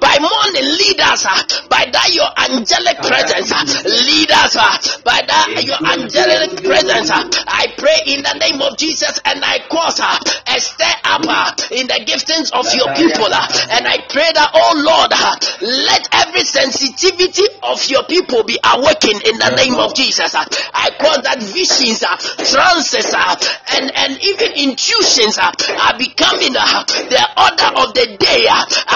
[0.00, 1.38] by morning lead us uh,
[1.70, 4.74] by that your angelic presence, uh, lead us uh,
[5.04, 7.10] by that your angelic presence.
[7.10, 11.22] Uh, I pray in the name of Jesus and I cause uh, a stir up
[11.26, 15.12] uh, in the giftings of your people, and I pray that, oh Lord,
[15.62, 20.34] let every sensitivity of your people be awakened in the name of Jesus.
[20.34, 22.02] I cause that visions,
[22.50, 28.46] trances, and and even intuitions are becoming the order of the day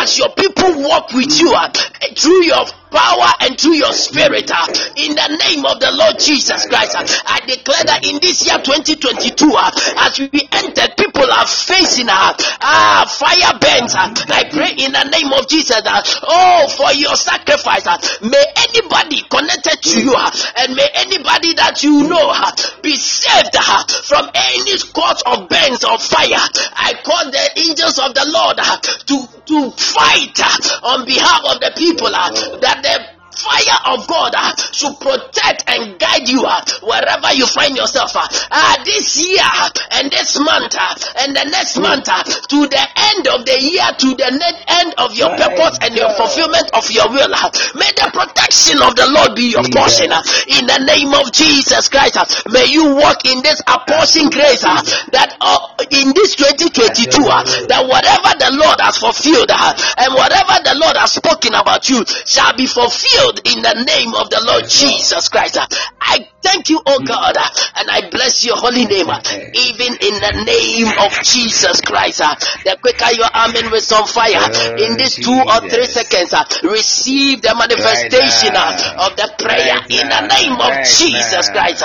[0.01, 1.69] as your people walk with you uh,
[2.17, 6.67] through your power and through your spirit uh, in the name of the Lord Jesus
[6.67, 6.95] Christ.
[6.97, 9.71] uh, I declare that in this year 2022, uh,
[10.07, 13.95] as we entered, people are facing uh, uh, fire burns.
[13.95, 15.83] Uh, I pray in the name of Jesus.
[15.85, 21.55] Uh, oh, for your sacrifice, uh, may anybody connected to you uh, and may anybody
[21.55, 22.53] that you know uh,
[22.83, 26.43] be saved uh, from any cause of burns of fire.
[26.75, 29.17] I call the angels of the Lord uh, to
[29.51, 32.31] to fight uh, on behalf of the people uh,
[32.63, 37.77] that the fire of God uh, to protect and guide you uh, wherever you find
[37.77, 38.15] yourself.
[38.15, 39.47] Uh, uh, this year
[39.93, 40.75] and this month
[41.17, 42.07] and the next month
[42.49, 42.85] to the
[43.15, 44.29] end of the year to the
[44.69, 47.31] end of your purpose and your fulfillment of your will.
[47.75, 50.11] May the protection of the Lord be your portion
[50.51, 52.19] in the name of Jesus Christ.
[52.51, 55.59] May you walk in this apportion grace that uh,
[55.91, 61.55] in this 2022 that whatever the Lord has fulfilled and whatever the Lord has spoken
[61.55, 65.59] about you shall be fulfilled in the name of the Lord Jesus Christ.
[66.01, 67.37] I thank you, oh God,
[67.77, 69.07] and I bless your holy name,
[69.55, 72.19] even in the name of Jesus Christ.
[72.65, 74.41] The quicker your amen with some fire
[74.79, 80.57] in these two or three seconds, receive the manifestation of the prayer in the name
[80.59, 81.85] of Jesus Christ.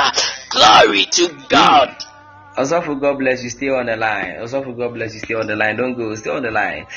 [0.50, 1.96] Glory to God.
[2.58, 4.40] Also, for God bless you, stay on the line.
[4.40, 5.76] Also, for God bless you, stay on the line.
[5.76, 6.88] Don't go, stay on the line.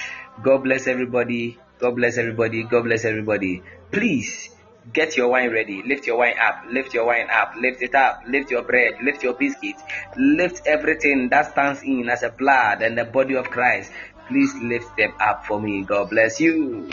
[0.41, 1.59] God bless everybody.
[1.81, 2.63] God bless everybody.
[2.63, 3.63] God bless everybody.
[3.91, 4.51] Please
[4.93, 5.83] get your wine ready.
[5.83, 6.65] Lift your wine up.
[6.71, 7.55] Lift your wine up.
[7.57, 8.23] Lift it up.
[8.27, 8.95] Lift your bread.
[9.03, 9.77] Lift your biscuit.
[10.17, 13.93] Lift everything that stands in as a blood and the body of Christ.
[14.29, 15.85] Please lift them up for me.
[15.85, 16.89] God bless you.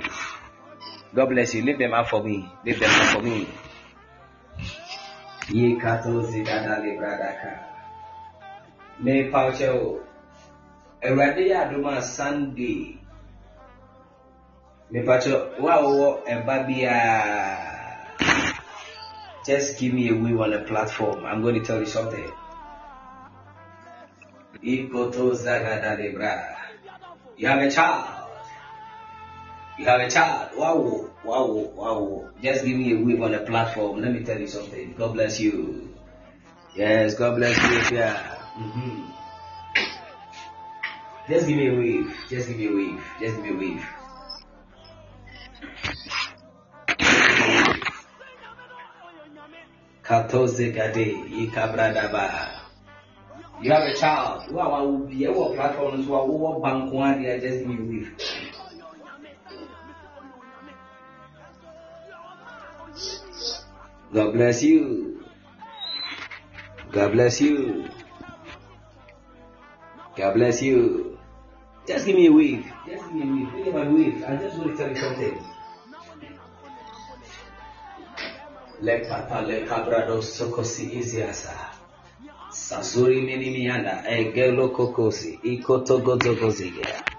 [1.14, 1.64] God bless you.
[1.64, 2.50] Lift them up for me.
[2.66, 3.48] Lift them up for me.
[12.02, 13.00] Sunday
[14.96, 16.12] mepatwɛ wo a wowɔ
[19.46, 21.24] just give me a wave on the platform.
[21.24, 22.32] I'm going to tell you something.
[24.62, 24.88] You
[27.48, 28.28] have a child.
[29.78, 30.58] You have a child.
[30.58, 31.46] Wow, wow,
[31.76, 32.30] wow.
[32.42, 34.02] Just give me a wave on the platform.
[34.02, 34.96] Let me tell you something.
[34.98, 35.94] God bless you.
[36.76, 37.98] Yes, God bless you.
[37.98, 38.38] Yeah.
[38.58, 39.12] Mm-hmm.
[41.30, 42.18] Just give me a wave.
[42.30, 43.04] Just give me a wave.
[43.20, 43.95] Just give me a wave.
[50.06, 51.18] Katoze Gade,
[51.49, 52.61] Ikabradaba.
[53.61, 54.52] You have a child.
[54.52, 56.27] Wow, I will be platform as well.
[56.27, 58.10] What bank one they are just me with.
[64.14, 65.23] God bless you.
[66.91, 67.90] God bless you.
[70.15, 71.18] God bless you.
[71.88, 72.65] Just give me a wave.
[72.88, 73.65] Just give me a wave.
[73.65, 74.23] Give me wave.
[74.23, 75.55] I just want to tell you something.
[78.86, 81.53] lekatale kabrado sokosi iziasa
[82.68, 87.15] sasuri minimiana egelo kokosi ikotogotogoziya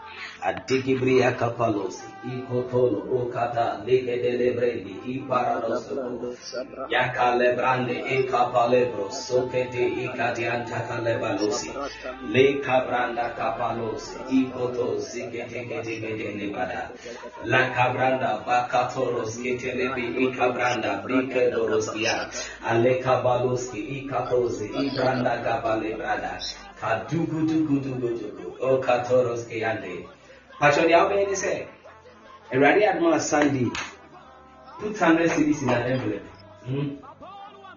[0.47, 5.91] Adigibriya kapalos, ikotolo, okata, ligedelebredi, iparados,
[6.87, 11.67] yakalebrande, ekapalebro, sokete, ikadiantakalebalos,
[12.31, 15.95] lekabranda kapalos, ikoto, ziketekete,
[16.39, 16.95] nebada,
[17.43, 22.31] lakabranda, bakatoros, ketelebi, ikabranda, brikedoros, ya,
[22.63, 26.39] alekabalos, ikatos, ibranda, kapalebrada
[26.77, 30.05] Kadugu dugu dugu dugu, gabalebrada, kadugudugudugudugu, okatoros, keyande,
[30.59, 31.67] Patrol deɛ wobɛyɛ ne sɛ
[32.53, 33.71] awurade adoma sunday.
[34.79, 36.23] Put hundred cities in an envelope.
[36.67, 36.97] Hmm?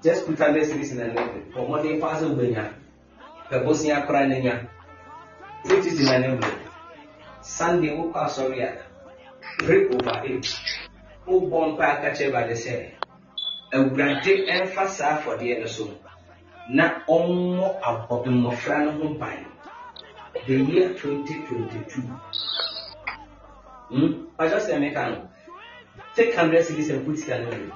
[0.01, 1.53] just put hundred cities in an envelope.
[1.53, 2.73] For mmɔden paa sɛ wobɛnya
[3.49, 4.67] pɛbosia kora n'anya
[5.63, 6.59] put it in an envelope?
[7.41, 8.71] Sunday wokɔ asɔre a
[9.57, 10.45] pray over it
[11.27, 12.73] wobɔ mpa aka kyerɛ awurade sɛ
[13.73, 15.89] awurade ɛmfa saa afɔdeɛ no so
[16.69, 17.67] na ɔmmɔ
[18.25, 19.45] mmɔfra no ho ban
[20.47, 22.03] the year 2022
[23.89, 24.25] Hmm?
[24.37, 25.27] I just say American.
[26.15, 27.71] Take hundred cities and put it in everything.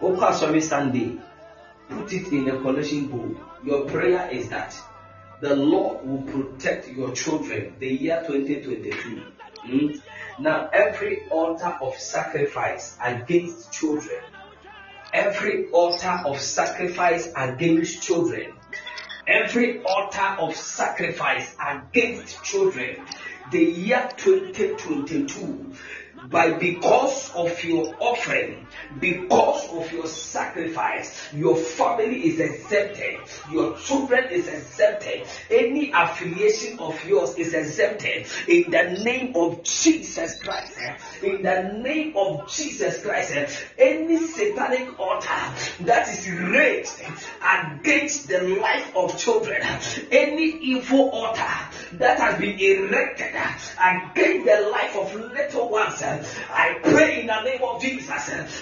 [0.00, 1.18] Opa sorry Sunday.
[1.88, 3.36] Put it in the collection bowl.
[3.64, 4.74] Your prayer is that
[5.40, 9.22] the Lord will protect your children the year 2022.
[9.62, 10.42] Hmm?
[10.42, 14.20] Now, every altar of sacrifice against children,
[15.12, 18.52] every altar of sacrifice against children,
[19.26, 23.06] every altar of sacrifice against children
[23.50, 25.72] the year 2022
[26.30, 28.66] by because of your offering,
[29.00, 33.18] because of your sacrifice, your family is exempted,
[33.50, 40.42] your children is exempted, any affiliation of yours is exempted in the name of Jesus
[40.42, 40.78] Christ.
[41.22, 43.34] In the name of Jesus Christ,
[43.78, 45.28] any satanic altar
[45.80, 47.02] that is raised
[47.42, 49.62] against the life of children,
[50.10, 51.42] any evil altar
[51.94, 56.02] that has been erected against the life of little ones
[56.50, 58.06] I pray in the name of Jesus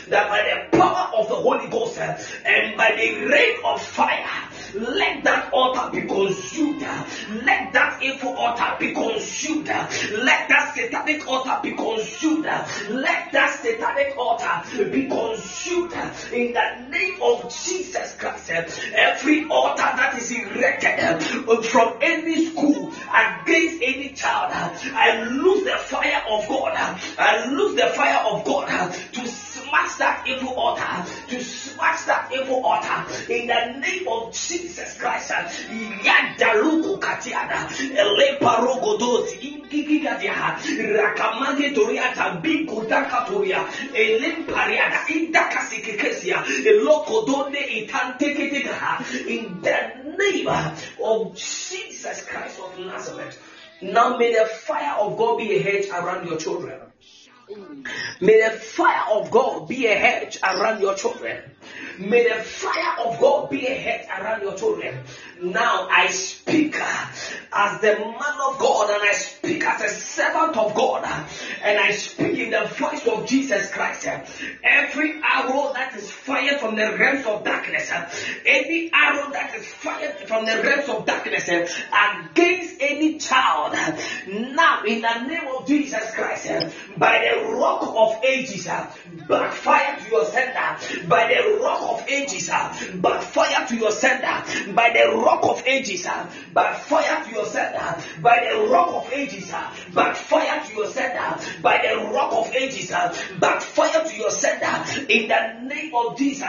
[0.08, 5.24] that by the power of the Holy Ghost and by the rain of fire, let
[5.24, 6.80] that altar be consumed.
[6.80, 9.66] Let that evil altar be consumed.
[9.66, 12.44] Let that satanic altar be consumed.
[12.44, 15.92] Let that satanic altar be consumed
[16.32, 18.50] in the name of Jesus Christ.
[18.50, 21.22] Every altar that is erected
[21.64, 26.72] from any school against any child, I lose the fire of God.
[27.18, 29.28] I lose the fire of God to
[29.74, 35.30] smash that evil altar, to smash that evil altar in the name of Jesus Christ.
[35.30, 40.34] Yadaruku katiada, eleparogodozi, ingigigadia,
[40.94, 50.48] rakamage toriata, bigudaka toria, elempariada, indakasikikesia, elokodone itanteketegaha, in the name
[51.02, 53.38] of Jesus Christ of Nazareth.
[53.82, 56.80] Now may the fire of God be a hedge around your children.
[58.20, 61.42] May the fire of God be a hedge around your children.
[61.98, 64.98] May the fire of God be a hedge around your children.
[65.42, 67.06] Now I speak uh,
[67.52, 71.26] as the man of God and I speak as a servant of God uh,
[71.62, 74.06] and I speak in the voice of Jesus Christ.
[74.06, 74.24] Uh,
[74.62, 77.90] every arrow that is fired from the realms of darkness,
[78.46, 83.72] any arrow that is fired from the realms of darkness against any child,
[84.26, 86.48] now in the name of Jesus Christ,
[86.96, 88.66] by the rock of ages,
[89.28, 94.42] backfire to your sender, by the rock of ages, backfire to your sender,
[94.74, 96.06] by the rock of ages,
[96.52, 99.50] backfire to your sender, by the rock of ages,
[99.94, 102.90] backfire to your sender, by the rock of ages,
[103.40, 106.44] backfire to your sender, in the name of Jesus,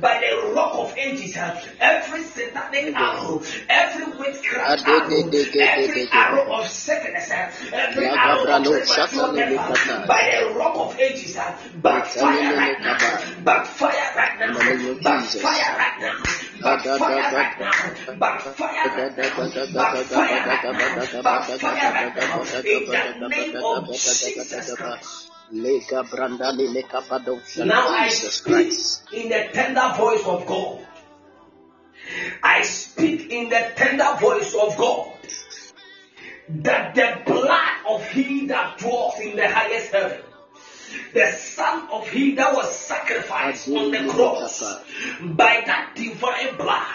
[0.00, 1.36] by the rock of ages,
[1.80, 5.30] every satanic arrow, every witchcraft arrow,
[5.60, 7.30] every arrow of sickness,
[7.72, 11.36] every arrow of death, by the rock of ages,
[11.76, 12.98] backfire right now,
[13.44, 14.54] backfire right now,
[15.02, 16.14] backfire right now,
[16.60, 17.56] backfire
[18.18, 18.96] backfire
[19.74, 20.42] backfire
[21.22, 22.10] backfire
[22.64, 25.30] in the name of Jesus Christ.
[27.56, 30.86] Now I speak in the tender voice of God.
[32.42, 35.12] I speak in the tender voice of God
[36.48, 40.20] that the blood of he that dwells in the highest heaven,
[41.12, 44.60] the son of he that was sacrificed on the cross,
[45.20, 46.86] by that divine blood,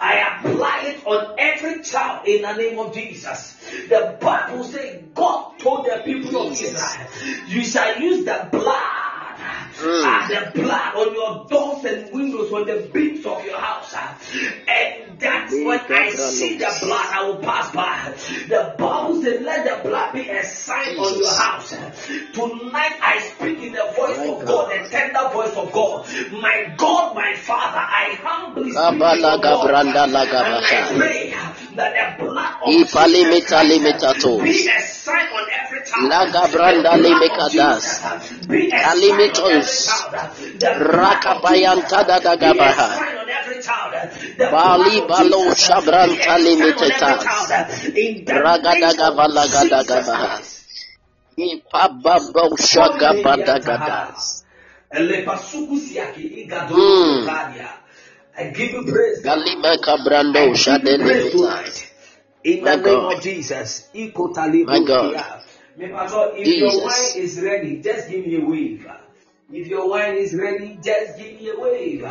[0.00, 3.56] I apply it on every child in the name of Jesus.
[3.88, 7.08] The Bible says God told the people of Israel,
[7.48, 9.07] You shall use the blood
[9.78, 10.04] mm.
[10.04, 13.94] and the blood on your doors and windows, on the beams of your house.
[13.94, 18.14] And that's when I see the blood, I will pass by.
[18.48, 21.06] The Bible says, Let the blood be a sign Jesus.
[21.06, 21.70] on your house.
[22.32, 24.46] Tonight I speak in the voice my of God.
[24.46, 26.06] God, the tender voice of God.
[26.32, 28.98] My God, my Father, I humbly speak
[29.42, 29.70] God.
[29.70, 31.34] I pray
[31.76, 32.90] that the blood of Jesus
[34.42, 36.10] be a sign on every child.
[36.10, 37.84] Lagabranda limekadas.
[38.90, 39.67] Alimitos.
[40.78, 42.88] Rakabayanta da da gabaha.
[44.50, 47.24] Bali balo shabranta limitetas.
[48.26, 50.38] Ragada gavala gada gabaha.
[56.70, 57.28] Mm.
[58.38, 59.22] I give you praise.
[59.22, 61.84] Galima cabrando shadelitas.
[62.44, 63.88] In the name of Jesus.
[63.94, 65.42] My God.
[65.80, 68.86] If your wine is ready, just give me a wave.
[69.50, 72.02] If your wine is ready, just give me a wave.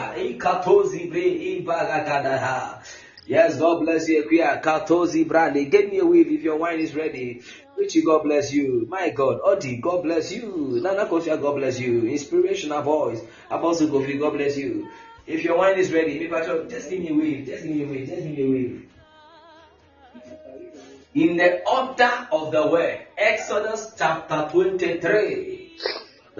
[3.27, 4.27] Yes, God bless you.
[4.27, 7.43] Give me a wave if your wine is ready.
[7.77, 8.87] Richie, God bless you.
[8.89, 9.39] My God.
[9.43, 10.79] Odi, God bless you.
[10.81, 12.07] Nana Kosha, God bless you.
[12.07, 13.21] Inspirational voice.
[13.51, 14.89] Apostle Kofi, God bless you.
[15.27, 16.27] If your wine is ready,
[16.69, 17.45] just give me a wave.
[17.45, 18.07] Just give me a wave.
[18.07, 18.89] Just give me a wave.
[21.13, 25.57] In the order of the word, Exodus chapter 23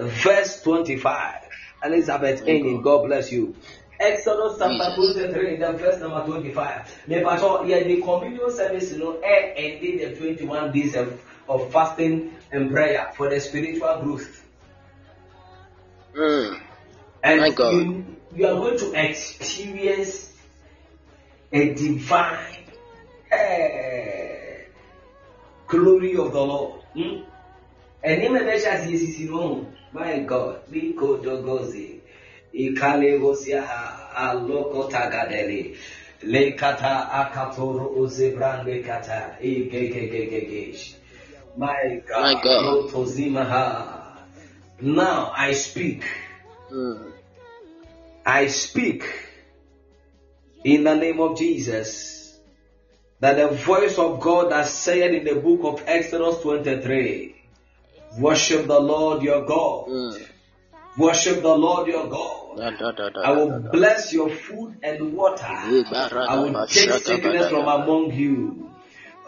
[0.06, 1.48] verse 25.
[1.84, 3.54] Elizabeth Enin, God bless you.
[4.00, 7.02] Exodus chapter 23, the verse number 25.
[7.08, 12.70] Mepacho, yeah, the communion service, you know, ended the 21 days of, of fasting and
[12.70, 14.44] prayer for the spiritual growth.
[16.14, 16.60] Mm.
[17.24, 17.72] And My God.
[17.74, 20.32] You, you are going to experience
[21.52, 22.64] a divine
[23.32, 23.36] uh,
[25.66, 26.82] glory of the Lord.
[26.94, 27.27] Hmm?
[28.02, 32.00] And the measure, my God, Dogozi,
[32.54, 33.18] Ikale
[34.14, 35.76] Aloko Tagadeli,
[36.22, 40.94] Lekata Akatoro Uzebrande Kata, Ikekekekekesh.
[41.56, 42.90] My God, My God.
[42.90, 43.94] Lotozimaha.
[44.80, 46.04] Now I speak,
[46.70, 47.12] Mm.
[48.26, 49.04] I speak
[50.64, 52.38] In the name of Jesus.
[53.20, 57.37] That the voice of God that said in the book of Exodus 23
[58.18, 59.88] Worship the Lord your God.
[59.88, 60.26] Mm.
[60.96, 62.56] Worship the Lord your God.
[62.56, 65.44] Da, da, da, da, I will bless your food and water.
[65.46, 68.70] I will take sickness from among you.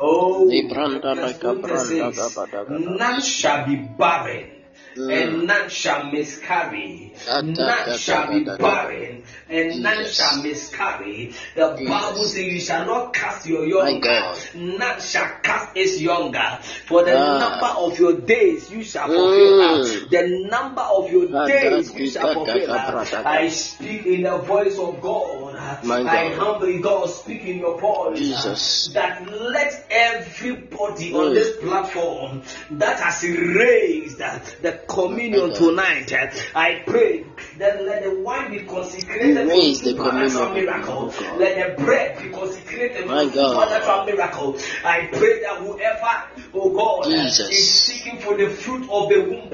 [0.02, 2.78] Oh, Libranda the like a scripture branda says, gaba da gaba.
[2.80, 4.59] none shall be barren.
[4.96, 5.12] Mm.
[5.12, 7.12] And none shall miscarry.
[7.26, 10.16] Da, None shall be barren, and none Jesus.
[10.16, 11.34] shall miscarry.
[11.54, 11.88] The Jesus.
[11.88, 14.38] Bible says, You shall not cast your young God.
[14.54, 16.58] none shall cast its younger.
[16.86, 17.38] For the Ah.
[17.38, 19.84] number of your days you shall fulfill.
[19.84, 20.10] Mm.
[20.10, 22.66] The number of your da, days you shall fulfill.
[22.66, 23.28] da, bra, da, da.
[23.30, 25.49] I speak in the voice of God.
[25.84, 26.38] My I God.
[26.38, 28.18] humbly God speak in your voice.
[28.18, 28.88] Jesus.
[28.94, 31.14] That let everybody Mm.
[31.14, 32.42] on this platform
[32.72, 36.12] that has raised the communion My tonight,
[36.54, 37.24] I pray
[37.58, 41.12] that let the wine be consecrated Raise the communion, miracle.
[41.38, 44.06] Let the bread be consecrated My God.
[44.06, 44.56] miracle.
[44.84, 46.22] I pray that whoever,
[46.54, 47.50] oh God, Jesus.
[47.50, 49.50] is seeking for the fruit of the womb,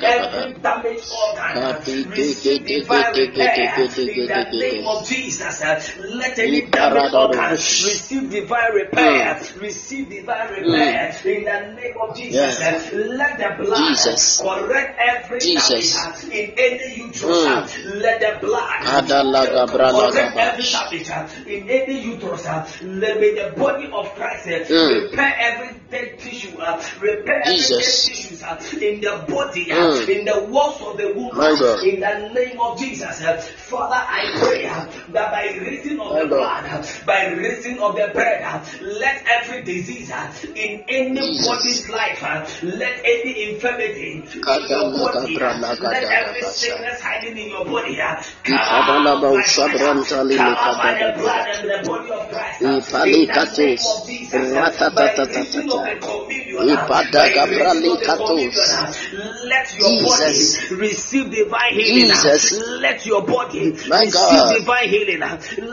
[0.02, 1.76] every organ
[2.10, 4.86] receive divine repair in ge the ge name ge.
[4.86, 5.60] of Jesus.
[5.98, 7.84] Let any Ni damaged parado organ dos.
[7.84, 12.58] receive divine repair, receive divine repair in the name of Jesus.
[12.58, 12.92] Yes.
[12.92, 14.40] Let the blood Jesus.
[14.40, 16.24] correct every Jesus.
[16.24, 17.84] in any uterus.
[17.84, 22.44] Let the blood Kada la gabra la correct every damage in any uterus.
[22.82, 25.10] Let the body of Christ Mm.
[25.10, 27.68] repair every dead tissue, uh, repair Jesus.
[27.70, 30.08] dead tissues uh, in the body, uh, Mm.
[30.08, 33.20] in the walls of the womb, uh, in the name of Jesus.
[33.22, 36.64] uh, Father, I pray uh, that by reason of My the God.
[36.64, 41.88] blood, uh, by reason of the bread, uh, let every disease uh, in any body's
[41.88, 42.22] life,
[42.62, 49.20] let any infirmity in your body, let every sickness hiding in your body, come ba
[49.20, 52.62] by ushabran fire, tali come le out by the blood and the body of Christ,
[52.62, 54.52] in the name of Jesus,
[54.94, 59.44] by the communion, Ipada by gabra reason li of the communion, katus.
[59.44, 60.56] let your Jesus.
[60.68, 62.10] body receive divine healing.
[62.14, 62.62] Jesus.
[62.80, 64.54] Let your body My receive God.
[64.58, 65.20] divine healing.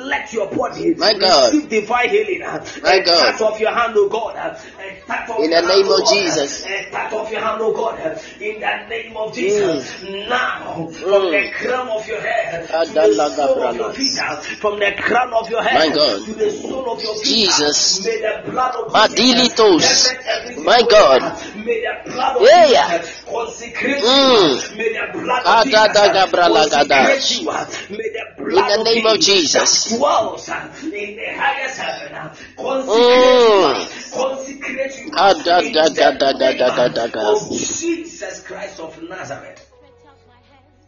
[0.07, 1.53] Let your body My God.
[1.53, 2.39] receive divine healing.
[2.41, 3.31] My and God.
[3.37, 4.35] Touch of your hand, oh God.
[4.35, 6.63] and touch of In the name of Jesus.
[6.65, 7.99] and touch of your hand, oh God.
[8.39, 10.01] In the name of Jesus.
[10.29, 11.31] Now, from Mm.
[11.31, 14.13] the crown of your head to the sole of your feet,
[14.59, 18.03] from the crown of your My head to the sole of your feet, Jesus.
[18.05, 19.81] may the blood of Madilitos.
[19.95, 21.21] Jesus My God.
[21.21, 21.65] area.
[21.65, 23.03] May the blood of Yeah.
[23.25, 24.71] Consecrate Mm.
[24.71, 24.77] you.
[24.77, 27.41] May the blood of Adada Jesus gabrala consecrate gadash.
[27.41, 27.97] you.
[27.97, 29.85] May the In the name of Jesus.
[29.89, 33.79] that dwells in the highest heaven consecrate Mm.
[33.79, 34.11] you.
[34.13, 35.11] Consecrate you.
[35.11, 37.31] Adada in the gada gada name, gada gada.
[37.31, 39.71] of Jesus Christ of Nazareth.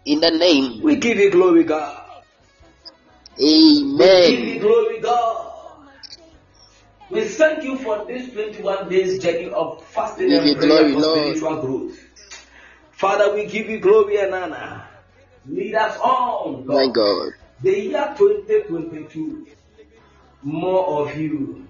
[0.05, 0.81] In the name.
[0.81, 2.03] We give you glory, God.
[3.39, 3.97] Amen.
[3.99, 5.46] We give you glory, God.
[7.09, 10.99] We thank you for this 21 days journey of fasting Give and prayer glory, for
[10.99, 11.19] Lord.
[11.37, 11.99] spiritual growth.
[12.91, 14.85] Father, we give you glory and honor.
[15.45, 16.73] Lead us on, God.
[16.75, 17.31] My God.
[17.61, 19.47] The year 2022,
[20.43, 21.65] more of you,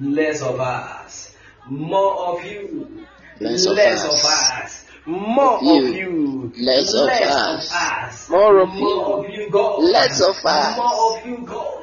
[0.00, 1.34] less of us.
[1.68, 3.06] More of you,
[3.40, 4.24] Less of less us.
[4.24, 4.84] of us.
[5.06, 7.72] More Of you, of you, less of us.
[7.74, 8.28] us.
[8.30, 9.82] More of More you, of you, God.
[9.82, 10.76] less of us.
[10.76, 11.77] More of you, God.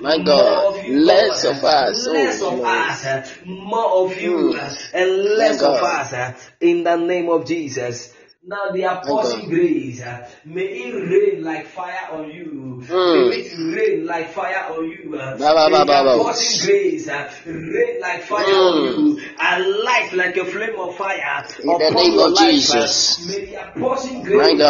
[0.00, 2.06] My God, less of us.
[2.08, 3.30] Oh, Less of us.
[3.44, 4.90] More of you Mm.
[4.94, 6.50] and less of us.
[6.60, 8.13] In the name of Jesus.
[8.46, 9.48] Now the apostle God.
[9.48, 12.82] grace, uh, may it rain like fire on you.
[12.86, 13.30] Mm.
[13.30, 15.16] May it rain like fire on you.
[15.18, 16.66] Uh, Ba, ba, may ba, the ba, ba.
[16.66, 18.52] grace uh, rain like fire Mm.
[18.54, 18.84] on
[19.16, 19.20] you.
[19.40, 22.50] And light like a flame of fire In the name your of life.
[22.50, 23.26] Jesus.
[23.26, 24.60] May the apostle My grace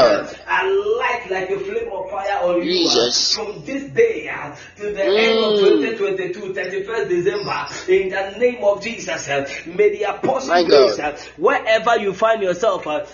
[0.46, 2.62] and light like a flame of fire on you.
[2.62, 3.34] Jesus.
[3.34, 4.30] from this day
[4.76, 5.98] to the end of Mm.
[5.98, 9.26] 2022, 31st December, in the name of Jesus,
[9.66, 10.96] may the apostle My grace,
[11.38, 13.04] wherever you find yourself, uh,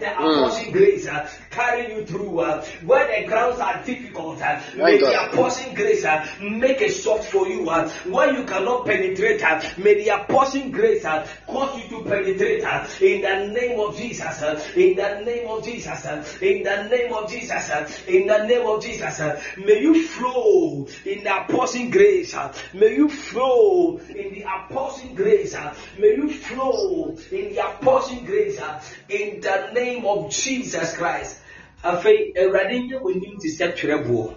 [0.00, 0.72] let the Mm.
[0.72, 2.40] grace uh, carry you through.
[2.40, 5.12] Uh, where the grounds are difficult, uh, may God.
[5.12, 7.68] the apostle grace uh, make it soft for you.
[7.68, 12.64] Uh, where you cannot penetrate, uh, may the apostle grace uh, cause you to penetrate.
[12.64, 16.82] Uh, in the name of Jesus, uh, in the name of Jesus, uh, in the
[16.88, 21.36] name of Jesus, uh, in the name of Jesus, uh, may you flow in the
[21.44, 22.34] apostle grace.
[22.34, 25.54] uh, may you flow in the apostle grace.
[25.54, 28.58] uh, may you flow in the apostle grace.
[28.60, 31.42] uh, in the name of Jesus Christ.
[31.82, 34.34] afei awurade nyɛ w'anim te sɛ twerɛboɔ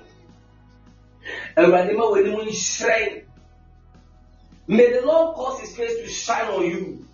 [1.58, 3.24] awurade ma w'anim nhyerɛn
[4.70, 7.08] May the Lord cause his face to shine on you.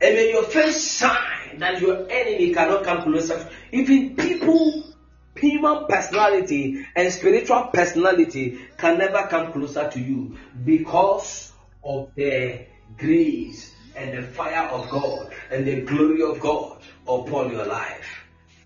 [0.00, 3.46] And may your face shine that your enemy cannot come closer.
[3.70, 4.82] Even people,
[5.36, 11.52] human personality and spiritual personality can never come closer to you because
[11.84, 12.64] of the
[12.96, 18.24] grace and the fire of God and the glory of God upon your life.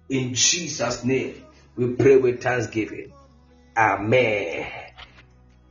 [0.09, 1.45] In Jesus' name,
[1.77, 3.13] we pray with thanksgiving.
[3.77, 4.67] Amen.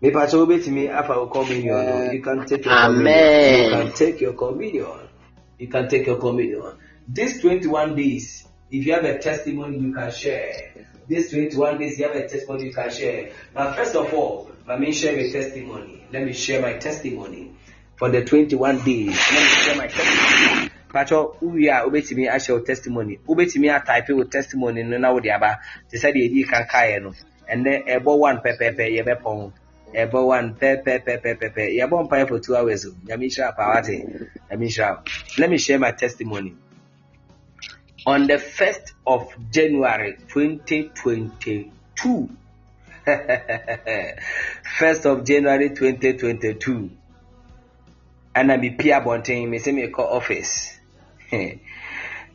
[0.01, 1.85] Me pacho obetimi afa o communion.
[1.85, 2.11] no.
[2.11, 3.63] You can take your communion.
[3.63, 4.99] You can take your communion.
[5.57, 6.77] You can take your communion.
[7.07, 10.73] These 21 days, if you have a testimony, you can share.
[11.07, 13.31] These 21 days, you have a testimony, you can share.
[13.55, 16.05] Now, first of all, let me share my testimony.
[16.11, 17.53] Let me share my testimony
[17.95, 19.07] for the 21 days.
[19.07, 20.66] Let me share my testimony.
[20.97, 23.19] Pacho, uwi a wobɛtumi ahyɛ wo testimony.
[23.27, 25.59] Wobɛtumi atype wo testimony no na wode aba
[25.91, 27.13] te sɛ deɛ ɛdii kan kaeɛ no
[27.53, 29.51] ɛnɛ ɛbɔ one pɛpɛɛpɛ yɛbɛpɔn
[29.93, 32.85] ɛbɔ one pɛpɛpɛpɛpɛ yɛbɔ mpaeɛ for two hours.
[32.87, 34.07] O nyame nhyira pa wate.
[34.49, 35.03] Nyame nhyira
[35.37, 36.55] let me share my testimony.
[38.07, 42.29] On the 1st of january 2022
[43.05, 46.89] 1st of january 2022
[48.35, 50.76] ɛna mepi abɔnten me sɛ mekɔ office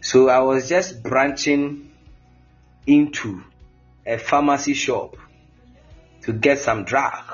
[0.01, 1.91] so i was just branching
[2.87, 3.43] into
[4.07, 5.17] a pharmacy shop
[6.23, 7.25] to get some drug.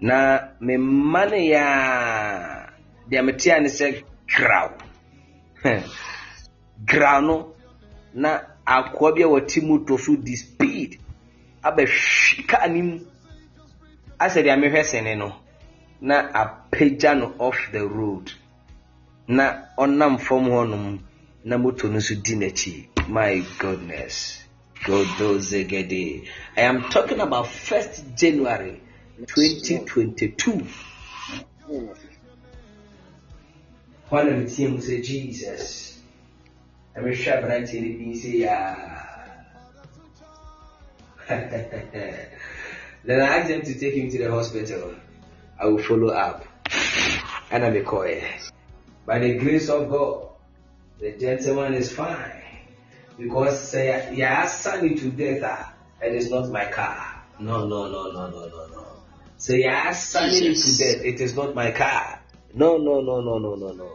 [0.00, 2.72] Na me mma no yɛ a
[3.10, 4.72] deɛ mete a ne sɛ graw
[6.84, 7.54] graw no
[8.14, 11.00] na akoa bi a wɔte moto so di speed.
[11.64, 13.00] Abɛhwe kaa no mu.
[14.20, 15.34] Asɛ deɛ mehwɛ sene no
[16.00, 18.30] na apagya no off the road
[19.28, 20.98] na ɔnam fam hɔnom
[21.44, 21.88] na moto
[23.08, 24.42] my goodness.
[24.84, 26.26] Godozegede.
[26.56, 28.80] I am talking about 1st january
[29.26, 30.66] 2022
[34.10, 35.98] hɔ jesus.
[36.94, 38.30] Na mehwɛ aberanteɛ no bi sɛ
[43.04, 44.94] then i asked them to take him to the hospital.
[45.58, 46.44] I will follow up.
[47.50, 48.22] Ɛna mekɔɛ
[49.06, 50.26] by the grace of god
[50.98, 52.42] the gentleman is fine.
[53.18, 57.22] Because sɛ yɛasa ne to death ah, a it is not my car.
[57.38, 58.86] No no no no no no no.
[59.38, 62.20] Sɛ yɛasa ne to death it is not my car.
[62.54, 63.90] No no no no no no no.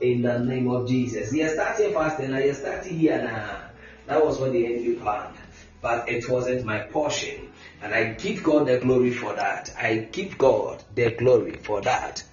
[0.00, 1.32] In the name of jesus.
[1.32, 3.68] Yɛ started fasting na yɛ started here na
[4.06, 5.34] that was what the enemy planned.
[5.82, 7.52] But it wasn't my portion.
[7.82, 9.74] And i give god the glory for that.
[9.78, 12.24] I give god the glory for that.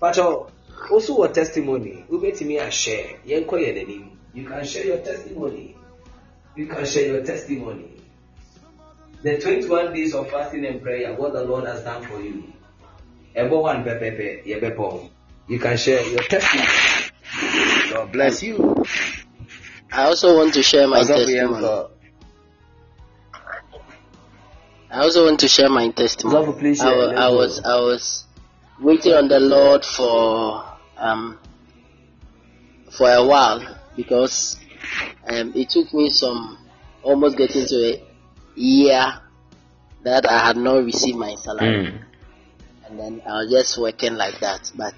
[0.00, 0.50] Pacho,
[0.90, 2.04] also what testimony.
[2.10, 5.76] Wobɛtumi ahyɛ yɛnkɔ yɛ n'anim you can share your testimony.
[6.56, 7.88] You can share your testimony.
[9.22, 12.44] The 21 days of fasting and prayer what the lord has done for you.
[13.36, 15.08] Ɛbɔ one pɛpɛpɛ yɛbɛpɔ
[15.48, 16.68] you can share your testimony.
[17.92, 18.84] God bless you.
[19.92, 21.66] I also want to share my testimony.
[24.90, 26.46] I also want to share my testimony.
[26.46, 26.96] Ɔsɔfo, I, share.
[26.96, 28.24] wa- Let's I was I was
[28.80, 30.64] waiting on the Lord for
[31.02, 31.38] um
[32.90, 33.60] for a while
[33.96, 34.56] because
[35.28, 36.58] um it took me some
[37.02, 38.02] almost getting to a
[38.54, 39.04] year
[40.04, 42.04] that I had not received my salary Mm.
[42.86, 44.70] and then I was just working like that.
[44.74, 44.94] But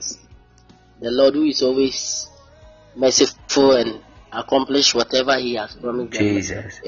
[1.01, 2.26] the Lord, who is always
[2.97, 4.01] merciful and
[4.32, 6.36] accomplish whatever He has promised them,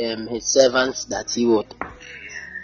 [0.05, 1.73] um, His servants that He would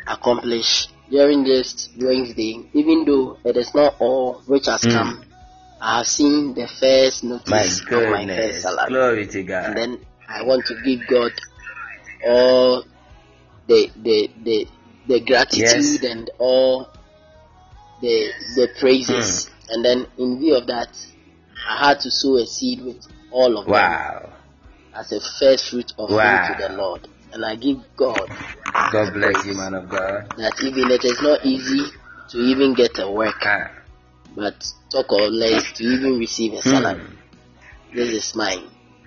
[0.06, 4.92] accomplish during this Wednesday, even though it is not all which has Mm.
[4.92, 5.24] come.
[5.84, 9.64] I have seen the first my notice of my first salary, glory to God.
[9.66, 9.98] and then
[10.28, 11.32] I want to give God
[12.24, 12.84] all
[13.66, 14.66] the the the
[15.08, 16.04] the gratitude Yes.
[16.04, 16.88] and all
[18.00, 19.46] the the praises.
[19.46, 19.52] Hmm.
[19.74, 20.88] And then in view of that,
[21.68, 24.30] I had to sow a seed with all of them
[24.94, 26.54] as a first fruit offering Wow.
[26.58, 27.08] to the Lord.
[27.32, 28.28] And I give God
[28.92, 31.90] god bless you man of god that even it is not easy
[32.28, 33.70] to even get a work, Ah.
[34.34, 34.54] But
[34.90, 36.70] talk or less to even receive a Hmm.
[36.70, 37.02] salary.
[37.94, 38.56] This is my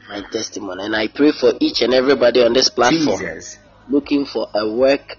[0.07, 3.57] my testimony, and I pray for each and everybody on this platform jesus
[3.89, 5.17] looking for a work.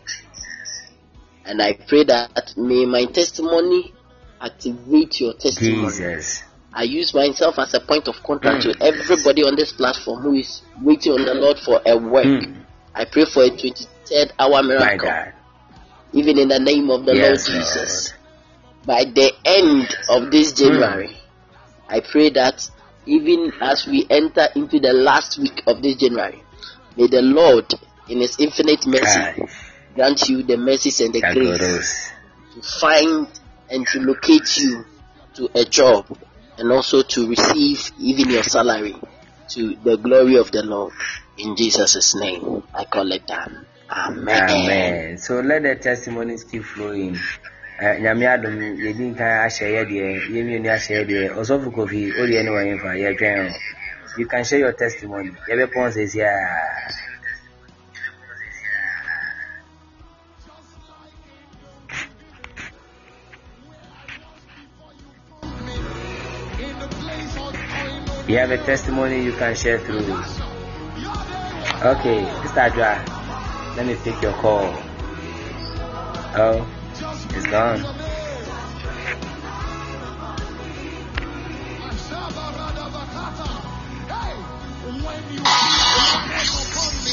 [1.44, 3.94] And I pray that may my testimony
[4.40, 5.86] activate your testimony.
[5.90, 6.42] jesus
[6.72, 8.72] I use myself as a point of contact Mm.
[8.78, 12.26] to everybody on this platform who is waiting on the Lord for a work.
[12.26, 12.66] Mm.
[12.94, 15.32] I pray for a 23rd hour my miracle, god
[16.12, 18.12] even in the name of the yes Lord Jesus.
[18.86, 20.56] By the end of this hmm.
[20.56, 21.16] January,
[21.88, 22.70] I pray that
[23.04, 26.42] even as we enter into the last week of this January,
[26.96, 27.72] may the Lord,
[28.08, 29.48] in His infinite mercy, God.
[29.94, 32.12] grant you the mercies and the grace
[32.54, 33.28] to find
[33.70, 34.84] and to locate you
[35.34, 36.06] to a job
[36.58, 38.96] and also to receive even your salary
[39.48, 40.92] to the glory of the Lord.
[41.38, 43.66] In Jesus' name, I call it done.
[43.90, 44.50] Amen.
[44.50, 45.18] Amen.
[45.18, 47.16] So let the testimonies keep flowing.
[47.78, 52.42] Eh, nyame adom yɛdi nkan ahyɛ yɛ deɛ yɛmmienu ahyɛ yɛ deɛ ɔsɔfo kofi wodeɛ
[52.44, 53.52] ne wɔyɛmfa yɛtwɛn o
[54.16, 56.40] you can share your testimony yɛbɛpɔn seesiaa
[68.26, 70.02] You have a testimony you can share through.
[71.92, 72.60] Okay, Mr.
[72.66, 72.98] Adra,
[73.76, 74.66] let me pick your call.
[76.34, 76.66] Oh,
[76.98, 77.80] it's gone.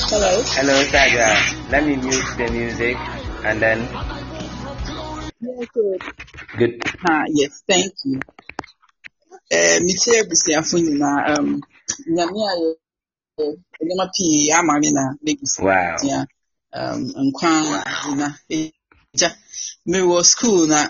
[0.07, 0.31] Hello.
[0.55, 1.69] Hello, Mr.
[1.71, 2.95] Let me mute the music
[3.43, 3.79] and then.
[5.41, 6.01] Yeah, good.
[6.57, 6.81] Good.
[7.03, 8.19] Ah, yes, thank you.
[9.49, 11.61] Eh, mekyia abusuafo nyinaa um,
[12.15, 12.69] nyame ayɛ
[13.81, 15.17] nneɛma pii ama me na Wow.
[15.23, 16.27] megusua
[16.73, 17.51] um, nkwa
[18.15, 18.27] na
[19.13, 19.29] agya
[19.87, 20.89] mewɔ school na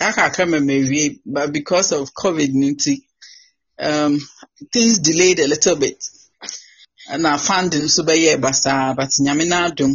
[0.00, 3.02] akakra ma mawie but because of covid no nti
[3.78, 4.18] um,
[4.72, 5.98] things delayed a little bit
[7.18, 9.92] na funding nso bɛyɛ basaa but nyame n'adom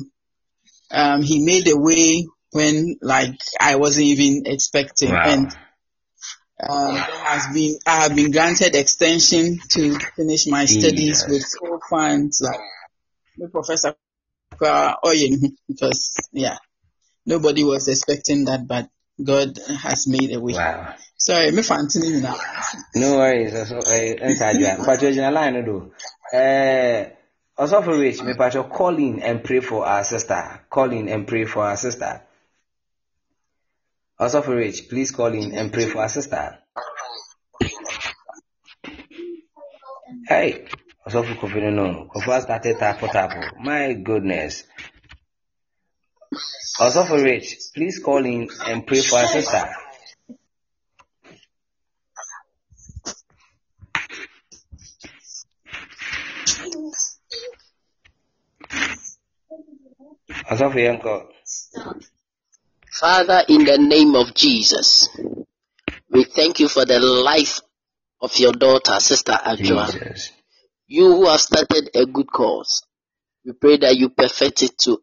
[0.92, 5.24] um, he made a way when like I wasn't even expecting Wow.
[5.26, 5.48] and
[6.70, 11.30] um, has been I have been granted extension to finish my studies Jesus.
[11.30, 12.60] with full funds like
[13.38, 13.96] the professor
[15.06, 16.58] Oyen because yeah
[17.26, 18.90] nobody was expecting that but
[19.24, 20.54] God has made a way.
[20.54, 20.96] Wow.
[21.18, 22.36] Sorry, me fantini now.
[22.96, 23.54] No worries.
[23.54, 24.54] Also, eh, Mr.
[24.54, 24.84] Adra.
[24.86, 25.92] But you're in line, though.
[26.34, 27.10] Eh,
[27.58, 30.62] also for which, me patch call in and pray for our sister.
[30.70, 32.24] Call in and pray for our sister.
[34.18, 36.58] Also for which, please call in and pray for our sister.
[40.28, 40.66] Hey,
[41.06, 43.60] also for Kofi no, Kofi started tapo tapo.
[43.60, 44.64] My goodness.
[46.80, 49.64] Also for Rich, please call in and pray for our sister.
[60.50, 61.30] Also for Yanko.
[62.92, 65.10] Father, in the name of Jesus,
[66.10, 67.62] we thank you for the life
[68.22, 69.92] of your daughter, Sister Ajua.
[69.92, 70.32] Jesus.
[70.88, 72.84] You who have started a good cause,
[73.46, 75.02] we pray that you perfect it to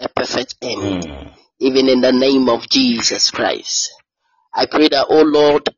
[0.00, 1.32] a perfect end, Mm.
[1.58, 3.90] even in the name of Jesus Christ.
[4.54, 5.68] I pray that, oh Lord,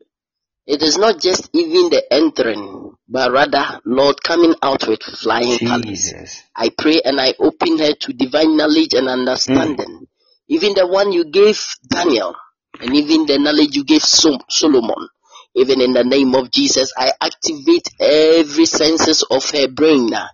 [0.66, 6.12] it is not just even the entering, but rather, Lord, coming out with flying colors.
[6.54, 10.06] I pray and I open her to divine knowledge and understanding.
[10.48, 12.34] Even the one you gave Daniel,
[12.80, 15.08] and even the knowledge you gave Sol- Solomon.
[15.54, 20.28] Even in the name of Jesus, I activate every senses of her brain now,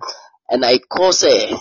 [0.48, 1.58] and I cause her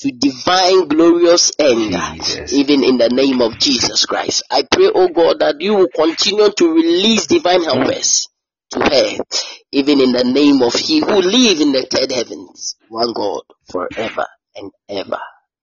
[0.00, 1.94] to divine glorious end.
[2.14, 2.52] Jesus.
[2.52, 6.50] Even in the name of Jesus Christ, I pray, oh God, that you will continue
[6.50, 8.28] to release divine helpers
[8.70, 9.24] to her,
[9.72, 14.26] even in the name of He who live in the third heavens, one God forever
[14.56, 15.18] and ever.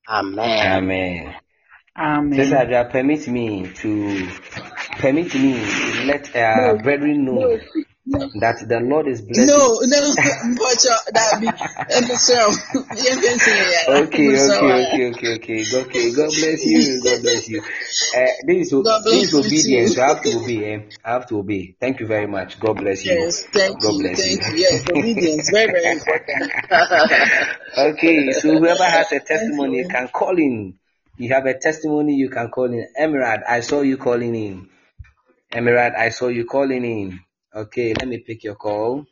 [0.07, 0.83] Amen.
[0.83, 1.35] Amen.
[1.97, 2.39] Amen.
[2.39, 4.29] Sister Adra, permit me to
[4.99, 7.59] permit me to let our brethren know
[8.39, 9.47] that the Lord is blessing.
[9.47, 9.99] No, no,
[10.55, 10.79] but
[11.13, 12.39] that be and so
[12.95, 13.57] you can say
[13.87, 15.77] Okay, okay, okay, okay, okay.
[15.77, 17.01] Okay, God bless you.
[17.03, 17.61] God bless you.
[17.61, 19.97] Uh, this is this is obedience.
[19.97, 20.73] I have to obey.
[20.73, 20.81] Eh?
[21.03, 21.75] I have to obey.
[21.79, 22.59] Thank you very much.
[22.59, 23.13] God bless you.
[23.13, 24.53] Yes, thank God you, bless thank you.
[24.53, 24.57] you.
[24.57, 26.51] Yes, obedience, very, very important.
[27.77, 29.87] okay, so whoever has a testimony you.
[29.89, 30.75] can call in.
[31.17, 32.87] You have a testimony, you can call in.
[32.99, 34.69] Emirad, I saw you calling in.
[35.51, 37.19] Emirad, I saw you calling in.
[37.55, 39.05] Okay, let me pick your call.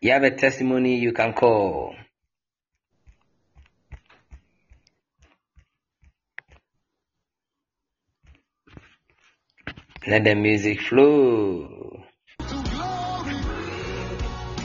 [0.00, 1.94] You have a testimony, you can call.
[10.06, 12.04] Let the music flow.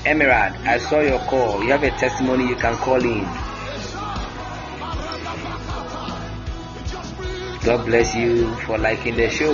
[0.06, 1.62] Emirad, I saw your call.
[1.64, 3.49] You have a testimony, you can call in.
[7.70, 9.54] God bless you for liking the show.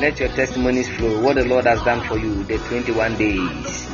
[0.00, 1.22] Let your testimonies flow.
[1.22, 3.86] What the Lord has done for you, the 21 days.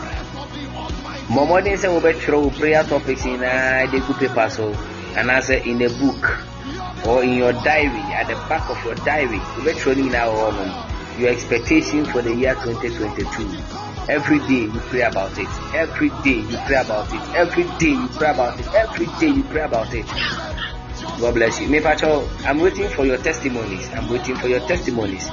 [1.28, 4.72] Mmɔmmɔden sɛ wobɛtwerɛ wo prayer topics nyinaa de gu paper so
[5.20, 6.24] anaasɛ in a book
[7.06, 11.20] or in your diary at the back of your diary wobɛtwerɛ no nyinaa wɔ hɔnom
[11.20, 15.48] your expectation for the year 2022 Every day you pray about it.
[15.74, 17.22] Every day you pray about it.
[17.34, 18.66] Every day you pray about it.
[18.74, 20.06] Every day you pray about it.
[21.20, 21.68] God bless you.
[21.68, 23.88] Me Pacho, I'm waiting for your testimonies.
[23.94, 25.30] I'm waiting for your testimonies.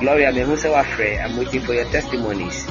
[0.00, 2.66] Gloria me who say I'm waiting for your testimonies.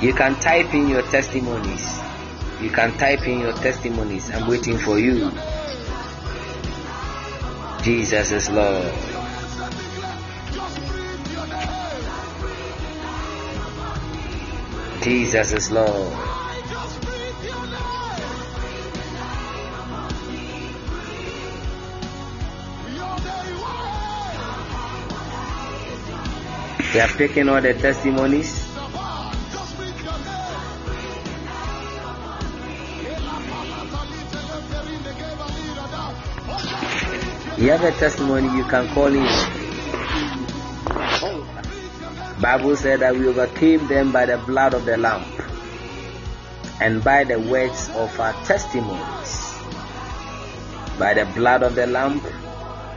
[0.00, 2.00] You can type in your testimonies.
[2.60, 4.30] You can type in your testimonies.
[4.30, 5.30] I'm waiting for you.
[7.82, 9.13] Jesus is Lord.
[15.04, 15.88] Jesus is Lord.
[26.78, 28.66] We have taken all the testimonies.
[37.58, 39.63] You have a testimony you can call in.
[42.44, 45.24] Bible said that we overcame them by the blood of the Lamb
[46.78, 49.54] and by the words of our testimonies.
[50.98, 52.20] By the blood of the Lamb,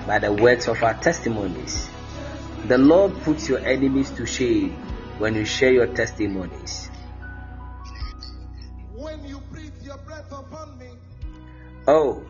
[0.06, 1.88] by the words of our testimonies.
[2.68, 4.72] The Lord puts your enemies to shame
[5.18, 6.90] when you share your testimonies.
[11.88, 12.22] Oh,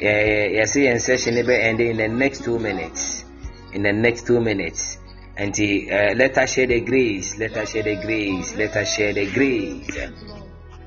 [0.00, 3.26] yɛse yɛn session no bɛ end in the next two minutes
[3.74, 4.96] in the next two minutes
[5.40, 9.14] and uh, let us share the grace let us share the grace let us share
[9.14, 9.88] the grace.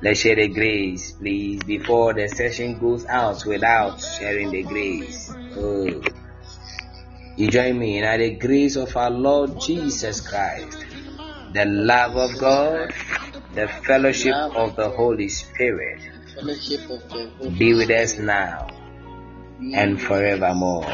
[0.03, 5.33] Let's share the grace please before the session goes out without sharing the grace.
[5.55, 6.01] Oh.
[7.37, 10.85] You join me in the grace of our lord jesus christ
[11.53, 12.93] the love of god
[13.55, 16.01] the fellowship of the holy spirit.
[17.57, 18.67] Be with us now
[19.61, 20.85] and forevermore.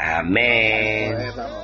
[0.00, 1.63] Amen.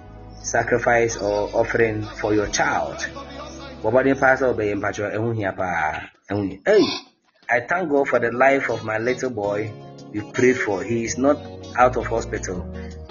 [0.43, 2.97] sacrifice or offering for your child.
[6.33, 6.85] Hey,
[7.49, 9.73] I thank God for the life of my little boy
[10.13, 10.83] we prayed for.
[10.83, 11.37] He is not
[11.77, 12.65] out of hospital,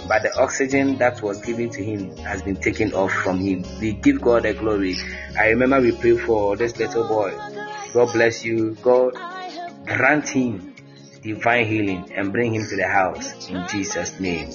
[0.08, 3.64] but the oxygen that was given to him has been taken off from him.
[3.80, 4.96] We give God the glory.
[5.38, 7.36] I remember we prayed for this little boy.
[7.92, 8.76] God bless you.
[8.82, 9.14] God
[9.86, 10.74] grant him
[11.22, 14.50] divine healing and bring him to the house in Jesus name.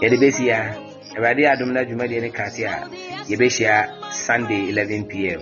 [0.00, 0.83] Bɛsia
[1.16, 2.88] Awurade adom na dwumadeɛ ne kate a
[3.28, 3.74] yɛbɛhyia
[4.12, 5.40] Sunday 11 pm.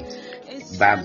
[0.79, 1.03] Bye.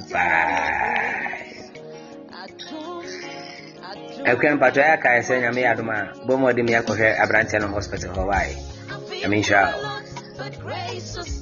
[4.27, 7.68] Ɛkwan mpatɔ yɛ akae sɛ nyame yɛ adom a bɔ mmɔde me akɔhwɛ aberanteɛ no
[7.68, 8.56] hospital hɔ wae.
[9.22, 11.36] Nyame nhyira wo.